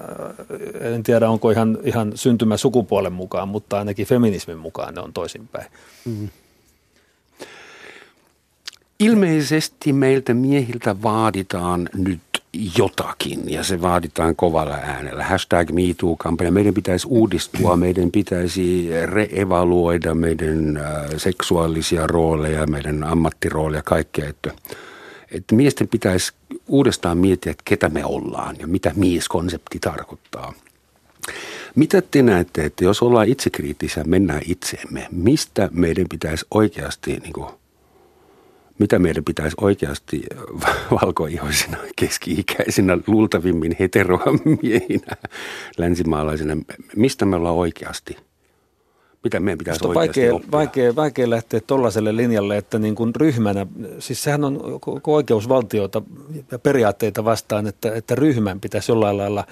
En 0.81 1.03
tiedä, 1.03 1.31
onko 1.31 1.51
ihan, 1.51 1.79
ihan 1.83 2.13
syntymä 2.15 2.57
sukupuolen 2.57 3.13
mukaan, 3.13 3.49
mutta 3.49 3.79
ainakin 3.79 4.07
feminismin 4.07 4.59
mukaan 4.59 4.95
ne 4.95 5.01
on 5.01 5.13
toisinpäin. 5.13 5.67
Mm. 6.05 6.29
Ilmeisesti 8.99 9.93
meiltä 9.93 10.35
miehiltä 10.35 11.03
vaaditaan 11.03 11.89
nyt 11.95 12.21
jotakin 12.79 13.51
ja 13.51 13.65
se 13.65 13.83
vaaditaan 13.83 14.37
kovalla 14.37 14.75
äänellä. 14.75 15.25
Hashtag 15.25 15.71
MeToo-kampanja. 15.71 16.53
Meidän 16.53 16.75
pitäisi 16.75 17.07
uudistua, 17.11 17.77
meidän 17.77 18.11
pitäisi 18.11 18.89
reevaluoida 19.07 20.15
meidän 20.15 20.77
äh, 20.77 20.85
seksuaalisia 21.17 22.07
rooleja, 22.07 22.67
meidän 22.67 23.05
ammattirooleja, 23.05 23.83
kaikkea. 23.83 24.29
Että, 24.29 24.53
että 25.31 25.55
miesten 25.55 25.89
pitäisi 25.89 26.33
uudestaan 26.69 27.19
miettiä, 27.19 27.51
että 27.51 27.63
ketä 27.65 27.89
me 27.89 28.05
ollaan 28.05 28.57
ja 28.59 28.67
mitä 28.67 28.93
mieskonsepti 28.97 29.79
tarkoittaa. 29.79 30.53
Mitä 31.75 32.03
te 32.03 32.23
näette, 32.23 32.65
että 32.65 32.85
jos 32.85 33.03
ollaan 33.03 33.29
itsekriittisiä, 33.29 34.05
mennään 34.05 34.43
itseemme, 34.47 35.09
mistä 35.11 35.69
meidän 35.73 36.07
pitäisi 36.11 36.47
oikeasti 36.51 37.17
niin 37.17 37.33
kuin, 37.33 37.49
mitä 38.79 38.99
meidän 38.99 39.25
pitäisi 39.25 39.57
oikeasti 39.61 40.23
valkoihoisina, 41.03 41.77
keski-ikäisinä, 41.97 42.99
luultavimmin 43.07 43.77
heteromiehinä, 43.81 45.17
länsimaalaisina, 45.79 46.57
mistä 46.97 47.25
me 47.25 47.37
ollaan 47.37 47.55
oikeasti? 47.55 48.17
Mitä 49.25 49.41
meidän 49.41 49.59
pitäisi 49.59 49.85
on 49.85 49.89
oikeasti 49.89 50.21
vaikea, 50.21 50.35
oppia? 50.35 50.51
vaikea, 50.51 50.97
vaikea 50.97 51.31
lähteä 51.31 51.61
tuollaiselle 51.61 52.17
linjalle, 52.17 52.57
että 52.57 52.79
niin 52.79 52.95
kuin 52.95 53.15
ryhmänä, 53.15 53.67
siis 53.99 54.23
sehän 54.23 54.45
on 54.45 54.61
oikeusvaltiota 55.07 56.03
ja 56.51 56.59
periaatteita 56.59 57.25
vastaan, 57.25 57.67
että, 57.67 57.95
että 57.95 58.15
ryhmän 58.15 58.61
pitäisi 58.61 58.93
jollain 58.93 59.17
lailla 59.17 59.45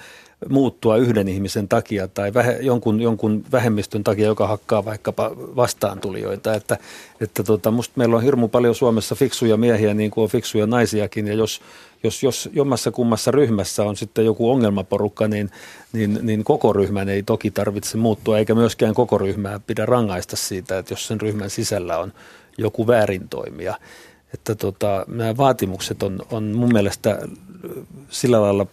muuttua 0.49 0.97
yhden 0.97 1.27
ihmisen 1.27 1.67
takia 1.67 2.07
tai 2.07 2.33
vähe, 2.33 2.57
jonkun, 2.61 3.01
jonkun 3.01 3.43
vähemmistön 3.51 4.03
takia, 4.03 4.25
joka 4.25 4.47
hakkaa 4.47 4.85
vaikkapa 4.85 5.31
vastaantulijoita. 5.35 6.53
Että, 6.53 6.77
että 7.21 7.43
tota, 7.43 7.71
musta 7.71 7.93
meillä 7.95 8.15
on 8.15 8.23
hirmu 8.23 8.47
paljon 8.47 8.75
Suomessa 8.75 9.15
fiksuja 9.15 9.57
miehiä 9.57 9.93
niin 9.93 10.11
kuin 10.11 10.23
on 10.23 10.29
fiksuja 10.29 10.67
naisiakin 10.67 11.27
ja 11.27 11.33
jos, 11.33 11.61
jos, 12.03 12.23
jos 12.23 12.49
jommassa 12.53 12.91
kummassa 12.91 13.31
ryhmässä 13.31 13.83
on 13.83 13.95
sitten 13.95 14.25
joku 14.25 14.51
ongelmaporukka, 14.51 15.27
niin, 15.27 15.51
niin, 15.93 16.19
niin 16.21 16.43
koko 16.43 16.73
ryhmän 16.73 17.09
ei 17.09 17.23
toki 17.23 17.51
tarvitse 17.51 17.97
muuttua 17.97 18.37
eikä 18.37 18.55
myöskään 18.55 18.93
koko 18.93 19.17
ryhmää 19.17 19.59
pidä 19.59 19.85
rangaista 19.85 20.35
siitä, 20.35 20.77
että 20.77 20.93
jos 20.93 21.07
sen 21.07 21.21
ryhmän 21.21 21.49
sisällä 21.49 21.97
on 21.97 22.13
joku 22.57 22.87
väärintoimija. 22.87 23.77
Että 24.33 24.55
tota, 24.55 25.05
nämä 25.07 25.37
vaatimukset 25.37 26.03
on, 26.03 26.19
on 26.31 26.43
mun 26.43 26.73
mielestä 26.73 27.19
sillä 28.09 28.41
lailla 28.41 28.67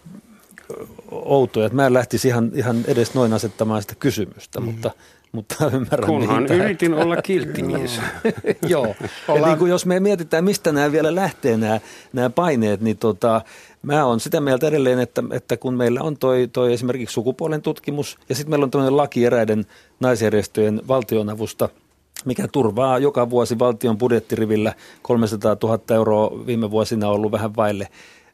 outoja. 1.25 1.65
Että 1.65 1.75
mä 1.75 1.85
en 1.85 1.93
lähtisi 1.93 2.27
ihan, 2.27 2.51
ihan 2.55 2.83
edes 2.87 3.13
noin 3.13 3.33
asettamaan 3.33 3.81
sitä 3.81 3.95
kysymystä, 3.99 4.59
mm. 4.59 4.65
mutta, 4.65 4.91
mutta 5.31 5.71
ymmärrän. 5.73 6.09
Kunhan 6.09 6.47
yritin 6.47 6.93
olla 6.93 7.21
kilttimies. 7.21 7.99
Joo. 8.67 8.95
Ja 9.27 9.45
niin 9.45 9.57
kuin 9.57 9.69
jos 9.69 9.85
me 9.85 9.99
mietitään, 9.99 10.43
mistä 10.43 10.71
nämä 10.71 10.91
vielä 10.91 11.15
lähtee 11.15 11.57
nämä, 11.57 11.79
nämä 12.13 12.29
paineet, 12.29 12.81
niin 12.81 12.97
tota, 12.97 13.41
mä 13.81 14.05
olen 14.05 14.19
sitä 14.19 14.41
mieltä 14.41 14.67
edelleen, 14.67 14.99
että, 14.99 15.23
että 15.31 15.57
kun 15.57 15.73
meillä 15.73 16.01
on 16.01 16.17
toi, 16.17 16.49
toi 16.53 16.73
esimerkiksi 16.73 17.13
sukupuolen 17.13 17.61
tutkimus 17.61 18.17
ja 18.29 18.35
sitten 18.35 18.49
meillä 18.49 18.63
on 18.63 18.71
tämmöinen 18.71 18.97
laki 18.97 19.25
eräiden 19.25 19.65
naisjärjestöjen 19.99 20.81
valtionavusta– 20.87 21.69
mikä 22.25 22.47
turvaa 22.47 22.99
joka 22.99 23.29
vuosi 23.29 23.59
valtion 23.59 23.97
budjettirivillä 23.97 24.73
300 25.01 25.57
000 25.63 25.79
euroa 25.95 26.45
viime 26.45 26.71
vuosina 26.71 27.09
ollut 27.09 27.31
vähän 27.31 27.55
vaille 27.55 27.87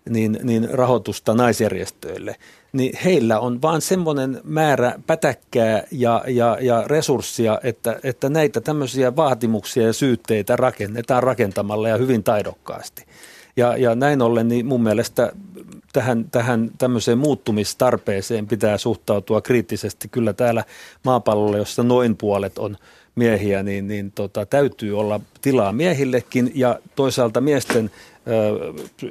niin, 0.10 0.40
niin 0.44 0.70
rahoitusta 0.70 1.34
naisjärjestöille, 1.34 2.36
niin 2.74 2.98
heillä 3.06 3.40
on 3.40 3.62
vaan 3.62 3.82
semmoinen 3.82 4.42
määrä 4.44 4.94
pätäkkää 5.08 5.84
ja, 5.92 6.24
ja, 6.28 6.58
ja 6.62 6.84
resurssia, 6.88 7.60
että, 7.64 8.00
että 8.04 8.30
näitä 8.30 8.62
tämmöisiä 8.62 9.16
vaatimuksia 9.16 9.84
ja 9.84 9.94
syytteitä 9.94 10.56
rakennetaan 10.56 11.24
rakentamalla 11.24 11.90
ja 11.90 11.98
hyvin 11.98 12.24
taidokkaasti. 12.24 13.06
Ja, 13.58 13.78
ja 13.78 13.96
näin 13.96 14.22
ollen 14.22 14.48
niin 14.48 14.66
mun 14.66 14.84
mielestä 14.84 15.32
tähän, 15.94 16.26
tähän 16.32 16.72
tämmöiseen 16.78 17.18
muuttumistarpeeseen 17.18 18.48
pitää 18.48 18.78
suhtautua 18.78 19.42
kriittisesti. 19.42 20.08
Kyllä 20.08 20.34
täällä 20.34 20.64
maapallolla, 21.06 21.58
jossa 21.58 21.84
noin 21.84 22.18
puolet 22.18 22.58
on 22.58 22.78
miehiä, 23.16 23.64
niin, 23.64 23.88
niin 23.88 24.12
tota, 24.12 24.46
täytyy 24.46 25.00
olla 25.00 25.20
tilaa 25.42 25.72
miehillekin 25.72 26.52
ja 26.56 26.80
toisaalta 26.96 27.42
miesten 27.42 27.92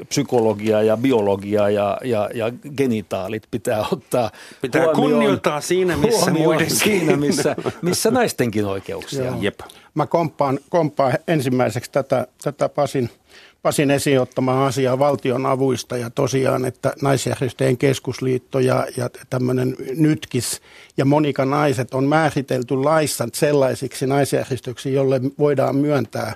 psykologia 0.08 0.82
ja 0.82 0.96
biologia 0.96 1.70
ja, 1.70 1.98
ja, 2.04 2.30
ja 2.34 2.52
genitaalit 2.76 3.42
pitää 3.50 3.84
ottaa 3.92 4.30
Pitää 4.62 4.84
huomioon, 4.84 5.10
kunnioittaa 5.10 5.60
siinä, 5.60 5.96
missä 5.96 6.30
muiden 6.30 6.70
siinä, 6.70 7.16
missä, 7.16 7.56
missä 7.82 8.10
naistenkin 8.10 8.66
oikeuksia. 8.66 9.32
Jep. 9.40 9.60
Mä 9.94 10.06
komppaan, 10.06 10.58
komppaan 10.68 11.14
ensimmäiseksi 11.28 11.90
tätä, 11.90 12.26
tätä 12.42 12.68
Pasin– 12.68 13.10
Pasin 13.62 13.90
esiin 13.90 14.20
ottamaa 14.20 14.66
asiaa 14.66 14.98
valtion 14.98 15.46
avuista 15.46 15.96
ja 15.96 16.10
tosiaan, 16.10 16.64
että 16.64 16.92
naisjärjestöjen 17.02 17.78
keskusliitto 17.78 18.58
ja, 18.58 18.86
ja 18.96 19.10
tämmöinen 19.30 19.76
nytkis 19.96 20.60
ja 20.96 21.04
Monika 21.04 21.44
Naiset 21.44 21.94
on 21.94 22.04
määritelty 22.04 22.74
laissa 22.74 23.28
sellaisiksi 23.32 24.06
naisjärjestöksi, 24.06 24.92
jolle 24.92 25.20
voidaan 25.38 25.76
myöntää 25.76 26.34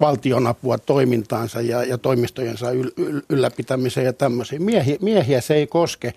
valtionapua 0.00 0.78
toimintaansa 0.78 1.60
ja, 1.60 1.84
ja 1.84 1.98
toimistojensa 1.98 2.70
yl, 2.70 2.90
yl, 2.96 3.20
ylläpitämiseen 3.28 4.06
ja 4.06 4.12
tämmöisiin. 4.12 4.62
Miehiä, 4.62 4.96
miehiä 5.00 5.40
se 5.40 5.54
ei 5.54 5.66
koske. 5.66 6.14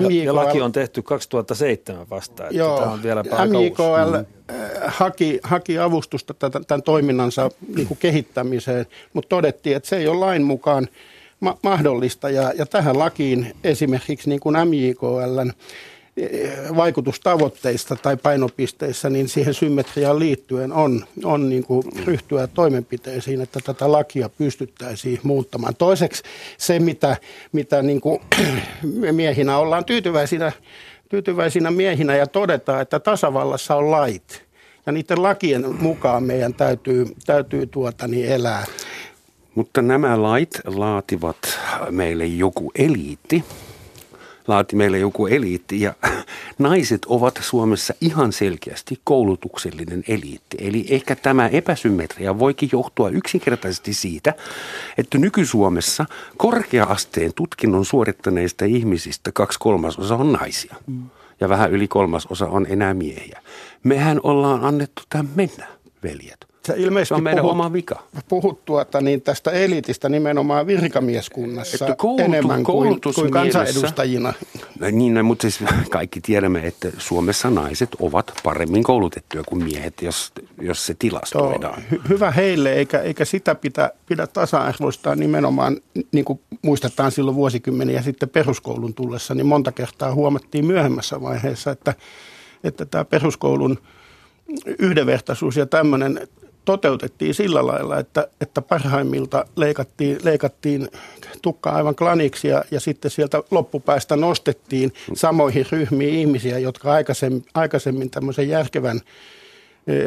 MJKL, 0.00 0.12
ja, 0.12 0.24
ja 0.24 0.34
laki 0.34 0.60
on 0.60 0.72
tehty 0.72 1.02
2007 1.02 2.06
vasta, 2.10 2.44
että 2.44 2.56
joo, 2.56 2.78
tämä 2.78 2.90
on 2.92 3.02
vielä 3.02 3.22
MJKL 3.22 4.16
mm. 4.18 4.26
haki, 4.86 5.40
haki 5.42 5.78
avustusta 5.78 6.34
tämän, 6.34 6.66
tämän 6.66 6.82
toiminnansa 6.82 7.50
niin 7.76 7.88
kuin 7.88 7.98
kehittämiseen, 7.98 8.86
mutta 9.12 9.28
todettiin, 9.28 9.76
että 9.76 9.88
se 9.88 9.96
ei 9.96 10.08
ole 10.08 10.18
lain 10.18 10.42
mukaan 10.42 10.88
ma- 11.40 11.58
mahdollista. 11.62 12.30
Ja, 12.30 12.52
ja 12.58 12.66
tähän 12.66 12.98
lakiin 12.98 13.54
esimerkiksi 13.64 14.28
niin 14.28 14.40
kuin 14.40 14.56
MJKLn 14.68 15.52
vaikutustavoitteista 16.76 17.96
tai 17.96 18.16
painopisteissä, 18.16 19.10
niin 19.10 19.28
siihen 19.28 19.54
symmetriaan 19.54 20.18
liittyen 20.18 20.72
on, 20.72 21.04
on 21.24 21.48
niin 21.48 21.64
kuin 21.64 21.84
ryhtyä 22.04 22.46
toimenpiteisiin, 22.46 23.40
että 23.40 23.60
tätä 23.64 23.92
lakia 23.92 24.28
pystyttäisiin 24.28 25.20
muuttamaan. 25.22 25.76
Toiseksi 25.76 26.22
se, 26.58 26.78
mitä, 26.78 27.16
mitä 27.52 27.82
niin 27.82 28.00
kuin 28.00 28.20
miehinä 29.12 29.58
ollaan 29.58 29.84
tyytyväisinä, 29.84 30.52
tyytyväisinä 31.08 31.70
miehinä 31.70 32.16
ja 32.16 32.26
todetaan, 32.26 32.82
että 32.82 33.00
tasavallassa 33.00 33.76
on 33.76 33.90
lait. 33.90 34.48
Ja 34.86 34.92
niiden 34.92 35.22
lakien 35.22 35.82
mukaan 35.82 36.22
meidän 36.22 36.54
täytyy, 36.54 37.06
täytyy 37.26 37.66
tuota, 37.66 38.08
niin 38.08 38.28
elää. 38.28 38.64
Mutta 39.54 39.82
nämä 39.82 40.22
lait 40.22 40.60
laativat 40.64 41.36
meille 41.90 42.26
joku 42.26 42.72
eliitti, 42.78 43.44
laati 44.48 44.76
meille 44.76 44.98
joku 44.98 45.26
eliitti 45.26 45.80
ja 45.80 45.94
naiset 46.58 47.04
ovat 47.06 47.38
Suomessa 47.42 47.94
ihan 48.00 48.32
selkeästi 48.32 49.00
koulutuksellinen 49.04 50.04
eliitti. 50.08 50.56
Eli 50.60 50.86
ehkä 50.90 51.16
tämä 51.16 51.48
epäsymmetria 51.48 52.38
voikin 52.38 52.68
johtua 52.72 53.08
yksinkertaisesti 53.08 53.94
siitä, 53.94 54.34
että 54.98 55.18
nyky-Suomessa 55.18 56.06
korkea-asteen 56.36 57.32
tutkinnon 57.34 57.84
suorittaneista 57.84 58.64
ihmisistä 58.64 59.32
kaksi 59.32 59.58
kolmasosa 59.58 60.16
on 60.16 60.32
naisia. 60.32 60.76
Ja 61.40 61.48
vähän 61.48 61.72
yli 61.72 61.88
kolmasosa 61.88 62.46
on 62.46 62.66
enää 62.68 62.94
miehiä. 62.94 63.42
Mehän 63.84 64.20
ollaan 64.22 64.64
annettu 64.64 65.02
tämän 65.08 65.28
mennä, 65.34 65.66
veljet. 66.02 66.47
Sä 66.68 66.74
ilmeisesti 66.76 67.08
se 67.08 67.14
on 67.14 67.22
meidän 67.22 67.42
puhut, 67.42 67.52
oma 67.52 67.72
vika. 67.72 68.02
Puhut 68.28 68.64
tuota, 68.64 69.00
niin 69.00 69.22
tästä 69.22 69.50
eliitistä 69.50 70.08
nimenomaan 70.08 70.66
virkamieskunnassa 70.66 71.84
että 71.84 71.96
koulutu, 71.96 72.22
enemmän 72.24 72.64
kuin, 72.64 73.00
kuin 73.14 73.30
kansanedustajina. 73.30 74.32
No 74.80 74.90
niin, 74.90 75.14
no, 75.14 75.22
mutta 75.22 75.42
siis 75.42 75.70
kaikki 75.90 76.20
tiedämme, 76.20 76.66
että 76.66 76.88
Suomessa 76.98 77.50
naiset 77.50 77.88
ovat 78.00 78.32
paremmin 78.42 78.82
koulutettuja 78.82 79.44
kuin 79.44 79.64
miehet, 79.64 80.02
jos, 80.02 80.32
jos 80.60 80.86
se 80.86 80.94
tilastoidaan. 80.98 81.82
Hy, 81.90 82.00
hyvä 82.08 82.30
heille, 82.30 82.72
eikä, 82.72 82.98
eikä 82.98 83.24
sitä 83.24 83.54
pidä, 83.54 83.90
pidä 84.06 84.26
tasa-arvoistaa 84.26 85.14
nimenomaan, 85.14 85.76
niin 86.12 86.24
kuin 86.24 86.40
muistetaan 86.62 87.12
silloin 87.12 87.36
vuosikymmeniä 87.36 88.02
sitten 88.02 88.28
peruskoulun 88.28 88.94
tullessa, 88.94 89.34
niin 89.34 89.46
monta 89.46 89.72
kertaa 89.72 90.14
huomattiin 90.14 90.66
myöhemmässä 90.66 91.20
vaiheessa, 91.20 91.70
että, 91.70 91.94
että 92.64 92.86
tämä 92.86 93.04
peruskoulun 93.04 93.78
yhdenvertaisuus 94.78 95.56
ja 95.56 95.66
tämmöinen 95.66 96.28
toteutettiin 96.68 97.34
sillä 97.34 97.66
lailla, 97.66 97.98
että, 97.98 98.28
että 98.40 98.62
parhaimmilta 98.62 99.44
leikattiin, 99.56 100.18
leikattiin 100.22 100.88
tukka 101.42 101.70
aivan 101.70 101.94
klaniksi 101.94 102.48
ja, 102.48 102.64
ja 102.70 102.80
sitten 102.80 103.10
sieltä 103.10 103.42
loppupäästä 103.50 104.16
nostettiin 104.16 104.92
samoihin 105.14 105.66
ryhmiin 105.72 106.14
ihmisiä, 106.14 106.58
jotka 106.58 106.92
aikaisemmin, 106.92 107.44
aikaisemmin 107.54 108.10
tämmöisen 108.10 108.48
järkevän 108.48 109.00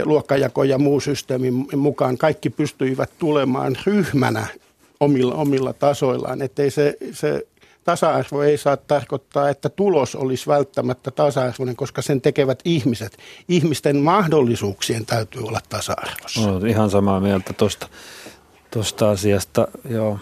luokkajako 0.04 0.64
ja 0.64 0.78
muu 0.78 1.00
systeemin 1.00 1.68
mukaan 1.76 2.18
kaikki 2.18 2.50
pystyivät 2.50 3.10
tulemaan 3.20 3.76
ryhmänä 3.86 4.46
omilla, 5.00 5.36
omilla 5.36 5.74
tasoillaan, 5.74 6.42
ettei 6.42 6.72
se, 6.72 6.98
se 7.12 7.48
tasa-arvo 7.84 8.42
ei 8.42 8.58
saa 8.58 8.78
tarkoittaa, 8.78 9.50
että 9.50 9.70
tulos 9.70 10.16
olisi 10.16 10.48
välttämättä 10.48 11.12
tasa-arvoinen, 11.12 11.76
koska 11.76 12.02
sen 12.02 12.22
tekevät 12.22 12.60
ihmiset. 12.66 13.18
Ihmisten 13.48 13.98
mahdollisuuksien 13.98 15.06
täytyy 15.06 15.42
olla 15.42 15.60
tasa-arvossa. 15.70 16.50
Olen 16.50 16.68
ihan 16.68 16.90
samaa 16.90 17.20
mieltä 17.20 17.54
tuosta 17.54 17.88
tosta 18.72 19.10
asiasta, 19.10 19.68
joo. 19.90 20.20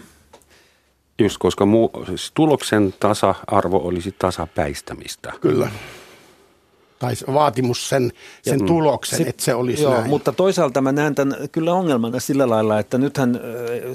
Just 1.20 1.38
koska 1.38 1.66
muu, 1.66 1.92
siis 2.06 2.32
tuloksen 2.34 2.94
tasa-arvo 3.00 3.78
olisi 3.78 4.16
tasapäistämistä. 4.20 5.34
Kyllä 5.42 5.70
tai 7.00 7.14
vaatimus 7.34 7.90
sen, 7.90 8.12
sen 8.42 8.60
ja, 8.60 8.66
tuloksen, 8.66 9.18
sit, 9.18 9.28
että 9.28 9.44
se 9.44 9.56
olisi 9.56 9.84
joo, 9.84 9.94
näin. 9.94 10.10
Mutta 10.10 10.32
toisaalta 10.32 10.82
mä 10.82 10.92
näen 10.92 11.16
tämän 11.16 11.36
kyllä 11.52 11.74
ongelmana 11.74 12.20
sillä 12.20 12.50
lailla, 12.50 12.80
että 12.80 12.98
nythän 12.98 13.40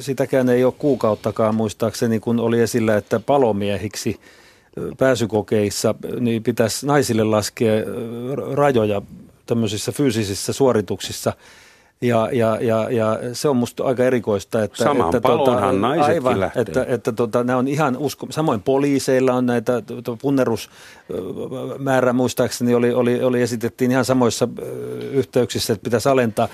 sitäkään 0.00 0.48
ei 0.48 0.64
ole 0.64 0.74
kuukauttakaan 0.78 1.54
muistaakseni, 1.54 2.20
kun 2.20 2.40
oli 2.40 2.60
esillä, 2.60 2.96
että 2.96 3.20
palomiehiksi 3.20 4.20
pääsykokeissa 4.98 5.94
niin 6.20 6.42
pitäisi 6.42 6.86
naisille 6.86 7.24
laskea 7.24 7.74
rajoja 8.52 9.02
tämmöisissä 9.46 9.92
fyysisissä 9.92 10.52
suorituksissa– 10.52 11.32
ja, 12.00 12.28
ja, 12.32 12.58
ja, 12.60 12.90
ja 12.90 13.18
se 13.32 13.48
on 13.48 13.56
musta 13.56 13.84
aika 13.84 14.04
erikoista, 14.04 14.62
että, 14.62 14.84
Samaan 14.84 15.16
että, 15.16 15.28
tuota, 15.28 15.72
naisetkin 15.72 16.14
aivan, 16.14 16.40
lähtee. 16.40 16.62
että, 16.62 16.84
että 16.88 17.12
tota, 17.12 17.44
nämä 17.44 17.58
on 17.58 17.68
ihan 17.68 17.96
usko, 17.96 18.26
samoin 18.30 18.62
poliiseilla 18.62 19.32
on 19.32 19.46
näitä 19.46 19.82
punnerusmäärä 20.22 22.12
muistaakseni 22.12 22.74
oli, 22.74 22.94
oli, 22.94 23.22
oli 23.22 23.42
esitettiin 23.42 23.90
ihan 23.90 24.04
samoissa 24.04 24.48
yhteyksissä, 25.12 25.72
että 25.72 25.84
pitäisi 25.84 26.08
alentaa 26.08 26.48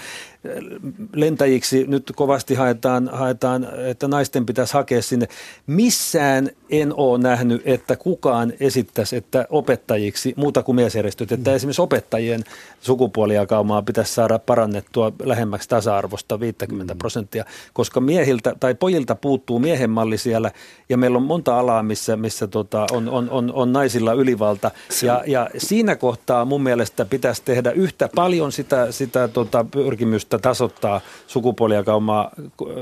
lentäjiksi 1.15 1.85
nyt 1.89 2.13
kovasti 2.17 2.55
haetaan, 2.55 3.11
haetaan, 3.13 3.67
että 3.87 4.09
naisten 4.09 4.47
pitäisi 4.47 4.75
hakea 4.75 5.03
sinne. 5.03 5.29
Missään 5.67 6.51
en 6.71 6.95
ole 6.97 7.19
nähnyt, 7.19 7.63
että 7.65 7.97
kukaan 7.97 8.53
esittäisi, 8.61 9.17
että 9.17 9.47
opettajiksi, 9.51 10.35
muuta 10.37 10.63
kuin 10.63 10.77
miesjärjestöt, 10.77 11.33
että 11.33 11.55
esimerkiksi 11.55 11.83
opettajien 11.83 12.45
sukupuolijakaumaa 12.81 13.83
pitäisi 13.83 14.15
saada 14.15 14.39
parannettua 14.39 15.13
lähemmäksi 15.23 15.69
tasa-arvosta 15.69 16.41
50 16.41 16.95
prosenttia, 16.95 17.45
koska 17.73 18.01
miehiltä 18.01 18.55
tai 18.61 18.75
pojilta 18.75 19.15
puuttuu 19.15 19.59
miehenmalli 19.59 20.19
siellä 20.19 20.51
ja 20.89 20.97
meillä 20.97 21.17
on 21.17 21.23
monta 21.23 21.59
alaa, 21.59 21.83
missä, 21.83 22.17
missä 22.17 22.47
tota, 22.47 22.87
on, 22.93 23.09
on, 23.09 23.31
on, 23.31 23.53
on 23.53 23.73
naisilla 23.73 24.13
ylivalta. 24.13 24.71
Ja, 25.03 25.23
ja 25.27 25.51
siinä 25.59 25.97
kohtaa 25.97 26.45
mun 26.45 26.63
mielestä 26.63 27.05
pitäisi 27.05 27.43
tehdä 27.45 27.71
yhtä 27.71 28.09
paljon 28.15 28.53
sitä, 28.53 28.93
sitä 28.93 29.29
tota, 29.29 29.65
pyrkimystä 29.65 30.30
yritystä 30.35 30.49
tasoittaa 30.49 31.01
sukupuolijakaumaa 31.27 32.31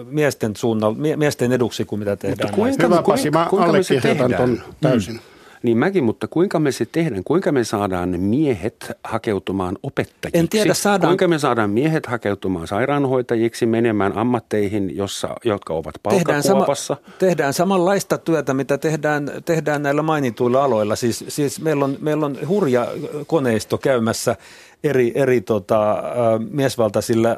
miesten 0.04 0.56
suunnalla, 0.56 0.96
miesten 1.16 1.52
eduksi 1.52 1.84
kuin 1.84 1.98
mitä 1.98 2.16
tehdään. 2.16 2.48
Mutta 2.50 2.56
kuinka, 2.56 2.86
Hyvä 2.86 3.02
Pasi, 3.02 3.30
mä 3.30 3.46
kuinka 3.50 3.72
me 3.72 3.82
se 3.82 4.00
tehdään? 4.00 4.62
täysin. 4.80 5.14
Mm. 5.14 5.20
Niin 5.62 5.78
mäkin, 5.78 6.04
mutta 6.04 6.28
kuinka 6.28 6.58
me 6.58 6.72
se 6.72 6.86
tehdään? 6.86 7.24
Kuinka 7.24 7.52
me 7.52 7.64
saadaan 7.64 8.10
ne 8.10 8.18
miehet 8.18 8.92
hakeutumaan 9.04 9.76
opettajiksi? 9.82 10.38
En 10.38 10.48
tiedä, 10.48 10.74
saadaan... 10.74 11.10
Kuinka 11.10 11.28
me 11.28 11.38
saadaan 11.38 11.70
miehet 11.70 12.06
hakeutumaan 12.06 12.66
sairaanhoitajiksi, 12.66 13.66
menemään 13.66 14.16
ammatteihin, 14.16 14.96
jossa, 14.96 15.28
jotka 15.44 15.74
ovat 15.74 15.94
palkkakuopassa? 16.02 16.94
Tehdään, 16.94 17.06
sama, 17.06 17.18
tehdään 17.18 17.52
samanlaista 17.52 18.18
työtä, 18.18 18.54
mitä 18.54 18.78
tehdään, 18.78 19.30
tehdään 19.44 19.82
näillä 19.82 20.02
mainituilla 20.02 20.64
aloilla. 20.64 20.96
Siis, 20.96 21.24
siis 21.28 21.60
meillä, 21.60 21.84
on, 21.84 21.96
meillä 22.00 22.26
on 22.26 22.38
hurja 22.48 22.86
koneisto 23.26 23.78
käymässä 23.78 24.36
eri, 24.84 25.12
eri 25.14 25.40
tota, 25.40 26.02
miesvaltaisille 26.50 27.36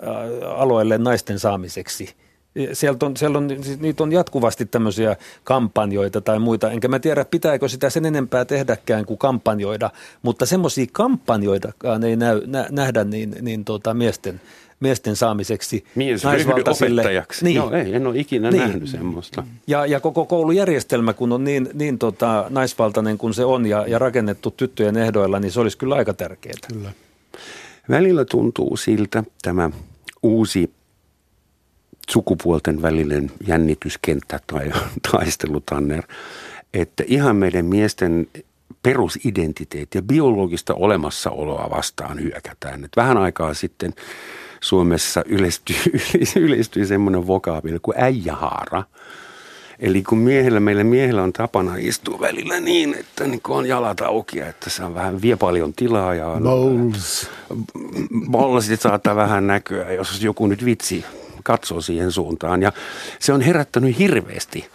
aloille 0.56 0.98
naisten 0.98 1.38
saamiseksi. 1.38 2.14
Sieltä 2.72 3.06
on, 3.06 3.16
siellä 3.16 3.38
on, 3.38 3.48
siis 3.62 3.80
niitä 3.80 4.02
on 4.02 4.12
jatkuvasti 4.12 4.66
tämmöisiä 4.66 5.16
kampanjoita 5.44 6.20
tai 6.20 6.38
muita, 6.38 6.70
enkä 6.70 6.88
mä 6.88 6.98
tiedä 6.98 7.24
pitääkö 7.24 7.68
sitä 7.68 7.90
sen 7.90 8.06
enempää 8.06 8.44
tehdäkään 8.44 9.04
kuin 9.04 9.18
kampanjoida, 9.18 9.90
mutta 10.22 10.46
semmoisia 10.46 10.86
kampanjoitakaan 10.92 12.04
ei 12.04 12.16
näy, 12.16 12.42
nä, 12.46 12.66
nähdä 12.70 13.04
niin, 13.04 13.36
niin 13.40 13.64
tota 13.64 13.94
miesten, 13.94 14.40
miesten 14.80 15.16
saamiseksi 15.16 15.84
Mies 15.94 16.24
naisvaltaisille. 16.24 17.00
opettajaksi. 17.00 17.44
Niin. 17.44 17.56
Joo, 17.56 17.70
ei, 17.70 17.94
en 17.94 18.06
ole 18.06 18.18
ikinä 18.18 18.50
niin. 18.50 18.60
nähnyt 18.60 18.88
semmoista. 18.88 19.44
Ja, 19.66 19.86
ja 19.86 20.00
koko 20.00 20.26
koulujärjestelmä, 20.26 21.12
kun 21.12 21.32
on 21.32 21.44
niin, 21.44 21.68
niin 21.74 21.98
tota, 21.98 22.46
naisvaltainen 22.48 23.18
kuin 23.18 23.34
se 23.34 23.44
on 23.44 23.66
ja, 23.66 23.86
ja 23.86 23.98
rakennettu 23.98 24.50
tyttöjen 24.50 24.96
ehdoilla, 24.96 25.40
niin 25.40 25.52
se 25.52 25.60
olisi 25.60 25.78
kyllä 25.78 25.94
aika 25.94 26.14
tärkeää. 26.14 26.54
Kyllä. 26.72 26.90
Välillä 27.90 28.24
tuntuu 28.24 28.76
siltä 28.76 29.24
tämä 29.42 29.70
uusi 30.22 30.70
sukupuolten 32.10 32.82
välinen 32.82 33.30
jännityskenttä 33.46 34.40
tai 34.46 34.72
taistelutanner, 35.12 36.02
että 36.74 37.04
ihan 37.06 37.36
meidän 37.36 37.64
miesten 37.64 38.28
perusidentiteetti 38.82 39.98
ja 39.98 40.02
biologista 40.02 40.74
olemassaoloa 40.74 41.70
vastaan 41.70 42.20
hyökätään. 42.20 42.84
Et 42.84 42.92
vähän 42.96 43.18
aikaa 43.18 43.54
sitten 43.54 43.94
Suomessa 44.60 45.22
yleistyi, 45.26 45.76
yleistyi 46.44 46.86
semmoinen 46.86 47.26
vokaabili 47.26 47.78
kuin 47.82 48.00
äijähaara– 48.00 48.84
Eli 49.80 50.02
kun 50.02 50.18
miehellä, 50.18 50.60
meillä 50.60 50.84
miehellä 50.84 51.22
on 51.22 51.32
tapana 51.32 51.76
istua 51.78 52.20
välillä 52.20 52.60
niin, 52.60 52.94
että 52.94 53.26
niin 53.26 53.40
on 53.48 53.66
jalat 53.66 54.00
auki, 54.00 54.40
että 54.40 54.70
se 54.70 54.84
on 54.84 54.94
vähän 54.94 55.22
vie 55.22 55.36
paljon 55.36 55.72
tilaa 55.72 56.14
ja 56.14 56.36
Balls. 56.42 57.30
Ballsit 58.30 58.80
saattaa 58.80 59.16
vähän 59.16 59.46
näkyä, 59.46 59.92
jos 59.92 60.22
joku 60.22 60.46
nyt 60.46 60.64
vitsi 60.64 61.04
katsoo 61.42 61.80
siihen 61.80 62.12
suuntaan. 62.12 62.62
Ja 62.62 62.72
se 63.18 63.32
on 63.32 63.40
herättänyt 63.40 63.98
hirveästi 63.98 64.66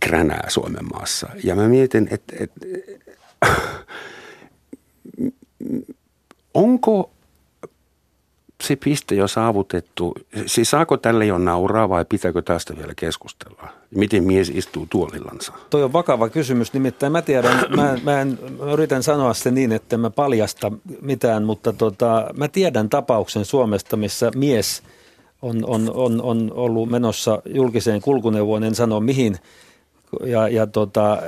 kränää 0.00 0.44
Suomen 0.48 0.84
maassa. 0.92 1.28
Ja 1.44 1.54
mä 1.54 1.68
mietin, 1.68 2.08
että, 2.10 2.36
että 2.40 2.66
onko 6.54 7.10
se 8.60 8.76
piste 8.76 9.14
jo 9.14 9.28
saavutettu? 9.28 10.14
Siis 10.46 10.70
saako 10.70 10.96
tälle 10.96 11.26
jo 11.26 11.38
nauraa 11.38 11.88
vai 11.88 12.04
pitääkö 12.04 12.42
tästä 12.42 12.76
vielä 12.76 12.92
keskustella? 12.96 13.68
Miten 13.94 14.24
mies 14.24 14.48
istuu 14.54 14.86
tuolillansa? 14.90 15.52
Toi 15.70 15.82
on 15.82 15.92
vakava 15.92 16.28
kysymys. 16.28 16.72
Nimittäin 16.72 17.12
mä 17.12 17.22
tiedän, 17.22 17.64
mä, 17.76 17.98
mä, 18.02 18.20
en, 18.20 18.38
mä 18.58 18.72
yritän 18.72 19.02
sanoa 19.02 19.34
se 19.34 19.50
niin, 19.50 19.72
että 19.72 19.98
mä 19.98 20.10
paljasta 20.10 20.72
mitään, 21.00 21.44
mutta 21.44 21.72
tota, 21.72 22.30
mä 22.36 22.48
tiedän 22.48 22.88
tapauksen 22.88 23.44
Suomesta, 23.44 23.96
missä 23.96 24.30
mies 24.36 24.82
on, 25.42 25.64
on, 25.66 25.90
on, 25.94 26.22
on 26.22 26.52
ollut 26.54 26.90
menossa 26.90 27.42
julkiseen 27.54 28.00
kulkuneuvoon, 28.00 28.64
en 28.64 28.74
sano 28.74 29.00
mihin, 29.00 29.36
ja, 30.24 30.48
ja 30.48 30.66
tota, 30.66 31.18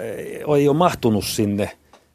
ei 0.57 0.69
ole 0.69 0.77
mahtunut 0.77 1.25
sinne, 1.25 1.71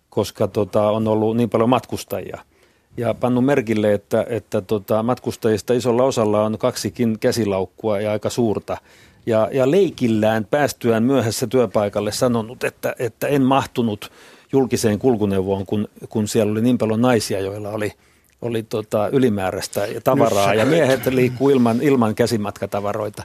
koska 0.10 0.48
tota, 0.48 0.90
on 0.90 1.08
ollut 1.08 1.38
niin 1.38 1.50
paljon 1.50 1.70
matkustajia– 1.70 2.42
ja 2.98 3.14
pannut 3.14 3.46
merkille, 3.46 3.94
että, 3.94 4.26
että 4.30 4.62
tota, 4.62 5.04
matkustajista 5.04 5.74
isolla 5.74 6.04
osalla 6.04 6.44
on 6.44 6.58
kaksikin 6.58 7.20
käsilaukkua 7.20 8.00
ja 8.00 8.12
aika 8.12 8.30
suurta. 8.30 8.78
Ja, 9.26 9.50
ja 9.52 9.72
leikillään 9.72 10.46
päästyään 10.46 11.04
myöhässä 11.04 11.48
työpaikalle 11.48 12.12
sanonut, 12.12 12.64
että, 12.64 12.96
että 13.00 13.28
en 13.28 13.42
mahtunut 13.42 14.12
julkiseen 14.52 15.00
kulkuneuvoon, 15.00 15.66
kun, 15.66 15.88
kun 16.10 16.28
siellä 16.28 16.52
oli 16.52 16.62
niin 16.62 16.78
paljon 16.78 17.02
naisia, 17.02 17.40
joilla 17.40 17.70
oli, 17.70 17.94
oli 18.42 18.64
tota 18.64 19.08
ylimääräistä 19.08 19.88
tavaraa. 20.04 20.54
Ja 20.54 20.66
miehet 20.66 21.06
liikkuu 21.06 21.50
ilman, 21.50 21.82
ilman 21.82 22.16
käsimatkatavaroita. 22.16 23.24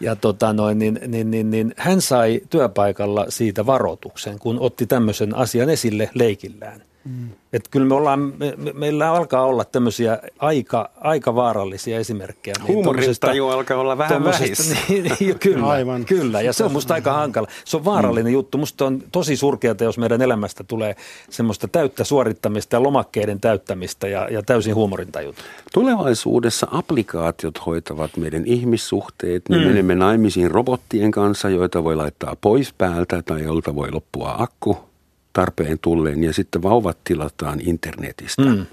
Ja 0.00 0.16
tota 0.16 0.52
noin, 0.52 0.78
niin, 0.78 1.00
niin, 1.06 1.30
niin, 1.30 1.50
niin, 1.50 1.74
hän 1.76 2.00
sai 2.00 2.40
työpaikalla 2.50 3.26
siitä 3.28 3.66
varoituksen, 3.66 4.38
kun 4.38 4.56
otti 4.60 4.86
tämmöisen 4.86 5.36
asian 5.36 5.70
esille 5.70 6.10
leikillään. 6.14 6.82
Mm. 7.04 7.28
Että 7.52 7.70
kyllä 7.70 7.86
me 7.86 7.94
ollaan, 7.94 8.20
me, 8.20 8.54
me, 8.56 8.72
meillä 8.72 9.12
alkaa 9.12 9.44
olla 9.44 9.64
tämmöisiä 9.64 10.18
aika, 10.38 10.90
aika 11.00 11.34
vaarallisia 11.34 11.98
esimerkkejä. 11.98 12.54
Niin 12.58 12.74
Huumorintaju 12.74 13.48
alkaa 13.48 13.78
olla 13.78 13.98
vähän 13.98 14.24
vähissä. 14.24 14.76
Niin, 14.88 15.12
niin, 15.20 15.38
kyllä, 15.38 15.66
Aivan. 15.66 16.04
kyllä, 16.04 16.40
ja 16.40 16.52
se 16.52 16.64
on 16.64 16.72
musta 16.72 16.94
aika 16.94 17.12
hankala. 17.12 17.48
Se 17.64 17.76
on 17.76 17.84
vaarallinen 17.84 18.32
mm. 18.32 18.34
juttu. 18.34 18.58
Musta 18.58 18.86
on 18.86 19.02
tosi 19.12 19.36
surkeata, 19.36 19.84
jos 19.84 19.98
meidän 19.98 20.22
elämästä 20.22 20.64
tulee 20.64 20.96
semmoista 21.30 21.68
täyttä 21.68 22.04
suorittamista 22.04 22.76
ja 22.76 22.82
lomakkeiden 22.82 23.40
täyttämistä 23.40 24.08
ja, 24.08 24.28
ja 24.30 24.42
täysin 24.42 24.74
huumorintajut. 24.74 25.36
Tulevaisuudessa 25.72 26.66
applikaatiot 26.70 27.66
hoitavat 27.66 28.16
meidän 28.16 28.42
ihmissuhteet. 28.46 29.48
Me 29.48 29.56
mm. 29.56 29.62
menemme 29.62 29.94
naimisiin 29.94 30.50
robottien 30.50 31.10
kanssa, 31.10 31.48
joita 31.48 31.84
voi 31.84 31.96
laittaa 31.96 32.36
pois 32.40 32.72
päältä 32.72 33.22
tai 33.22 33.42
jolta 33.42 33.74
voi 33.74 33.90
loppua 33.92 34.34
akku 34.38 34.93
tarpeen 35.34 35.78
tulleen 35.78 36.24
ja 36.24 36.32
sitten 36.32 36.62
vauvat 36.62 36.98
tilataan 37.04 37.60
internetistä. 37.60 38.42
Mm. 38.42 38.66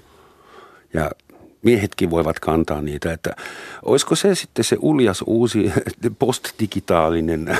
Ja 0.94 1.10
miehetkin 1.62 2.10
voivat 2.10 2.40
kantaa 2.40 2.82
niitä, 2.82 3.12
että 3.12 3.36
olisiko 3.82 4.14
se 4.14 4.34
sitten 4.34 4.64
se 4.64 4.76
uljas 4.80 5.24
uusi 5.26 5.72
postdigitaalinen 6.18 7.58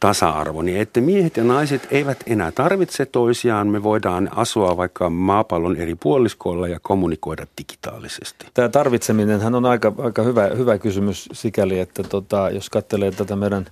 tasa-arvo, 0.00 0.62
niin 0.62 0.80
että 0.80 1.00
miehet 1.00 1.36
ja 1.36 1.44
naiset 1.44 1.88
eivät 1.90 2.18
enää 2.26 2.52
tarvitse 2.52 3.06
toisiaan. 3.06 3.68
Me 3.68 3.82
voidaan 3.82 4.30
asua 4.36 4.76
vaikka 4.76 5.10
maapallon 5.10 5.76
eri 5.76 5.94
puoliskoilla 5.94 6.68
ja 6.68 6.80
kommunikoida 6.82 7.46
digitaalisesti. 7.58 8.46
Tämä 8.54 8.68
tarvitseminenhän 8.68 9.54
on 9.54 9.66
aika, 9.66 9.92
aika 9.98 10.22
hyvä, 10.22 10.46
hyvä 10.46 10.78
kysymys 10.78 11.28
sikäli, 11.32 11.78
että 11.78 12.02
tota, 12.02 12.50
jos 12.50 12.70
katselee 12.70 13.10
tätä 13.10 13.36
meidän, 13.36 13.66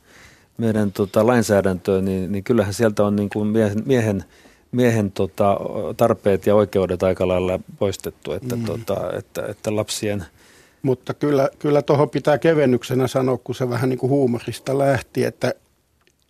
meidän 0.59 0.93
tota, 0.93 1.27
lainsäädäntöä, 1.27 2.01
niin, 2.01 2.33
niin 2.33 2.45
kyllähän 2.45 2.75
sieltä 2.75 3.05
on 3.05 3.17
niin 3.17 3.31
kuin 3.31 3.49
miehen, 3.49 3.83
miehen 3.87 4.25
miehen 4.73 5.13
tota, 5.13 5.61
tarpeet 5.97 6.47
ja 6.47 6.55
oikeudet 6.55 7.03
aika 7.03 7.29
lailla 7.29 7.61
poistettu, 7.79 8.33
että, 8.33 8.57
mm. 8.57 8.65
tota, 8.65 9.13
että, 9.13 9.47
että 9.47 9.77
lapsien– 9.77 10.25
mutta 10.87 11.15
kyllä, 11.15 11.49
kyllä 11.59 11.83
tuohon 11.83 12.11
pitää 12.11 12.39
kevennyksenä 12.39 13.07
sanoa, 13.07 13.39
kun 13.39 13.55
se 13.55 13.71
vähän 13.71 13.89
niin 13.89 13.99
kuin 13.99 14.11
huumorista 14.11 14.79
lähti, 14.79 15.25
että 15.25 15.55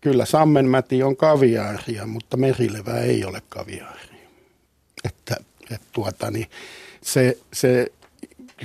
kyllä 0.00 0.24
sammenmäti 0.24 1.02
on 1.02 1.16
kaviaaria, 1.16 2.06
mutta 2.06 2.36
merilevä 2.36 2.98
ei 2.98 3.24
ole 3.24 3.42
kaviaaria. 3.48 4.28
Että, 5.04 5.36
että 5.70 5.86
tuota, 5.92 6.30
niin 6.30 6.46
se, 7.02 7.38
se, 7.52 7.92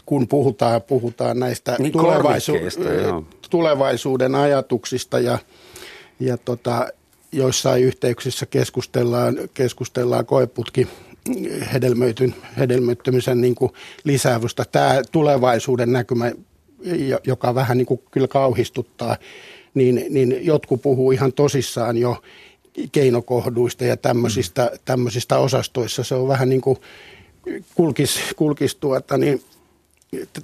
kun 0.05 0.27
puhutaan, 0.27 0.81
puhutaan 0.81 1.39
näistä 1.39 1.75
niin 1.79 1.93
tulevaisu- 1.93 3.25
tulevaisuuden 3.49 4.35
ajatuksista 4.35 5.19
ja, 5.19 5.37
ja 6.19 6.37
tota, 6.37 6.87
joissain 7.31 7.83
yhteyksissä 7.83 8.45
keskustellaan, 8.45 9.35
keskustellaan 9.53 10.25
koeputki 10.25 10.87
hedelmöittymisen 12.57 13.41
niin 13.41 13.55
kuin 13.55 13.71
lisäystä. 14.03 14.65
Tämä 14.71 15.01
tulevaisuuden 15.11 15.91
näkymä, 15.91 16.31
joka 17.23 17.55
vähän 17.55 17.77
niin 17.77 17.85
kuin 17.85 18.01
kyllä 18.11 18.27
kauhistuttaa, 18.27 19.17
niin, 19.73 20.05
niin 20.09 20.45
jotkut 20.45 20.81
puhuu 20.81 21.11
ihan 21.11 21.33
tosissaan 21.33 21.97
jo 21.97 22.21
keinokohduista 22.91 23.85
ja 23.85 23.97
tämmöisistä, 23.97 24.69
mm. 24.73 24.79
tämmöisistä 24.85 25.37
osastoissa. 25.37 26.03
Se 26.03 26.15
on 26.15 26.27
vähän 26.27 26.49
niin 26.49 26.61
kuin 26.61 26.77
kulkis, 27.75 28.19
kulkis 28.35 28.75
tuota, 28.75 29.17
niin 29.17 29.41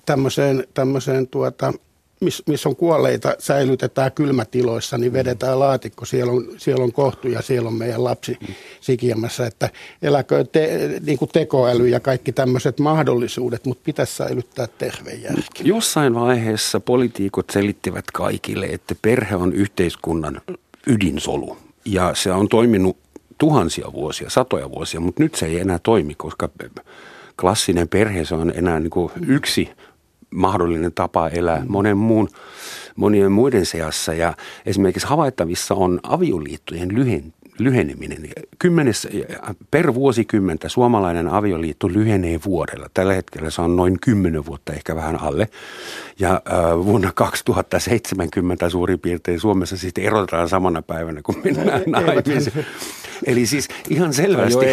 tämmöiseen, 0.06 0.68
tämmöiseen 0.74 1.28
tuota, 1.28 1.74
missä 2.20 2.44
mis 2.48 2.66
on 2.66 2.76
kuolleita, 2.76 3.36
säilytetään 3.40 4.12
kylmätiloissa, 4.12 4.98
niin 4.98 5.14
vedetään 5.14 5.60
laatikko. 5.60 6.06
Siellä 6.06 6.32
on, 6.32 6.46
siellä 6.58 6.84
on 6.84 6.94
kohtu 6.94 7.28
ja 7.28 7.42
siellä 7.42 7.68
on 7.68 7.74
meidän 7.74 8.04
lapsi 8.04 8.38
sikiämässä. 8.82 9.46
Että 9.46 9.70
eläköön 10.02 10.48
te, 10.48 10.90
niin 11.06 11.18
kuin 11.18 11.30
tekoäly 11.34 11.88
ja 11.88 12.00
kaikki 12.00 12.32
tämmöiset 12.32 12.80
mahdollisuudet, 12.80 13.66
mutta 13.66 13.84
pitäisi 13.86 14.16
säilyttää 14.16 14.68
terve 14.78 15.14
järki. 15.14 15.64
Jossain 15.64 16.16
vaiheessa 16.16 16.80
poliitikot 16.80 17.50
selittivät 17.50 18.06
kaikille, 18.14 18.66
että 18.66 18.96
perhe 19.02 19.36
on 19.36 19.54
yhteiskunnan 19.54 20.42
ydinsolu. 20.88 21.58
Ja 21.86 22.16
se 22.16 22.32
on 22.32 22.50
toiminut 22.50 22.98
tuhansia 23.38 23.94
vuosia, 23.94 24.30
satoja 24.30 24.72
vuosia, 24.72 25.00
mutta 25.00 25.24
nyt 25.24 25.36
se 25.36 25.46
ei 25.46 25.60
enää 25.60 25.80
toimi, 25.84 26.16
koska 26.16 26.50
klassinen 27.42 27.88
perhe 27.88 28.26
se 28.26 28.36
on 28.36 28.54
enää 28.56 28.80
niin 28.80 28.90
kuin 28.90 29.12
yksi 29.28 29.70
mahdollinen 30.30 30.94
tapa 30.94 31.30
elää 31.30 31.66
monen 31.68 31.98
muun, 31.98 32.30
monien 32.96 33.32
muiden 33.32 33.66
seassa. 33.66 34.14
Ja 34.14 34.34
esimerkiksi 34.66 35.08
havaittavissa 35.08 35.76
on 35.76 36.00
avioliittojen 36.04 36.96
lyhen, 36.96 37.34
lyheneminen. 37.60 38.30
Kymmenes, 38.60 39.08
per 39.72 39.94
vuosikymmentä 39.94 40.70
suomalainen 40.70 41.28
avioliitto 41.28 41.90
lyhenee 41.90 42.40
vuodella. 42.46 42.88
Tällä 42.94 43.14
hetkellä 43.14 43.50
se 43.50 43.62
on 43.62 43.76
noin 43.76 44.00
kymmenen 44.02 44.46
vuotta, 44.46 44.74
ehkä 44.74 44.96
vähän 44.96 45.22
alle. 45.22 45.50
Ja 46.20 46.34
äh, 46.34 46.86
vuonna 46.86 47.12
2070 47.16 48.70
suurin 48.70 49.00
piirtein 49.00 49.40
Suomessa 49.40 49.78
sitten 49.78 50.04
erotetaan 50.04 50.50
samana 50.50 50.82
päivänä, 50.82 51.22
kun 51.24 51.36
mennään 51.44 51.84
naimisiin. 52.06 52.66
Eli 53.26 53.46
siis 53.46 53.68
ihan 53.90 54.14
selvästi. 54.14 54.66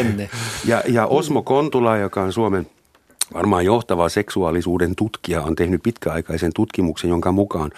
Ja, 0.65 0.83
ja 0.89 1.07
Osmo 1.07 1.43
Kontula, 1.43 1.97
joka 1.97 2.23
on 2.23 2.33
Suomen– 2.33 2.67
varmaan 3.35 3.65
johtava 3.65 4.09
seksuaalisuuden 4.09 4.95
tutkija 4.97 5.43
on 5.43 5.57
tehnyt 5.57 5.83
pitkäaikaisen 5.83 6.53
tutkimuksen, 6.55 7.11
jonka 7.11 7.33
mukaan 7.33 7.71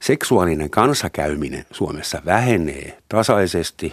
seksuaalinen 0.00 0.70
kanssakäyminen 0.70 1.64
Suomessa 1.70 2.22
vähenee 2.24 2.98
tasaisesti 3.08 3.92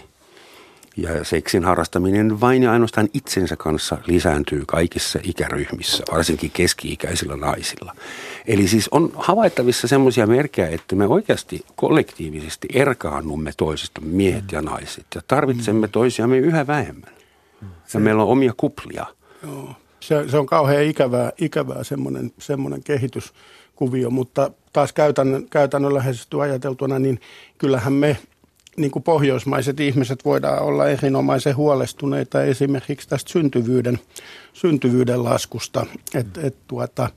ja 0.98 1.24
seksin 1.24 1.64
harrastaminen 1.64 2.42
vain 2.42 2.64
ja 2.64 2.72
ainoastaan 2.72 3.10
itsensä 3.14 3.56
kanssa 3.56 3.98
lisääntyy 4.08 4.64
kaikissa 4.68 5.20
ikäryhmissä, 5.24 6.04
varsinkin 6.12 6.52
keski-ikäisillä 6.52 7.36
naisilla. 7.36 7.96
Eli 8.48 8.68
siis 8.68 8.90
on 8.92 9.12
havaittavissa 9.16 9.88
semmoisia 9.88 10.28
merkkejä, 10.28 10.68
että 10.68 10.96
me 10.96 11.08
oikeasti 11.08 11.66
kollektiivisesti 11.76 12.68
erkaannumme 12.74 13.52
toisista 13.58 14.02
miehet 14.02 14.52
ja 14.52 14.62
naiset 14.62 15.06
ja 15.16 15.22
tarvitsemme 15.28 15.88
toisiamme 15.88 16.38
yhä 16.38 16.68
vähemmän. 16.68 17.14
Ja 17.94 18.00
meillä 18.00 18.24
on 18.24 18.30
omia 18.30 18.54
kuplia. 18.58 19.06
Joo 19.44 19.76
se, 20.04 20.30
se 20.30 20.38
on 20.38 20.46
kauhean 20.46 20.84
ikävää, 20.84 21.32
ikävää 21.38 21.84
semmoinen, 21.84 22.32
semmoinen 22.40 22.84
kehityskuvio, 22.84 24.10
mutta 24.10 24.52
taas 24.74 24.94
käytännön, 24.94 25.50
käytännönläheisesti 25.50 26.38
ajateltuna, 26.40 27.00
niin 27.00 27.20
kyllähän 27.58 27.94
me 27.94 28.18
niin 28.78 28.92
kuin 28.92 29.04
pohjoismaiset 29.04 29.80
ihmiset 29.80 30.26
voidaan 30.26 30.64
olla 30.64 30.88
erinomaisen 30.88 31.56
huolestuneita 31.56 32.44
esimerkiksi 32.44 33.10
tästä 33.10 33.32
syntyvyyden, 33.32 34.00
syntyvyyden 34.54 35.24
laskusta. 35.24 35.86
Et, 36.14 36.38
et 36.38 36.56
tuota, 36.68 37.10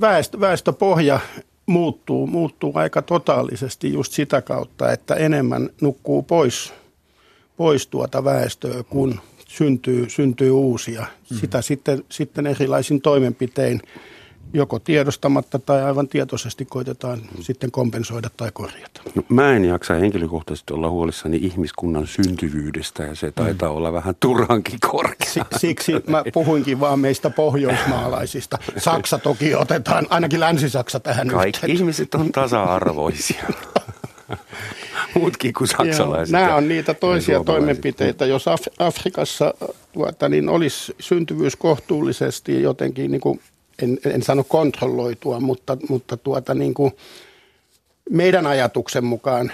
väestö, 0.00 0.40
väestöpohja 0.40 1.20
muuttuu, 1.66 2.26
muuttuu 2.26 2.72
aika 2.74 3.02
totaalisesti 3.02 3.92
just 3.92 4.12
sitä 4.12 4.42
kautta, 4.42 4.92
että 4.92 5.14
enemmän 5.14 5.70
nukkuu 5.80 6.22
pois, 6.22 6.72
pois 7.56 7.86
tuota 7.86 8.24
väestöä 8.24 8.82
kuin 8.82 9.20
syntyy, 9.52 10.10
syntyy 10.10 10.50
uusia. 10.50 11.00
Mm-hmm. 11.00 11.36
Sitä 11.38 11.62
sitten, 11.62 12.04
sitten 12.08 12.46
erilaisin 12.46 13.00
toimenpitein 13.00 13.82
joko 14.54 14.78
tiedostamatta 14.78 15.58
tai 15.58 15.82
aivan 15.82 16.08
tietoisesti 16.08 16.64
koitetaan 16.64 17.18
mm. 17.18 17.42
sitten 17.42 17.70
kompensoida 17.70 18.30
tai 18.36 18.50
korjata. 18.52 19.02
No, 19.14 19.22
mä 19.28 19.52
en 19.52 19.64
jaksa 19.64 19.94
henkilökohtaisesti 19.94 20.72
olla 20.72 20.90
huolissani 20.90 21.36
ihmiskunnan 21.36 22.06
syntyvyydestä 22.06 23.02
ja 23.02 23.14
se 23.14 23.32
taitaa 23.32 23.68
mm. 23.68 23.76
olla 23.76 23.92
vähän 23.92 24.14
turhankin 24.20 24.78
korkea. 24.90 25.44
Siksi 25.56 25.92
mä 26.06 26.24
puhuinkin 26.32 26.80
vaan 26.80 26.98
meistä 26.98 27.30
pohjoismaalaisista. 27.30 28.58
Saksa 28.76 29.18
toki 29.18 29.54
otetaan, 29.54 30.06
ainakin 30.10 30.40
Länsi-Saksa 30.40 31.00
tähän 31.00 31.28
Kaikki 31.28 31.58
yhteen. 31.58 31.76
ihmiset 31.76 32.14
on 32.14 32.32
tasa-arvoisia. 32.32 33.44
muutkin 35.14 35.52
kuin 35.52 35.68
saksalaiset. 35.68 36.32
Nämä 36.32 36.54
on 36.54 36.68
niitä 36.68 36.94
toisia 36.94 37.44
toimenpiteitä. 37.44 38.26
Jos 38.26 38.48
Af- 38.48 38.74
Afrikassa 38.78 39.54
tuota, 39.92 40.28
niin 40.28 40.48
olisi 40.48 40.94
syntyvyys 41.00 41.56
kohtuullisesti 41.56 42.62
jotenkin, 42.62 43.10
niin 43.10 43.20
kuin, 43.20 43.40
en, 43.82 43.98
en 44.04 44.22
sano 44.22 44.44
kontrolloitua, 44.44 45.40
mutta, 45.40 45.76
mutta 45.88 46.16
tuota, 46.16 46.54
niin 46.54 46.74
kuin 46.74 46.92
meidän 48.10 48.46
ajatuksen 48.46 49.04
mukaan 49.04 49.52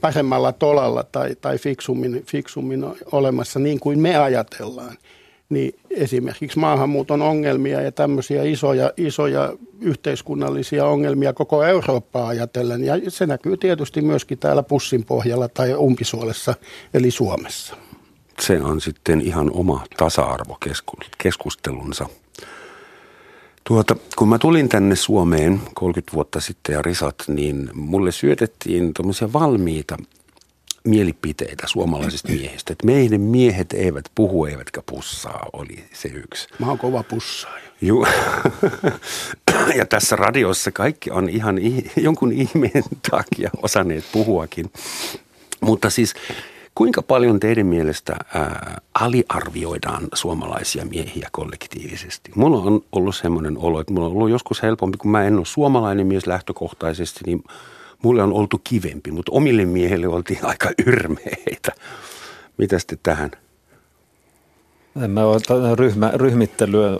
paremmalla 0.00 0.52
tolalla 0.52 1.04
tai, 1.12 1.36
tai 1.40 1.58
fiksummin, 1.58 2.22
fiksummin 2.26 2.84
olemassa 3.12 3.58
niin 3.58 3.80
kuin 3.80 3.98
me 3.98 4.16
ajatellaan– 4.16 4.96
niin 5.50 5.74
esimerkiksi 5.90 6.58
maahanmuuton 6.58 7.22
ongelmia 7.22 7.80
ja 7.80 7.92
tämmöisiä 7.92 8.42
isoja, 8.42 8.92
isoja 8.96 9.52
yhteiskunnallisia 9.80 10.86
ongelmia 10.86 11.32
koko 11.32 11.64
Eurooppaa 11.64 12.28
ajatellen. 12.28 12.84
Ja 12.84 12.94
se 13.08 13.26
näkyy 13.26 13.56
tietysti 13.56 14.02
myöskin 14.02 14.38
täällä 14.38 14.62
pussin 14.62 15.04
pohjalla 15.04 15.48
tai 15.48 15.74
umpisuolessa, 15.74 16.54
eli 16.94 17.10
Suomessa. 17.10 17.76
Se 18.40 18.62
on 18.62 18.80
sitten 18.80 19.20
ihan 19.20 19.50
oma 19.54 19.84
tasa-arvokeskustelunsa. 19.96 22.06
Tuota, 23.64 23.96
kun 24.16 24.28
mä 24.28 24.38
tulin 24.38 24.68
tänne 24.68 24.96
Suomeen 24.96 25.60
30 25.74 26.12
vuotta 26.14 26.40
sitten 26.40 26.72
ja 26.72 26.82
risat, 26.82 27.14
niin 27.28 27.70
mulle 27.74 28.12
syötettiin 28.12 28.94
tuommoisia 28.94 29.32
valmiita 29.32 29.96
mielipiteitä 30.84 31.66
suomalaisista 31.66 32.28
miehistä. 32.28 32.72
Että 32.72 32.86
meidän 32.86 33.20
miehet 33.20 33.72
eivät 33.72 34.04
puhu 34.14 34.44
eivätkä 34.44 34.82
pussaa, 34.86 35.46
oli 35.52 35.84
se 35.92 36.08
yksi. 36.08 36.48
Mä 36.58 36.66
oon 36.66 36.78
kova 36.78 37.02
pussaaja. 37.02 37.70
Joo. 37.80 38.06
ja 39.78 39.86
tässä 39.86 40.16
radiossa 40.16 40.72
kaikki 40.72 41.10
on 41.10 41.28
ihan 41.28 41.58
jonkun 41.96 42.32
ihmeen 42.32 42.84
takia 43.10 43.50
osanneet 43.62 44.04
puhuakin. 44.12 44.72
Mutta 45.60 45.90
siis 45.90 46.14
kuinka 46.74 47.02
paljon 47.02 47.40
teidän 47.40 47.66
mielestä 47.66 48.16
ää, 48.34 48.80
aliarvioidaan 48.94 50.08
suomalaisia 50.14 50.84
miehiä 50.84 51.28
kollektiivisesti? 51.32 52.30
Mulla 52.34 52.58
on 52.58 52.80
ollut 52.92 53.16
semmoinen 53.16 53.58
olo, 53.58 53.80
että 53.80 53.92
mulla 53.92 54.06
on 54.06 54.12
ollut 54.12 54.30
joskus 54.30 54.62
helpompi, 54.62 54.98
kun 54.98 55.10
mä 55.10 55.24
en 55.24 55.36
ole 55.36 55.46
suomalainen 55.46 56.06
mies 56.06 56.26
lähtökohtaisesti, 56.26 57.20
niin– 57.26 57.44
mulle 58.02 58.22
on 58.22 58.32
oltu 58.32 58.60
kivempi, 58.64 59.10
mutta 59.10 59.32
omille 59.32 59.64
miehille 59.64 60.08
oltiin 60.08 60.40
aika 60.42 60.70
yrmeitä. 60.86 61.72
Mitä 62.58 62.78
sitten 62.78 62.98
tähän? 63.02 63.30
En 65.02 65.10
mä 65.10 65.24
ole 65.24 65.76
ryhmä, 65.76 66.12
ryhmittelyä, 66.14 66.90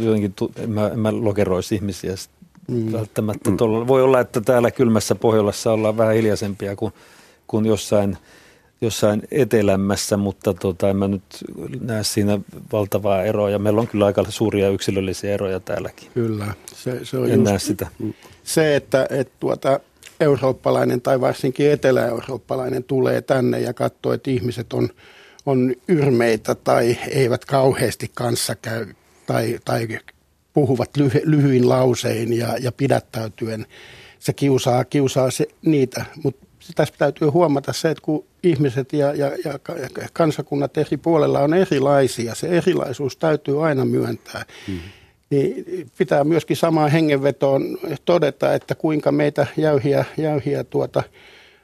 jotenkin, 0.00 0.34
en 0.56 0.70
mä, 0.70 0.88
en 0.88 0.98
mä 0.98 1.12
lokeroisi 1.12 1.74
ihmisiä 1.74 2.14
Mm. 2.68 2.92
Välttämättä 2.92 3.50
mm. 3.50 3.56
Tuolla, 3.56 3.86
voi 3.86 4.02
olla, 4.02 4.20
että 4.20 4.40
täällä 4.40 4.70
kylmässä 4.70 5.14
Pohjolassa 5.14 5.72
ollaan 5.72 5.96
vähän 5.96 6.14
hiljaisempia 6.14 6.76
kuin, 6.76 6.92
kuin 7.46 7.66
jossain, 7.66 8.18
jossain 8.80 9.22
etelämmässä, 9.30 10.16
mutta 10.16 10.54
tota, 10.54 10.90
en 10.90 10.96
mä 10.96 11.08
nyt 11.08 11.22
näe 11.80 12.04
siinä 12.04 12.40
valtavaa 12.72 13.22
eroa. 13.22 13.50
Ja 13.50 13.58
meillä 13.58 13.80
on 13.80 13.88
kyllä 13.88 14.06
aika 14.06 14.24
suuria 14.28 14.68
yksilöllisiä 14.68 15.34
eroja 15.34 15.60
täälläkin. 15.60 16.08
Kyllä, 16.14 16.54
se, 16.74 17.04
se 17.04 17.18
on 17.18 17.24
en 17.24 17.32
just 17.32 17.44
näe 17.44 17.58
sitä. 17.58 17.86
se, 18.44 18.76
että, 18.76 19.06
että 19.10 19.34
tuota, 19.40 19.80
eurooppalainen 20.20 21.00
tai 21.00 21.20
varsinkin 21.20 21.70
etelä-eurooppalainen 21.70 22.84
tulee 22.84 23.22
tänne 23.22 23.60
ja 23.60 23.74
katsoo, 23.74 24.12
että 24.12 24.30
ihmiset 24.30 24.72
on, 24.72 24.88
on 25.46 25.74
yrmeitä 25.88 26.54
tai 26.54 26.96
eivät 27.10 27.44
kauheasti 27.44 28.10
kanssa 28.14 28.54
käy 28.54 28.86
tai, 29.26 29.58
tai 29.64 29.88
puhuvat 30.52 30.96
lyhy, 30.96 31.20
lyhyin 31.24 31.68
lausein 31.68 32.32
ja, 32.32 32.56
ja 32.60 32.72
pidättäytyen. 32.72 33.66
Se 34.18 34.32
kiusaa, 34.32 34.84
kiusaa 34.84 35.30
se, 35.30 35.46
niitä, 35.62 36.04
mutta 36.22 36.46
tässä 36.74 36.94
täytyy 36.98 37.28
huomata 37.28 37.72
se, 37.72 37.90
että 37.90 38.02
kun 38.02 38.24
ihmiset 38.42 38.92
ja, 38.92 39.14
ja, 39.14 39.26
ja 39.44 39.58
kansakunnat 40.12 40.78
eri 40.78 40.96
puolella 40.96 41.40
on 41.40 41.54
erilaisia, 41.54 42.34
se 42.34 42.46
erilaisuus 42.46 43.16
täytyy 43.16 43.66
aina 43.66 43.84
myöntää. 43.84 44.44
Mm 44.68 44.78
niin 45.30 45.64
pitää 45.98 46.24
myöskin 46.24 46.56
samaan 46.56 46.90
hengenvetoon 46.90 47.78
todeta, 48.04 48.54
että 48.54 48.74
kuinka 48.74 49.12
meitä 49.12 49.46
jäyhiä, 49.56 50.04
jäyhiä 50.16 50.64
tuota 50.64 51.02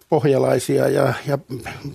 pohjalaisia 0.08 0.88
ja, 0.88 1.14
ja 1.26 1.38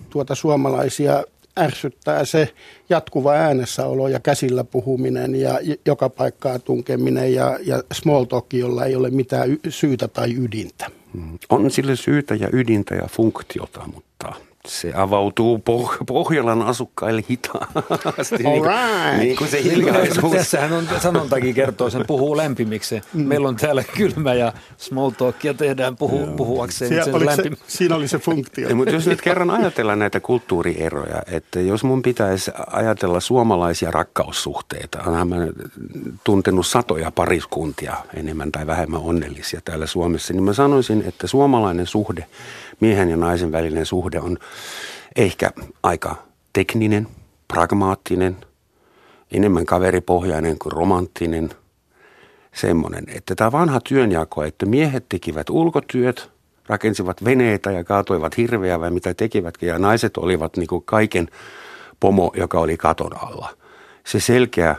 tuota 0.10 0.36
suomalaisia 0.36 1.24
ärsyttää 1.60 2.26
se 2.26 2.54
jatkuva 2.90 3.32
äänessäolo 3.32 4.08
ja 4.08 4.20
käsillä 4.20 4.64
puhuminen 4.64 5.36
ja 5.36 5.60
joka 5.86 6.10
paikkaa 6.10 6.60
tunkeminen 6.60 7.34
ja, 7.34 7.60
ja 7.66 7.84
small 7.94 8.24
talk, 8.24 8.54
jolla 8.54 8.86
ei 8.86 8.96
ole 8.96 9.10
mitään 9.10 9.58
syytä 9.70 10.08
tai 10.08 10.36
ydintä. 10.38 10.92
Mm. 11.14 11.40
On 11.50 11.72
sille 11.72 11.96
syytä 11.96 12.36
ja 12.36 12.50
ydintä 12.54 12.96
ja 12.96 13.08
funktiota, 13.08 13.90
mutta 13.94 14.34
se 14.68 14.94
avautuu 14.96 15.58
poh- 15.58 15.98
Pohjolan 16.08 16.62
asukkaille 16.62 17.24
hitaasti. 17.30 18.44
niin, 18.44 18.62
kuin, 18.62 18.72
niin 19.18 19.38
kuin 19.38 19.50
se 19.50 19.64
hiljaisuus. 19.64 20.34
Tässähän 20.34 20.74
on 20.74 20.88
sanontakin 21.02 21.56
kertoo 21.56 21.90
sen 21.90 22.06
puhuu 22.08 22.38
lämpimiksi. 22.38 23.02
Mm. 23.14 23.28
Meillä 23.28 23.48
on 23.48 23.56
täällä 23.56 23.84
kylmä 23.84 24.34
ja 24.34 24.54
small 24.78 25.10
talkia 25.10 25.54
tehdään 25.54 25.96
puhu, 25.96 26.28
puhuakseen 26.38 26.90
Siellä, 26.90 27.04
sen 27.04 27.26
lämpim... 27.26 27.56
se, 27.56 27.78
Siinä 27.78 27.96
oli 27.96 28.08
se 28.08 28.18
funktio. 28.18 28.70
Ja, 28.70 28.76
mutta 28.76 28.94
jos 28.94 29.08
nyt 29.08 29.22
kerran 29.22 29.50
ajatellaan 29.50 30.00
näitä 30.00 30.20
kulttuurieroja, 30.20 31.22
että 31.32 31.62
jos 31.62 31.84
mun 31.84 32.02
pitäisi 32.02 32.52
ajatella 32.72 33.20
suomalaisia 33.20 33.92
rakkaussuhteita, 33.92 35.04
onhan 35.08 35.28
mä 35.28 35.36
tuntenut 36.24 36.68
satoja 36.68 37.12
pariskuntia 37.12 37.96
enemmän 38.14 38.52
tai 38.52 38.68
vähemmän 38.68 39.02
onnellisia 39.02 39.62
täällä 39.66 39.86
Suomessa, 39.86 40.34
niin 40.34 40.44
mä 40.44 40.54
sanoisin, 40.54 41.04
että 41.08 41.28
suomalainen 41.28 41.86
suhde– 41.86 42.26
miehen 42.80 43.10
ja 43.10 43.18
naisen 43.18 43.52
välinen 43.52 43.86
suhde 43.86 44.20
on 44.20 44.38
ehkä 45.16 45.52
aika 45.84 46.16
tekninen, 46.54 47.08
pragmaattinen, 47.48 48.38
enemmän 49.32 49.66
kaveripohjainen 49.66 50.60
kuin 50.60 50.72
romanttinen. 50.72 51.50
Semmoinen, 52.54 53.04
että 53.08 53.36
tämä 53.36 53.52
vanha 53.52 53.80
työnjako, 53.80 54.44
että 54.44 54.66
miehet 54.66 55.06
tekivät 55.10 55.50
ulkotyöt, 55.50 56.32
rakensivat 56.68 57.24
veneitä 57.26 57.72
ja 57.72 57.84
kaatoivat 57.84 58.38
hirveä 58.38 58.80
vai 58.80 58.92
mitä 58.92 59.14
tekivätkin, 59.14 59.70
ja 59.70 59.80
naiset 59.80 60.18
olivat 60.18 60.58
niin 60.58 60.68
kuin 60.68 60.84
kaiken 60.86 61.28
pomo, 62.00 62.32
joka 62.36 62.60
oli 62.60 62.78
katon 62.78 63.24
alla. 63.24 63.50
Se 64.06 64.20
selkeä 64.20 64.76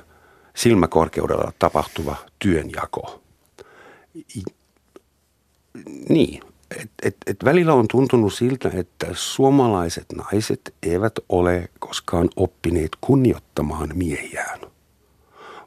silmäkorkeudella 0.57 1.53
tapahtuva 1.59 2.17
työnjako. 2.39 3.21
Niin, 6.09 6.43
et, 6.77 6.91
et, 7.03 7.17
et 7.27 7.37
välillä 7.45 7.75
on 7.75 7.89
tuntunut 7.89 8.35
siltä, 8.35 8.71
että 8.75 9.07
suomalaiset 9.13 10.07
naiset 10.17 10.75
eivät 10.83 11.13
ole 11.29 11.69
koskaan 11.79 12.29
oppineet 12.37 12.91
kunnioittamaan 13.01 13.89
miehiään, 13.95 14.61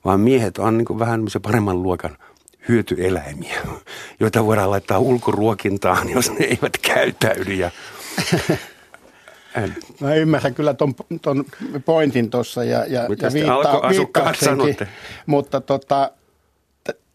vaan 0.06 0.20
miehet 0.20 0.58
on 0.58 0.78
niin 0.78 0.99
vähän 0.99 1.26
paremman 1.41 1.84
luokan 1.84 2.18
hyötyeläimiä, 2.70 3.62
joita 4.20 4.45
voidaan 4.45 4.72
laittaa 4.72 4.99
ulkoruokintaan, 4.99 6.10
jos 6.10 6.32
ne 6.32 6.45
eivät 6.45 6.78
käytäydy. 6.82 7.54
Ja 7.54 7.72
Mä 9.99 10.16
ymmärrän 10.16 10.54
kyllä 10.54 10.74
ton, 10.74 10.95
ton 11.22 11.45
pointin 11.86 12.30
tuossa 12.30 12.64
ja, 12.64 12.86
ja, 12.86 13.02
ja 13.02 13.34
viittaa, 13.34 13.89
viittaa 13.89 14.28
mutta 15.26 15.62
tota, 15.62 16.12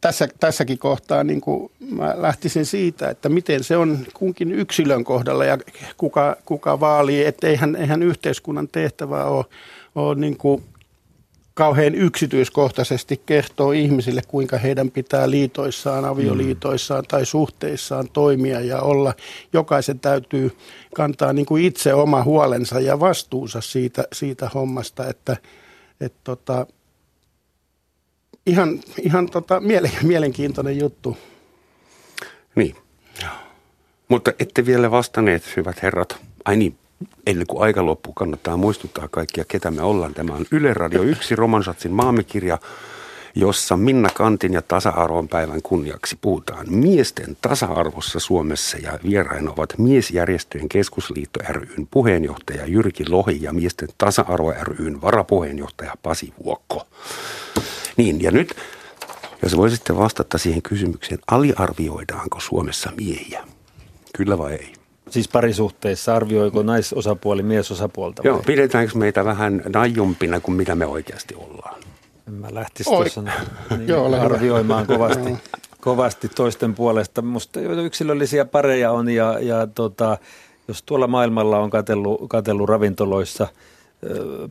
tässä, 0.06 0.28
tässäkin 0.40 0.78
kohtaa 0.78 1.24
niin 1.24 1.40
kuin 1.40 1.70
mä 1.90 2.14
lähtisin 2.16 2.66
siitä, 2.66 3.10
että 3.10 3.28
miten 3.28 3.64
se 3.64 3.76
on 3.76 3.98
kunkin 4.14 4.52
yksilön 4.52 5.04
kohdalla 5.04 5.44
ja 5.44 5.58
kuka, 5.96 6.36
kuka 6.44 6.80
vaalii, 6.80 7.24
että 7.24 7.46
eihän, 7.46 7.76
eihän 7.76 8.02
yhteiskunnan 8.02 8.68
tehtävä 8.68 9.24
ole, 9.24 9.44
ole 9.94 10.14
niin 10.14 10.36
kuin 10.36 10.64
kauhean 11.54 11.94
yksityiskohtaisesti 11.94 13.22
kertoo 13.26 13.72
ihmisille, 13.72 14.22
kuinka 14.28 14.58
heidän 14.58 14.90
pitää 14.90 15.30
liitoissaan, 15.30 16.04
avioliitoissaan 16.04 17.04
tai 17.08 17.26
suhteissaan 17.26 18.08
toimia 18.12 18.60
ja 18.60 18.80
olla. 18.80 19.14
Jokaisen 19.52 20.00
täytyy 20.00 20.56
kantaa 20.94 21.32
niin 21.32 21.46
kuin 21.46 21.64
itse 21.64 21.94
oma 21.94 22.24
huolensa 22.24 22.80
ja 22.80 23.00
vastuunsa 23.00 23.60
siitä, 23.60 24.04
siitä 24.12 24.50
hommasta, 24.54 25.08
että, 25.08 25.36
että 26.00 26.20
tota, 26.24 26.66
ihan, 28.46 28.80
ihan 29.02 29.30
tota, 29.30 29.62
mielenkiintoinen 30.02 30.78
juttu. 30.78 31.16
Niin. 32.54 32.76
Mutta 34.08 34.32
ette 34.38 34.66
vielä 34.66 34.90
vastanneet, 34.90 35.56
hyvät 35.56 35.82
herrat. 35.82 36.16
Ai 36.44 36.56
niin, 36.56 36.76
ennen 37.26 37.46
kuin 37.46 37.62
aika 37.62 37.86
loppuu, 37.86 38.12
kannattaa 38.12 38.56
muistuttaa 38.56 39.08
kaikkia, 39.08 39.44
ketä 39.48 39.70
me 39.70 39.82
ollaan. 39.82 40.14
Tämä 40.14 40.34
on 40.34 40.46
Yle 40.50 40.74
Radio 40.74 41.02
1, 41.02 41.36
Romansatsin 41.36 41.92
maamikirja, 41.92 42.58
jossa 43.34 43.76
Minna 43.76 44.08
Kantin 44.14 44.52
ja 44.52 44.62
tasa-arvon 44.62 45.28
päivän 45.28 45.62
kunniaksi 45.62 46.18
puhutaan 46.20 46.72
miesten 46.72 47.36
tasa-arvossa 47.40 48.20
Suomessa 48.20 48.78
ja 48.78 48.98
vieraina 49.04 49.50
ovat 49.50 49.74
Miesjärjestöjen 49.78 50.68
keskusliitto 50.68 51.40
ryn 51.48 51.88
puheenjohtaja 51.90 52.66
Jyrki 52.66 53.08
Lohi 53.08 53.38
ja 53.42 53.52
Miesten 53.52 53.88
tasa-arvo 53.98 54.54
ryn 54.62 55.02
varapuheenjohtaja 55.02 55.94
Pasi 56.02 56.32
Vuokko. 56.44 56.86
Niin, 57.96 58.22
ja 58.22 58.30
nyt, 58.30 58.56
jos 59.42 59.56
voisitte 59.56 59.96
vastata 59.96 60.38
siihen 60.38 60.62
kysymykseen, 60.62 61.20
aliarvioidaanko 61.30 62.40
Suomessa 62.40 62.92
miehiä? 62.96 63.44
Kyllä 64.16 64.38
vai 64.38 64.52
ei? 64.52 64.72
Siis 65.10 65.28
parisuhteissa 65.28 66.14
arvioiko 66.14 66.62
naisosapuoli 66.62 67.42
miesosapuolta? 67.42 68.22
Vai? 68.22 68.30
Joo, 68.30 68.42
pidetäänkö 68.46 68.98
meitä 68.98 69.24
vähän 69.24 69.62
naijumpina 69.74 70.40
kuin 70.40 70.56
mitä 70.56 70.74
me 70.74 70.86
oikeasti 70.86 71.34
ollaan? 71.34 71.80
En 72.28 72.34
mä 72.34 72.48
lähtisi 72.50 72.90
tuossa 72.90 73.22
niin 73.22 73.88
Joo, 73.88 74.20
arvioimaan 74.20 74.86
kovasti, 74.96 75.36
kovasti 75.80 76.28
toisten 76.28 76.74
puolesta. 76.74 77.22
Musta 77.22 77.60
yksilöllisiä 77.60 78.44
pareja 78.44 78.92
on 78.92 79.08
ja, 79.08 79.38
ja 79.40 79.66
tota, 79.66 80.18
jos 80.68 80.82
tuolla 80.82 81.06
maailmalla 81.06 81.58
on 81.58 81.70
katellut, 81.70 82.20
katellut 82.28 82.68
ravintoloissa– 82.68 83.48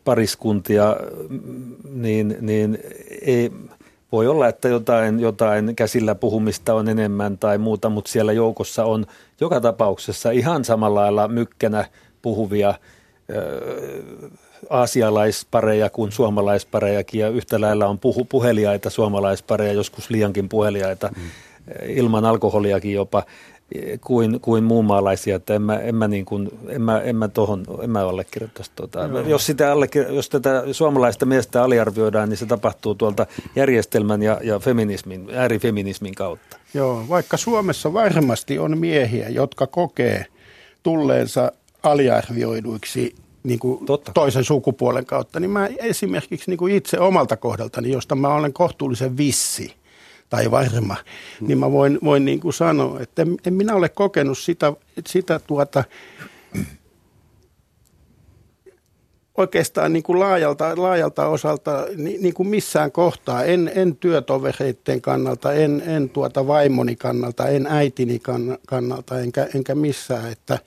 pariskuntia, 0.04 0.96
niin, 1.89 2.38
niin 2.41 2.78
ei, 3.22 3.52
voi 4.12 4.28
olla, 4.28 4.48
että 4.48 4.68
jotain, 4.68 5.20
jotain 5.20 5.76
käsillä 5.76 6.16
puhumista 6.16 6.74
on 6.74 6.89
enemmän 6.89 7.38
tai 7.38 7.58
muuta, 7.58 7.89
mutta 7.89 8.12
siellä 8.12 8.34
joukossa 8.34 8.86
on 8.86 9.06
joka 9.41 9.62
tapauksessa 9.62 10.32
ihan 10.32 10.66
samalla 10.66 11.02
lailla 11.02 11.28
mykkänä 11.28 11.86
puhuvia 12.22 12.74
aasialaispareja 14.70 15.89
kuin 15.89 16.12
suomalaisparejakin 16.12 17.22
ja 17.22 17.30
yhtä 17.30 17.62
lailla 17.62 17.88
on 17.88 18.00
puhu, 18.00 18.26
puheliaita 18.26 18.89
suomalaispareja, 18.89 19.74
joskus 19.74 20.10
liiankin 20.10 20.50
puheliaita, 20.50 21.10
mm. 21.16 21.24
ilman 21.88 22.26
alkoholiakin 22.26 22.93
jopa 22.93 23.24
kuin, 24.01 24.41
kuin 24.41 24.63
muunmaalaisia, 24.63 25.36
että 25.36 25.55
en 25.55 25.61
mä, 25.61 25.80
en 25.80 25.95
mä, 25.95 26.07
niin 26.07 26.26
kuin, 26.26 26.49
en 26.68 26.82
mä, 26.82 26.99
en 26.99 27.16
mä 27.16 27.28
tohon, 27.28 27.66
en 27.82 27.89
mä 27.89 28.07
allekirjoittaisi 28.07 28.72
tuota. 28.76 28.99
Jos, 29.28 29.45
sitä 29.45 29.76
jos 30.09 30.30
tätä 30.30 30.63
suomalaista 30.72 31.26
miestä 31.26 31.63
aliarvioidaan, 31.63 32.30
niin 32.30 32.38
se 32.38 32.45
tapahtuu 32.45 32.95
tuolta 32.95 33.26
järjestelmän 33.55 34.22
ja, 34.22 34.39
ja 34.43 34.59
feminismin, 34.59 35.30
äärifeminismin 35.34 36.16
kautta. 36.16 36.57
Joo, 36.74 37.03
vaikka 37.09 37.38
Suomessa 37.38 37.93
varmasti 37.93 38.59
on 38.59 38.78
miehiä, 38.78 39.30
jotka 39.30 39.68
kokee 39.68 40.26
tulleensa 40.84 41.51
aliarvioiduiksi 41.84 43.16
niin 43.43 43.59
kuin 43.59 43.86
toisen 44.13 44.43
sukupuolen 44.43 45.05
kautta, 45.05 45.39
niin 45.39 45.51
mä 45.51 45.70
esimerkiksi 45.78 46.51
niin 46.51 46.57
kuin 46.57 46.76
itse 46.76 46.99
omalta 46.99 47.38
kohdaltani, 47.38 47.91
josta 47.91 48.16
mä 48.16 48.36
olen 48.36 48.53
kohtuullisen 48.53 49.18
vissi– 49.18 49.74
tai 50.30 50.52
varma, 50.52 50.96
mm. 51.42 51.48
niin 51.48 51.58
mä 51.58 51.72
voin, 51.72 52.00
voin 52.04 52.26
niin 52.26 52.40
kuin 52.40 52.54
sanoa, 52.54 53.00
että 53.00 53.22
en, 53.22 53.38
en 53.46 53.54
minä 53.54 53.76
ole 53.76 53.90
kokenut 53.90 54.38
sitä, 54.38 54.74
sitä 55.08 55.40
tuota, 55.40 55.84
oikeastaan 59.38 59.94
niin 59.94 60.04
kuin 60.04 60.20
laajalta, 60.20 60.74
laajalta 60.78 61.28
osalta 61.28 61.86
niin, 61.96 62.22
niin 62.22 62.34
kuin 62.34 62.50
missään 62.50 62.92
kohtaa, 62.92 63.44
en, 63.44 63.72
en 63.76 63.96
työtovereiden 63.96 65.02
kannalta, 65.02 65.54
en, 65.54 65.84
en 65.86 66.10
tuota 66.10 66.48
vaimoni 66.48 66.96
kannalta, 66.96 67.48
en 67.48 67.68
äitini 67.68 68.22
kannalta, 68.68 69.20
enkä, 69.20 69.48
enkä 69.56 69.76
missään, 69.76 70.32
että 70.32 70.60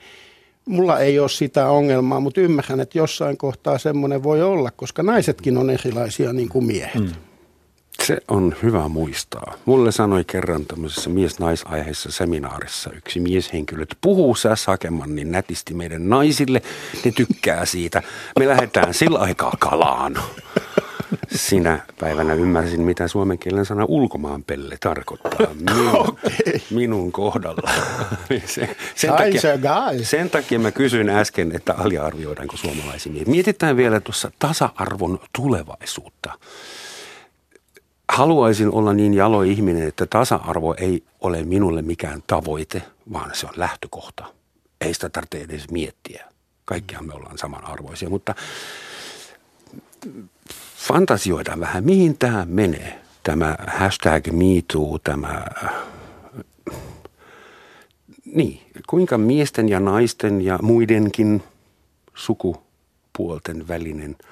mulla 0.65 0.99
ei 0.99 1.19
ole 1.19 1.29
sitä 1.29 1.71
ongelmaa, 1.71 2.21
mutta 2.21 2.41
ymmärrän, 2.41 2.81
että 2.81 2.99
jossain 2.99 3.37
kohtaa 3.37 3.79
semmoinen 3.79 4.23
voi 4.23 4.43
olla, 4.43 4.71
koska 4.71 5.03
naisetkin 5.03 5.59
on 5.59 5.71
erilaisia 5.71 6.33
niin 6.33 6.49
kuin 6.49 6.65
miehet. 6.65 7.01
Mm. 7.01 7.28
Se 8.03 8.19
on 8.29 8.57
hyvä 8.63 8.89
muistaa. 8.89 9.55
Mulle 9.65 9.93
sanoi 9.93 10.25
kerran 10.25 10.67
tämmöisessä 10.67 11.11
mies-naisaiheessa 11.11 12.13
seminaarissa 12.13 12.91
yksi 12.97 13.21
mieshenkilö, 13.21 13.83
että 13.83 13.97
puhuu 14.01 14.35
sä 14.35 14.57
Sakeman 14.57 15.15
niin 15.15 15.33
nätisti 15.33 15.75
meidän 15.75 16.09
naisille, 16.09 16.63
ne 17.05 17.13
tykkää 17.13 17.65
siitä. 17.65 18.03
Me 18.39 18.49
lähdetään 18.49 18.95
sillä 18.95 19.19
aikaa 19.19 19.55
kalaan. 19.59 20.17
Sinä 21.31 21.81
päivänä 22.01 22.35
ymmärsin, 22.35 22.81
mitä 22.81 23.09
suomen 23.09 23.39
kielen 23.39 23.67
sana 23.67 23.85
ulkomaanpelle 23.89 24.77
tarkoittaa 24.81 25.55
minun, 25.71 25.97
okay. 25.97 26.61
minun 26.71 27.13
kohdalla. 27.13 27.71
Se, 28.47 28.77
sen, 28.95 29.11
takia, 29.11 29.41
sen 30.03 30.31
takia 30.31 30.59
mä 30.59 30.71
kysyin 30.71 31.09
äsken, 31.09 31.57
että 31.57 31.75
aliarvioidaanko 31.75 32.57
suomalaisia. 32.57 33.13
Mietitään 33.27 33.77
vielä 33.77 34.01
tuossa 34.01 34.31
tasa-arvon 34.39 35.19
tulevaisuutta 35.33 36.33
haluaisin 38.09 38.71
olla 38.71 38.93
niin 38.93 39.15
jalo 39.15 39.43
ihminen, 39.43 39.89
että 39.89 40.07
tasa-arvo 40.07 40.75
ei 40.79 41.05
ole 41.21 41.43
minulle 41.43 41.83
mikään 41.83 42.23
tavoite, 42.27 42.83
vaan 43.13 43.31
se 43.33 43.47
on 43.47 43.53
lähtökohta. 43.57 44.25
Ei 44.81 44.95
sitä 44.95 45.09
tarvitse 45.09 45.41
edes 45.41 45.71
miettiä. 45.71 46.25
Kaikkihan 46.65 47.07
me 47.07 47.15
ollaan 47.15 47.39
samanarvoisia, 47.39 48.11
mutta 48.11 48.35
fantasioidaan 50.77 51.61
vähän, 51.61 51.85
mihin 51.85 52.19
tämä 52.19 52.47
menee. 52.49 53.01
Tämä 53.23 53.57
hashtag 53.67 54.27
MeToo, 54.27 54.99
tämä, 54.99 55.47
niin, 58.25 58.61
kuinka 58.89 59.19
miesten 59.19 59.69
ja 59.69 59.81
naisten 59.81 60.41
ja 60.43 60.59
muidenkin 60.63 61.43
sukupuolten 62.15 63.69
välinen– 63.69 64.17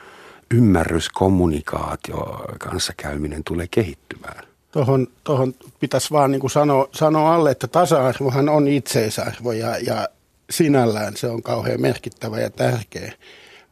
ymmärrys, 0.54 1.08
kommunikaatio, 1.08 2.44
kanssakäyminen 2.58 3.44
tulee 3.44 3.66
kehittymään. 3.70 4.44
Tuohon, 4.70 5.06
tuohon 5.24 5.54
pitäisi 5.80 6.10
vaan 6.10 6.30
niin 6.30 6.40
kuin 6.40 6.50
sanoa, 6.50 6.88
sanoa 6.92 7.34
alle, 7.34 7.50
että 7.50 7.66
tasa-arvohan 7.66 8.48
on 8.48 8.68
itseisarvo 8.68 9.52
ja, 9.52 9.78
ja 9.78 10.08
sinällään 10.50 11.16
se 11.16 11.26
on 11.26 11.42
kauhean 11.42 11.80
merkittävä 11.80 12.40
ja 12.40 12.50
tärkeä. 12.50 13.12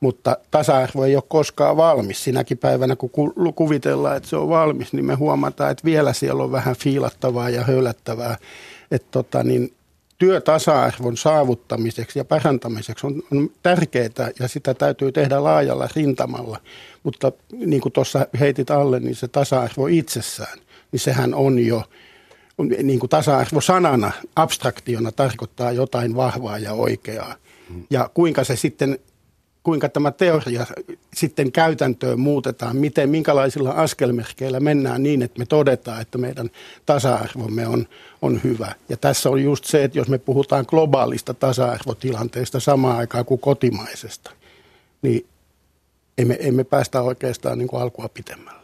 Mutta 0.00 0.36
tasa-arvo 0.50 1.04
ei 1.04 1.16
ole 1.16 1.24
koskaan 1.28 1.76
valmis. 1.76 2.24
Sinäkin 2.24 2.58
päivänä, 2.58 2.96
kun 2.96 3.10
kuvitellaan, 3.54 4.16
että 4.16 4.28
se 4.28 4.36
on 4.36 4.48
valmis, 4.48 4.92
niin 4.92 5.04
me 5.04 5.14
huomataan, 5.14 5.70
että 5.70 5.84
vielä 5.84 6.12
siellä 6.12 6.42
on 6.42 6.52
vähän 6.52 6.76
fiilattavaa 6.76 7.50
ja 7.50 7.64
höylättävää. 7.64 8.36
Että 8.90 9.08
tota, 9.10 9.42
niin 9.42 9.74
työtasa-arvon 10.18 11.16
saavuttamiseksi 11.16 12.18
ja 12.18 12.24
parantamiseksi 12.24 13.06
on, 13.06 13.22
on 13.32 13.50
tärkeää 13.62 14.30
ja 14.40 14.48
sitä 14.48 14.74
täytyy 14.74 15.12
tehdä 15.12 15.44
laajalla 15.44 15.88
rintamalla. 15.96 16.60
Mutta 17.02 17.32
niin 17.52 17.80
kuin 17.80 17.92
tuossa 17.92 18.26
heitit 18.40 18.70
alle, 18.70 19.00
niin 19.00 19.14
se 19.16 19.28
tasa-arvo 19.28 19.86
itsessään, 19.86 20.58
niin 20.92 21.00
sehän 21.00 21.34
on 21.34 21.58
jo, 21.58 21.82
niin 22.82 23.00
kuin 23.00 23.10
tasa-arvo 23.10 23.60
sanana, 23.60 24.12
abstraktiona 24.36 25.12
tarkoittaa 25.12 25.72
jotain 25.72 26.16
vahvaa 26.16 26.58
ja 26.58 26.72
oikeaa. 26.72 27.34
Ja 27.90 28.10
kuinka 28.14 28.44
se 28.44 28.56
sitten 28.56 28.98
kuinka 29.64 29.88
tämä 29.88 30.10
teoria 30.10 30.66
sitten 31.14 31.52
käytäntöön 31.52 32.20
muutetaan, 32.20 32.76
miten, 32.76 33.10
minkälaisilla 33.10 33.70
askelmerkeillä 33.70 34.60
mennään 34.60 35.02
niin, 35.02 35.22
että 35.22 35.38
me 35.38 35.46
todetaan, 35.46 36.00
että 36.00 36.18
meidän 36.18 36.50
tasa-arvomme 36.86 37.66
on, 37.66 37.88
on 38.22 38.40
hyvä. 38.44 38.72
Ja 38.88 38.96
tässä 38.96 39.30
on 39.30 39.42
just 39.42 39.64
se, 39.64 39.84
että 39.84 39.98
jos 39.98 40.08
me 40.08 40.18
puhutaan 40.18 40.64
globaalista 40.68 41.34
tasa-arvotilanteesta 41.34 42.60
samaan 42.60 42.96
aikaan 42.96 43.24
kuin 43.24 43.40
kotimaisesta, 43.40 44.30
niin 45.02 45.26
emme, 46.18 46.36
emme 46.40 46.64
päästä 46.64 47.02
oikeastaan 47.02 47.58
niin 47.58 47.68
kuin 47.68 47.82
alkua 47.82 48.08
pitemmälle. 48.08 48.63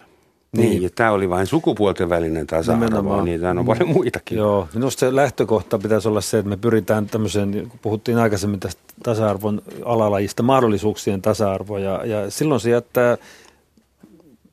Niin, 0.57 0.81
niin, 0.81 0.91
tämä 0.95 1.11
oli 1.11 1.31
vain 1.31 1.47
sukupuolten 1.47 2.09
välinen 2.09 2.47
tasa-arvo, 2.47 3.23
niin 3.23 3.41
tämä 3.41 3.61
on 3.61 3.67
paljon 3.67 3.89
muitakin. 3.89 4.39
Joo, 4.39 4.69
minusta 4.75 5.01
se 5.01 5.17
lähtökohta 5.17 5.79
pitäisi 5.79 6.09
olla 6.09 6.21
se, 6.21 6.39
että 6.39 6.49
me 6.49 6.57
pyritään 6.57 7.07
tämmöiseen, 7.07 7.67
kun 7.69 7.79
puhuttiin 7.83 8.19
aikaisemmin 8.19 8.61
tästä 8.61 8.83
tasa-arvon 9.03 9.63
alalajista, 9.85 10.43
mahdollisuuksien 10.43 11.23
tasa-arvo, 11.23 11.79
ja, 11.79 12.07
ja 12.07 12.31
silloin 12.31 12.61
se 12.61 12.71
jättää 12.71 13.17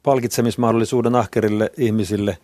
palkitsemismahdollisuuden 0.03 1.15
ahkerille 1.15 1.71
ihmisille, 1.77 2.37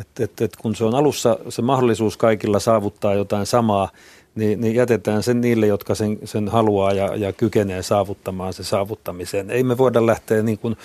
että 0.00 0.24
et, 0.24 0.40
et 0.40 0.56
kun 0.56 0.76
se 0.76 0.84
on 0.84 0.94
alussa 0.94 1.38
se 1.48 1.62
mahdollisuus 1.62 2.16
kaikilla 2.16 2.58
saavuttaa 2.58 3.14
jotain 3.14 3.46
samaa, 3.46 3.88
niin, 4.36 4.60
niin 4.60 4.74
jätetään 4.74 5.22
sen 5.22 5.40
niille, 5.40 5.66
jotka 5.66 5.94
sen, 5.94 6.18
sen 6.24 6.48
haluaa 6.48 6.92
ja, 6.92 7.16
ja 7.16 7.32
kykenee 7.32 7.82
saavuttamaan 7.82 8.52
se 8.52 8.64
saavuttamiseen. 8.64 9.50
Ei 9.50 9.62
me 9.62 9.78
voida 9.78 10.06
lähteä 10.06 10.42
niin 10.42 10.58
kuin 10.58 10.76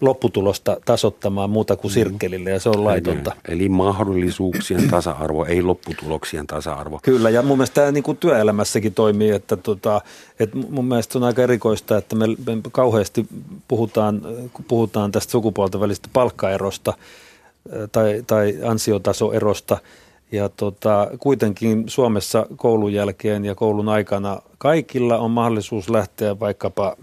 lopputulosta 0.00 0.76
tasottamaan 0.84 1.50
muuta 1.50 1.76
kuin 1.76 1.92
mm. 1.92 1.94
sirkkelille 1.94 2.50
ja 2.50 2.60
se 2.60 2.68
on 2.68 2.84
laitonta. 2.84 3.36
Eli 3.48 3.68
mahdollisuuksien 3.68 4.88
tasa-arvo, 4.90 5.44
ei 5.44 5.62
lopputuloksien 5.62 6.46
tasa-arvo. 6.46 7.00
Kyllä 7.02 7.30
ja 7.30 7.42
mun 7.42 7.58
mielestä 7.58 7.74
tämä 7.74 7.92
niin 7.92 8.02
kuin 8.02 8.16
työelämässäkin 8.16 8.94
toimii, 8.94 9.30
että, 9.30 9.56
tota, 9.56 10.00
että 10.40 10.56
mun 10.56 10.84
mielestä 10.84 11.18
on 11.18 11.24
aika 11.24 11.42
erikoista, 11.42 11.96
että 11.96 12.16
me, 12.16 12.26
me 12.26 12.36
kauheasti 12.72 13.26
puhutaan, 13.68 14.22
puhutaan 14.68 15.12
tästä 15.12 15.30
sukupuolten 15.30 15.80
välistä 15.80 16.08
palkkaerosta 16.12 16.94
tai, 17.92 18.22
tai 18.26 18.58
ansiotasoerosta– 18.64 19.78
ja 20.32 20.48
tota, 20.48 21.10
kuitenkin 21.18 21.84
Suomessa 21.86 22.46
koulun 22.56 22.92
jälkeen 22.92 23.44
ja 23.44 23.54
koulun 23.54 23.88
aikana 23.88 24.42
kaikilla 24.58 25.18
on 25.18 25.30
mahdollisuus 25.30 25.90
lähteä 25.90 26.40
vaikkapa 26.40 26.96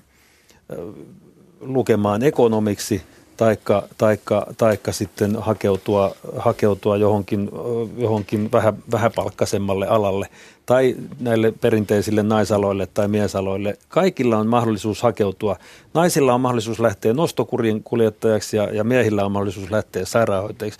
lukemaan 1.61 2.23
ekonomiksi 2.23 3.01
taikka, 3.37 3.83
taikka, 3.97 4.47
taikka 4.57 4.91
sitten 4.91 5.35
hakeutua, 5.35 6.15
hakeutua 6.37 6.97
johonkin, 6.97 7.49
johonkin 7.97 8.51
vähän, 8.51 8.77
vähäpalkkaisemmalle 8.91 9.87
alalle 9.87 10.27
tai 10.65 10.95
näille 11.19 11.53
perinteisille 11.61 12.23
naisaloille 12.23 12.87
tai 12.93 13.07
miesaloille. 13.07 13.77
Kaikilla 13.89 14.37
on 14.37 14.47
mahdollisuus 14.47 15.01
hakeutua. 15.01 15.55
Naisilla 15.93 16.33
on 16.33 16.41
mahdollisuus 16.41 16.79
lähteä 16.79 17.13
nostokurien 17.13 17.83
kuljettajaksi 17.83 18.57
ja, 18.57 18.63
ja 18.63 18.83
miehillä 18.83 19.25
on 19.25 19.31
mahdollisuus 19.31 19.71
lähteä 19.71 20.05
sairaanhoitajiksi. 20.05 20.79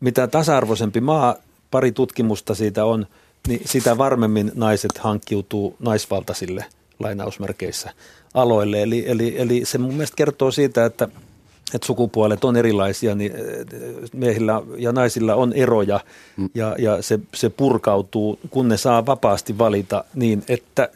Mitä 0.00 0.26
tasa-arvoisempi 0.26 1.00
maa, 1.00 1.36
pari 1.70 1.92
tutkimusta 1.92 2.54
siitä 2.54 2.84
on, 2.84 3.06
niin 3.48 3.60
sitä 3.64 3.98
varmemmin 3.98 4.52
naiset 4.54 4.98
hankkiutuu 4.98 5.76
naisvaltaisille 5.78 6.64
lainausmerkeissä 6.98 7.90
aloille. 8.34 8.82
Eli, 8.82 9.04
eli, 9.08 9.34
eli 9.38 9.64
se 9.64 9.78
mun 9.78 9.94
mielestä 9.94 10.16
kertoo 10.16 10.50
siitä, 10.50 10.84
että, 10.84 11.08
että 11.74 11.86
sukupuolet 11.86 12.44
on 12.44 12.56
erilaisia, 12.56 13.14
niin 13.14 13.32
miehillä 14.12 14.62
ja 14.76 14.92
naisilla 14.92 15.34
on 15.34 15.52
eroja 15.52 16.00
mm. 16.36 16.48
ja, 16.54 16.76
ja 16.78 17.02
se, 17.02 17.20
se 17.34 17.50
purkautuu, 17.50 18.38
kun 18.50 18.68
ne 18.68 18.76
saa 18.76 19.06
vapaasti 19.06 19.58
valita 19.58 20.04
niin, 20.14 20.42
että 20.48 20.88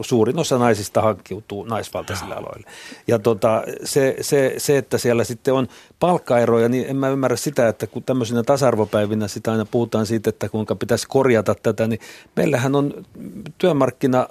suurin 0.00 0.38
osa 0.38 0.58
naisista 0.58 1.02
hankkiutuu 1.02 1.64
naisvaltaisille 1.64 2.34
aloille. 2.34 2.70
Ja 3.08 3.18
tota, 3.18 3.62
se, 3.84 4.16
se, 4.20 4.54
se, 4.58 4.78
että 4.78 4.98
siellä 4.98 5.24
sitten 5.24 5.54
on 5.54 5.68
palkkaeroja, 6.00 6.68
niin 6.68 6.86
en 6.88 6.96
mä 6.96 7.08
ymmärrä 7.08 7.36
sitä, 7.36 7.68
että 7.68 7.86
kun 7.86 8.02
tämmöisenä 8.02 8.42
tasa-arvopäivinä 8.42 9.28
sitä 9.28 9.52
aina 9.52 9.66
puhutaan 9.70 10.06
siitä, 10.06 10.30
että 10.30 10.48
kuinka 10.48 10.76
pitäisi 10.76 11.08
korjata 11.08 11.54
tätä, 11.54 11.86
niin 11.86 12.00
meillähän 12.36 12.74
on 12.74 13.04
työmarkkina 13.58 14.28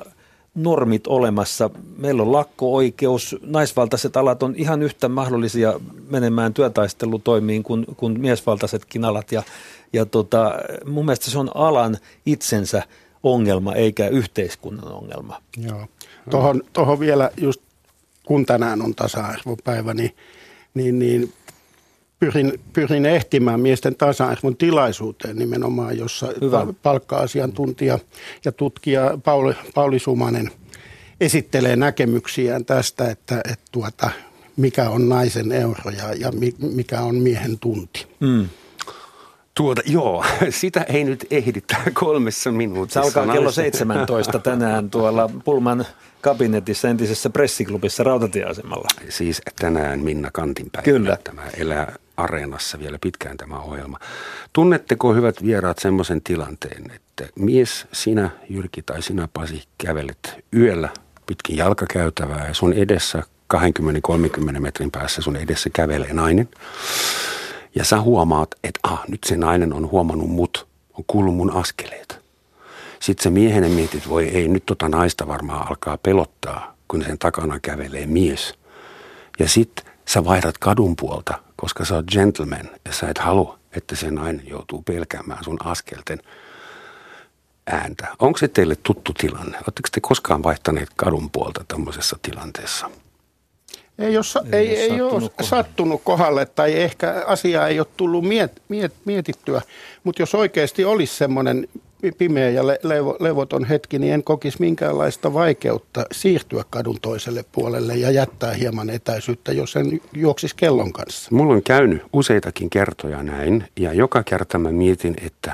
normit 0.55 1.07
olemassa. 1.07 1.69
Meillä 1.97 2.21
on 2.21 2.31
lakko-oikeus, 2.31 3.35
naisvaltaiset 3.41 4.17
alat 4.17 4.43
on 4.43 4.53
ihan 4.57 4.81
yhtä 4.83 5.09
mahdollisia 5.09 5.79
menemään 6.09 6.53
työtaistelutoimiin 6.53 7.63
kuin, 7.63 7.85
kuin 7.97 8.19
miesvaltaisetkin 8.19 9.05
alat. 9.05 9.31
Ja, 9.31 9.43
ja 9.93 10.05
tota, 10.05 10.55
mun 10.85 11.05
mielestä 11.05 11.31
se 11.31 11.39
on 11.39 11.51
alan 11.55 11.97
itsensä 12.25 12.83
ongelma 13.25 13.73
eikä 13.73 14.07
yhteiskunnan 14.07 14.93
ongelma. 14.93 15.41
Joo. 15.57 15.87
Tuohon, 16.29 16.61
tuohon 16.73 16.99
vielä 16.99 17.31
just 17.37 17.61
kun 18.25 18.45
tänään 18.45 18.81
on 18.81 18.95
tasa-arvopäivä, 18.95 19.93
niin, 19.93 20.15
niin, 20.73 20.99
niin 20.99 21.33
pyrin, 22.19 22.59
pyrin 22.73 23.05
ehtimään 23.05 23.59
miesten 23.59 23.95
tasa-arvon 23.95 24.57
tilaisuuteen 24.57 25.35
nimenomaan, 25.35 25.97
jossa 25.97 26.27
Hyvä. 26.41 26.67
palkka-asiantuntija 26.83 27.99
ja 28.45 28.51
tutkija 28.51 29.17
Pauli, 29.23 29.53
Pauli 29.73 29.99
Sumanen 29.99 30.51
esittelee 31.21 31.75
näkemyksiään 31.75 32.65
tästä, 32.65 33.09
että, 33.09 33.41
että 33.51 33.65
tuota, 33.71 34.09
mikä 34.57 34.89
on 34.89 35.09
naisen 35.09 35.51
euro 35.51 35.91
ja, 35.97 36.13
ja 36.13 36.31
mikä 36.75 37.01
on 37.01 37.15
miehen 37.15 37.59
tunti. 37.59 38.07
Mm. 38.19 38.49
Tuota, 39.55 39.81
joo, 39.85 40.25
sitä 40.49 40.81
ei 40.81 41.03
nyt 41.03 41.25
ehditä 41.31 41.77
kolmessa 41.93 42.51
minuutissa. 42.51 43.01
Se 43.01 43.19
alkaa 43.19 43.33
kello 43.33 43.51
17 43.51 44.39
tänään 44.39 44.89
tuolla 44.89 45.29
Pulman 45.45 45.85
kabinetissa 46.21 46.89
entisessä 46.89 47.29
pressiklubissa 47.29 48.03
rautatieasemalla. 48.03 48.87
Siis 49.09 49.41
tänään 49.59 49.99
Minna 49.99 50.29
Kantinpäivä. 50.33 50.83
Kyllä. 50.83 51.17
Tämä 51.23 51.41
elää 51.57 51.95
areenassa 52.17 52.79
vielä 52.79 52.97
pitkään 53.01 53.37
tämä 53.37 53.59
ohjelma. 53.59 53.99
Tunnetteko 54.53 55.13
hyvät 55.13 55.43
vieraat 55.43 55.79
semmoisen 55.79 56.21
tilanteen, 56.21 56.91
että 56.95 57.27
mies, 57.39 57.87
sinä 57.91 58.29
Jyrki 58.49 58.81
tai 58.81 59.01
sinä 59.01 59.27
Pasi 59.33 59.63
kävelet 59.77 60.45
yöllä 60.55 60.89
pitkin 61.27 61.57
jalkakäytävää 61.57 62.47
ja 62.47 62.53
sun 62.53 62.73
edessä 62.73 63.23
20-30 63.53 64.59
metrin 64.59 64.91
päässä 64.91 65.21
sun 65.21 65.35
edessä 65.35 65.69
kävelee 65.69 66.13
nainen. 66.13 66.49
Ja 67.75 67.85
sä 67.85 68.01
huomaat, 68.01 68.55
että 68.63 68.79
ah, 68.83 69.03
nyt 69.07 69.23
se 69.25 69.37
nainen 69.37 69.73
on 69.73 69.91
huomannut 69.91 70.29
mut, 70.29 70.67
on 70.93 71.03
kuullut 71.07 71.35
mun 71.35 71.55
askeleet. 71.55 72.19
Sitten 72.99 73.23
se 73.23 73.29
miehenen 73.29 73.71
mietit, 73.71 74.09
voi 74.09 74.27
ei, 74.27 74.47
nyt 74.47 74.65
tota 74.65 74.89
naista 74.89 75.27
varmaan 75.27 75.67
alkaa 75.67 75.97
pelottaa, 75.97 76.75
kun 76.87 77.03
sen 77.03 77.17
takana 77.17 77.59
kävelee 77.59 78.05
mies. 78.05 78.53
Ja 79.39 79.49
sitten 79.49 79.85
sä 80.07 80.25
vaihdat 80.25 80.57
kadun 80.57 80.95
puolta, 80.95 81.39
koska 81.55 81.85
sä 81.85 81.95
oot 81.95 82.05
gentleman 82.11 82.69
ja 82.85 82.93
sä 82.93 83.09
et 83.09 83.17
halua, 83.17 83.59
että 83.71 83.95
se 83.95 84.11
nainen 84.11 84.47
joutuu 84.47 84.81
pelkäämään 84.81 85.43
sun 85.43 85.57
askelten 85.63 86.19
ääntä. 87.67 88.07
Onko 88.19 88.37
se 88.37 88.47
teille 88.47 88.75
tuttu 88.75 89.13
tilanne? 89.13 89.57
Oletteko 89.57 89.89
te 89.91 90.01
koskaan 90.01 90.43
vaihtaneet 90.43 90.89
kadun 90.95 91.29
puolta 91.31 91.65
tämmöisessä 91.67 92.15
tilanteessa? 92.21 92.89
Ei 93.99 94.17
ole, 94.17 94.45
ei, 94.51 94.67
ei, 94.67 94.77
ei 94.77 95.01
ole 95.01 95.11
sattunut, 95.11 95.31
kohdalle. 95.31 95.49
sattunut 95.49 96.01
kohdalle 96.03 96.45
tai 96.45 96.73
ehkä 96.73 97.23
asia 97.27 97.67
ei 97.67 97.79
ole 97.79 97.87
tullut 97.97 98.27
miet, 98.27 98.61
miet, 98.69 98.93
mietittyä, 99.05 99.61
mutta 100.03 100.21
jos 100.21 100.35
oikeasti 100.35 100.85
olisi 100.85 101.15
semmoinen 101.15 101.67
pimeä 102.11 102.49
ja 102.49 102.67
le, 102.67 102.79
levo, 102.83 103.17
levoton 103.19 103.65
hetki, 103.65 103.99
niin 103.99 104.13
en 104.13 104.23
kokisi 104.23 104.57
minkäänlaista 104.59 105.33
vaikeutta 105.33 106.05
siirtyä 106.11 106.63
kadun 106.69 106.97
toiselle 107.01 107.45
puolelle 107.51 107.95
ja 107.95 108.11
jättää 108.11 108.53
hieman 108.53 108.89
etäisyyttä, 108.89 109.51
jos 109.51 109.75
en 109.75 110.01
juoksisi 110.13 110.55
kellon 110.55 110.93
kanssa. 110.93 111.35
Mulla 111.35 111.53
on 111.53 111.63
käynyt 111.63 112.01
useitakin 112.13 112.69
kertoja 112.69 113.23
näin 113.23 113.63
ja 113.75 113.93
joka 113.93 114.23
kerta 114.23 114.57
mä 114.57 114.71
mietin, 114.71 115.15
että 115.21 115.53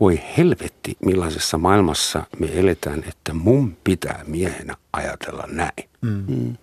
voi 0.00 0.20
helvetti 0.38 0.96
millaisessa 1.04 1.58
maailmassa 1.58 2.22
me 2.38 2.48
eletään, 2.54 3.04
että 3.08 3.34
mun 3.34 3.76
pitää 3.84 4.24
miehenä 4.26 4.74
ajatella 4.92 5.44
näin. 5.46 5.88
Mm. 6.00 6.24
mm. 6.28 6.56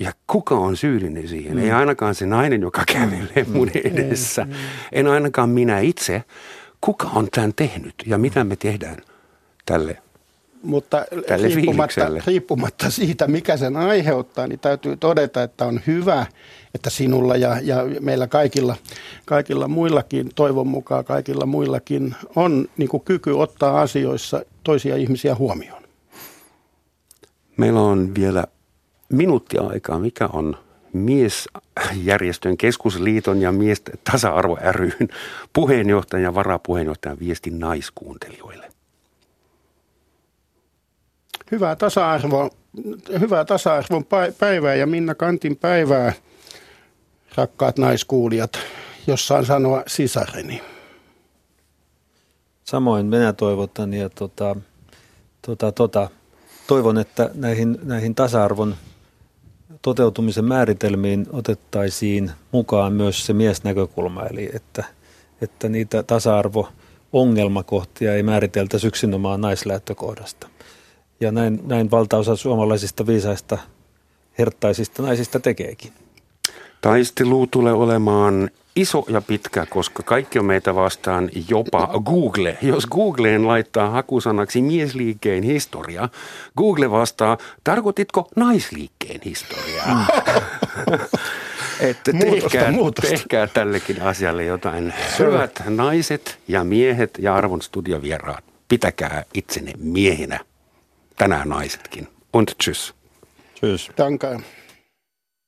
Ja 0.00 0.12
kuka 0.26 0.54
on 0.54 0.76
syyllinen 0.76 1.28
siihen? 1.28 1.56
Mm. 1.56 1.62
Ei 1.62 1.70
ainakaan 1.70 2.14
se 2.14 2.26
nainen, 2.26 2.60
joka 2.60 2.82
kävelee 2.92 3.46
mun 3.52 3.70
mm. 3.74 3.80
edessä. 3.92 4.44
Mm. 4.44 4.52
En 4.92 5.06
ainakaan 5.06 5.48
minä 5.48 5.80
itse. 5.80 6.24
Kuka 6.80 7.10
on 7.14 7.28
tämän 7.30 7.52
tehnyt 7.56 7.94
ja 8.06 8.18
mitä 8.18 8.44
me 8.44 8.56
tehdään 8.56 8.96
tälle 9.66 9.98
mutta 10.62 11.04
tälle 11.26 11.48
riippumatta, 11.48 12.06
riippumatta 12.26 12.90
siitä, 12.90 13.26
mikä 13.26 13.56
sen 13.56 13.76
aiheuttaa, 13.76 14.46
niin 14.46 14.58
täytyy 14.58 14.96
todeta, 14.96 15.42
että 15.42 15.66
on 15.66 15.80
hyvä, 15.86 16.26
että 16.74 16.90
sinulla 16.90 17.36
ja, 17.36 17.60
ja 17.62 17.76
meillä 18.00 18.26
kaikilla, 18.26 18.76
kaikilla 19.24 19.68
muillakin, 19.68 20.30
toivon 20.34 20.66
mukaan 20.66 21.04
kaikilla 21.04 21.46
muillakin, 21.46 22.14
on 22.36 22.68
niin 22.76 22.88
kuin 22.88 23.02
kyky 23.02 23.30
ottaa 23.30 23.80
asioissa 23.80 24.44
toisia 24.64 24.96
ihmisiä 24.96 25.34
huomioon. 25.34 25.82
Meillä 27.56 27.80
on 27.80 28.14
vielä 28.14 28.44
minuuttia 29.12 29.62
aikaa, 29.62 29.98
mikä 29.98 30.28
on 30.32 30.56
miesjärjestön 30.92 32.56
keskusliiton 32.56 33.40
ja 33.40 33.52
mies 33.52 33.82
tasa-arvo 34.12 34.58
ryn 34.70 35.08
puheenjohtajan 35.52 36.22
ja 36.22 36.34
varapuheenjohtajan 36.34 37.18
viesti 37.18 37.50
naiskuuntelijoille. 37.50 38.70
Hyvää 41.50 41.76
tasa-arvoa, 41.76 42.50
hyvää 43.20 43.44
tasa-arvon 43.44 44.04
päivää 44.38 44.74
ja 44.74 44.86
Minna 44.86 45.14
Kantin 45.14 45.56
päivää, 45.56 46.12
rakkaat 47.34 47.78
naiskuulijat, 47.78 48.58
jos 49.06 49.26
saan 49.26 49.46
sanoa 49.46 49.82
sisareni. 49.86 50.62
Samoin 52.64 53.06
minä 53.06 53.32
toivotan 53.32 53.94
ja 53.94 54.08
tota, 54.08 54.56
tota, 55.46 55.72
tota, 55.72 56.08
toivon, 56.66 56.98
että 56.98 57.30
näihin, 57.34 57.78
näihin 57.82 58.14
tasa-arvon 58.14 58.74
toteutumisen 59.82 60.44
määritelmiin 60.44 61.26
otettaisiin 61.32 62.30
mukaan 62.52 62.92
myös 62.92 63.26
se 63.26 63.32
miesnäkökulma, 63.32 64.26
eli 64.26 64.50
että, 64.54 64.84
että 65.42 65.68
niitä 65.68 66.02
tasa-arvo-ongelmakohtia 66.02 68.14
ei 68.14 68.22
määriteltäisi 68.22 68.86
yksinomaan 68.86 69.40
naislähtökohdasta. 69.40 70.48
Ja 71.20 71.32
näin, 71.32 71.60
näin 71.64 71.90
valtaosa 71.90 72.36
suomalaisista 72.36 73.06
viisaista 73.06 73.58
herttaisista 74.38 75.02
naisista 75.02 75.40
tekeekin. 75.40 75.92
Taistelu 76.80 77.46
tulee 77.46 77.72
olemaan 77.72 78.50
iso 78.76 79.04
ja 79.08 79.20
pitkä, 79.20 79.66
koska 79.66 80.02
kaikki 80.02 80.38
on 80.38 80.44
meitä 80.44 80.74
vastaan, 80.74 81.30
jopa 81.48 81.90
Google. 82.04 82.58
Jos 82.62 82.86
Googleen 82.86 83.46
laittaa 83.46 83.90
hakusanaksi 83.90 84.62
miesliikkeen 84.62 85.42
historia, 85.42 86.08
Google 86.56 86.90
vastaa, 86.90 87.38
tarkoititko 87.64 88.28
naisliikkeen 88.36 89.20
historiaa? 89.24 89.86
Mm. 89.86 90.98
että 91.90 92.12
tehkää, 92.12 92.72
muutosta. 92.72 93.10
tehkää 93.10 93.46
tällekin 93.46 94.02
asialle 94.02 94.44
jotain. 94.44 94.94
Hyvät 95.18 95.62
naiset 95.68 96.38
ja 96.48 96.64
miehet 96.64 97.18
ja 97.18 97.34
arvon 97.34 97.62
studiovieraat, 97.62 98.44
pitäkää 98.68 99.24
itsenne 99.34 99.72
miehinä. 99.78 100.40
Tänään 101.16 101.48
naisetkin. 101.48 102.08
Und 102.32 102.48
tschüss. 102.48 102.94
Tschüss. 103.54 103.92
Danke. 103.98 104.40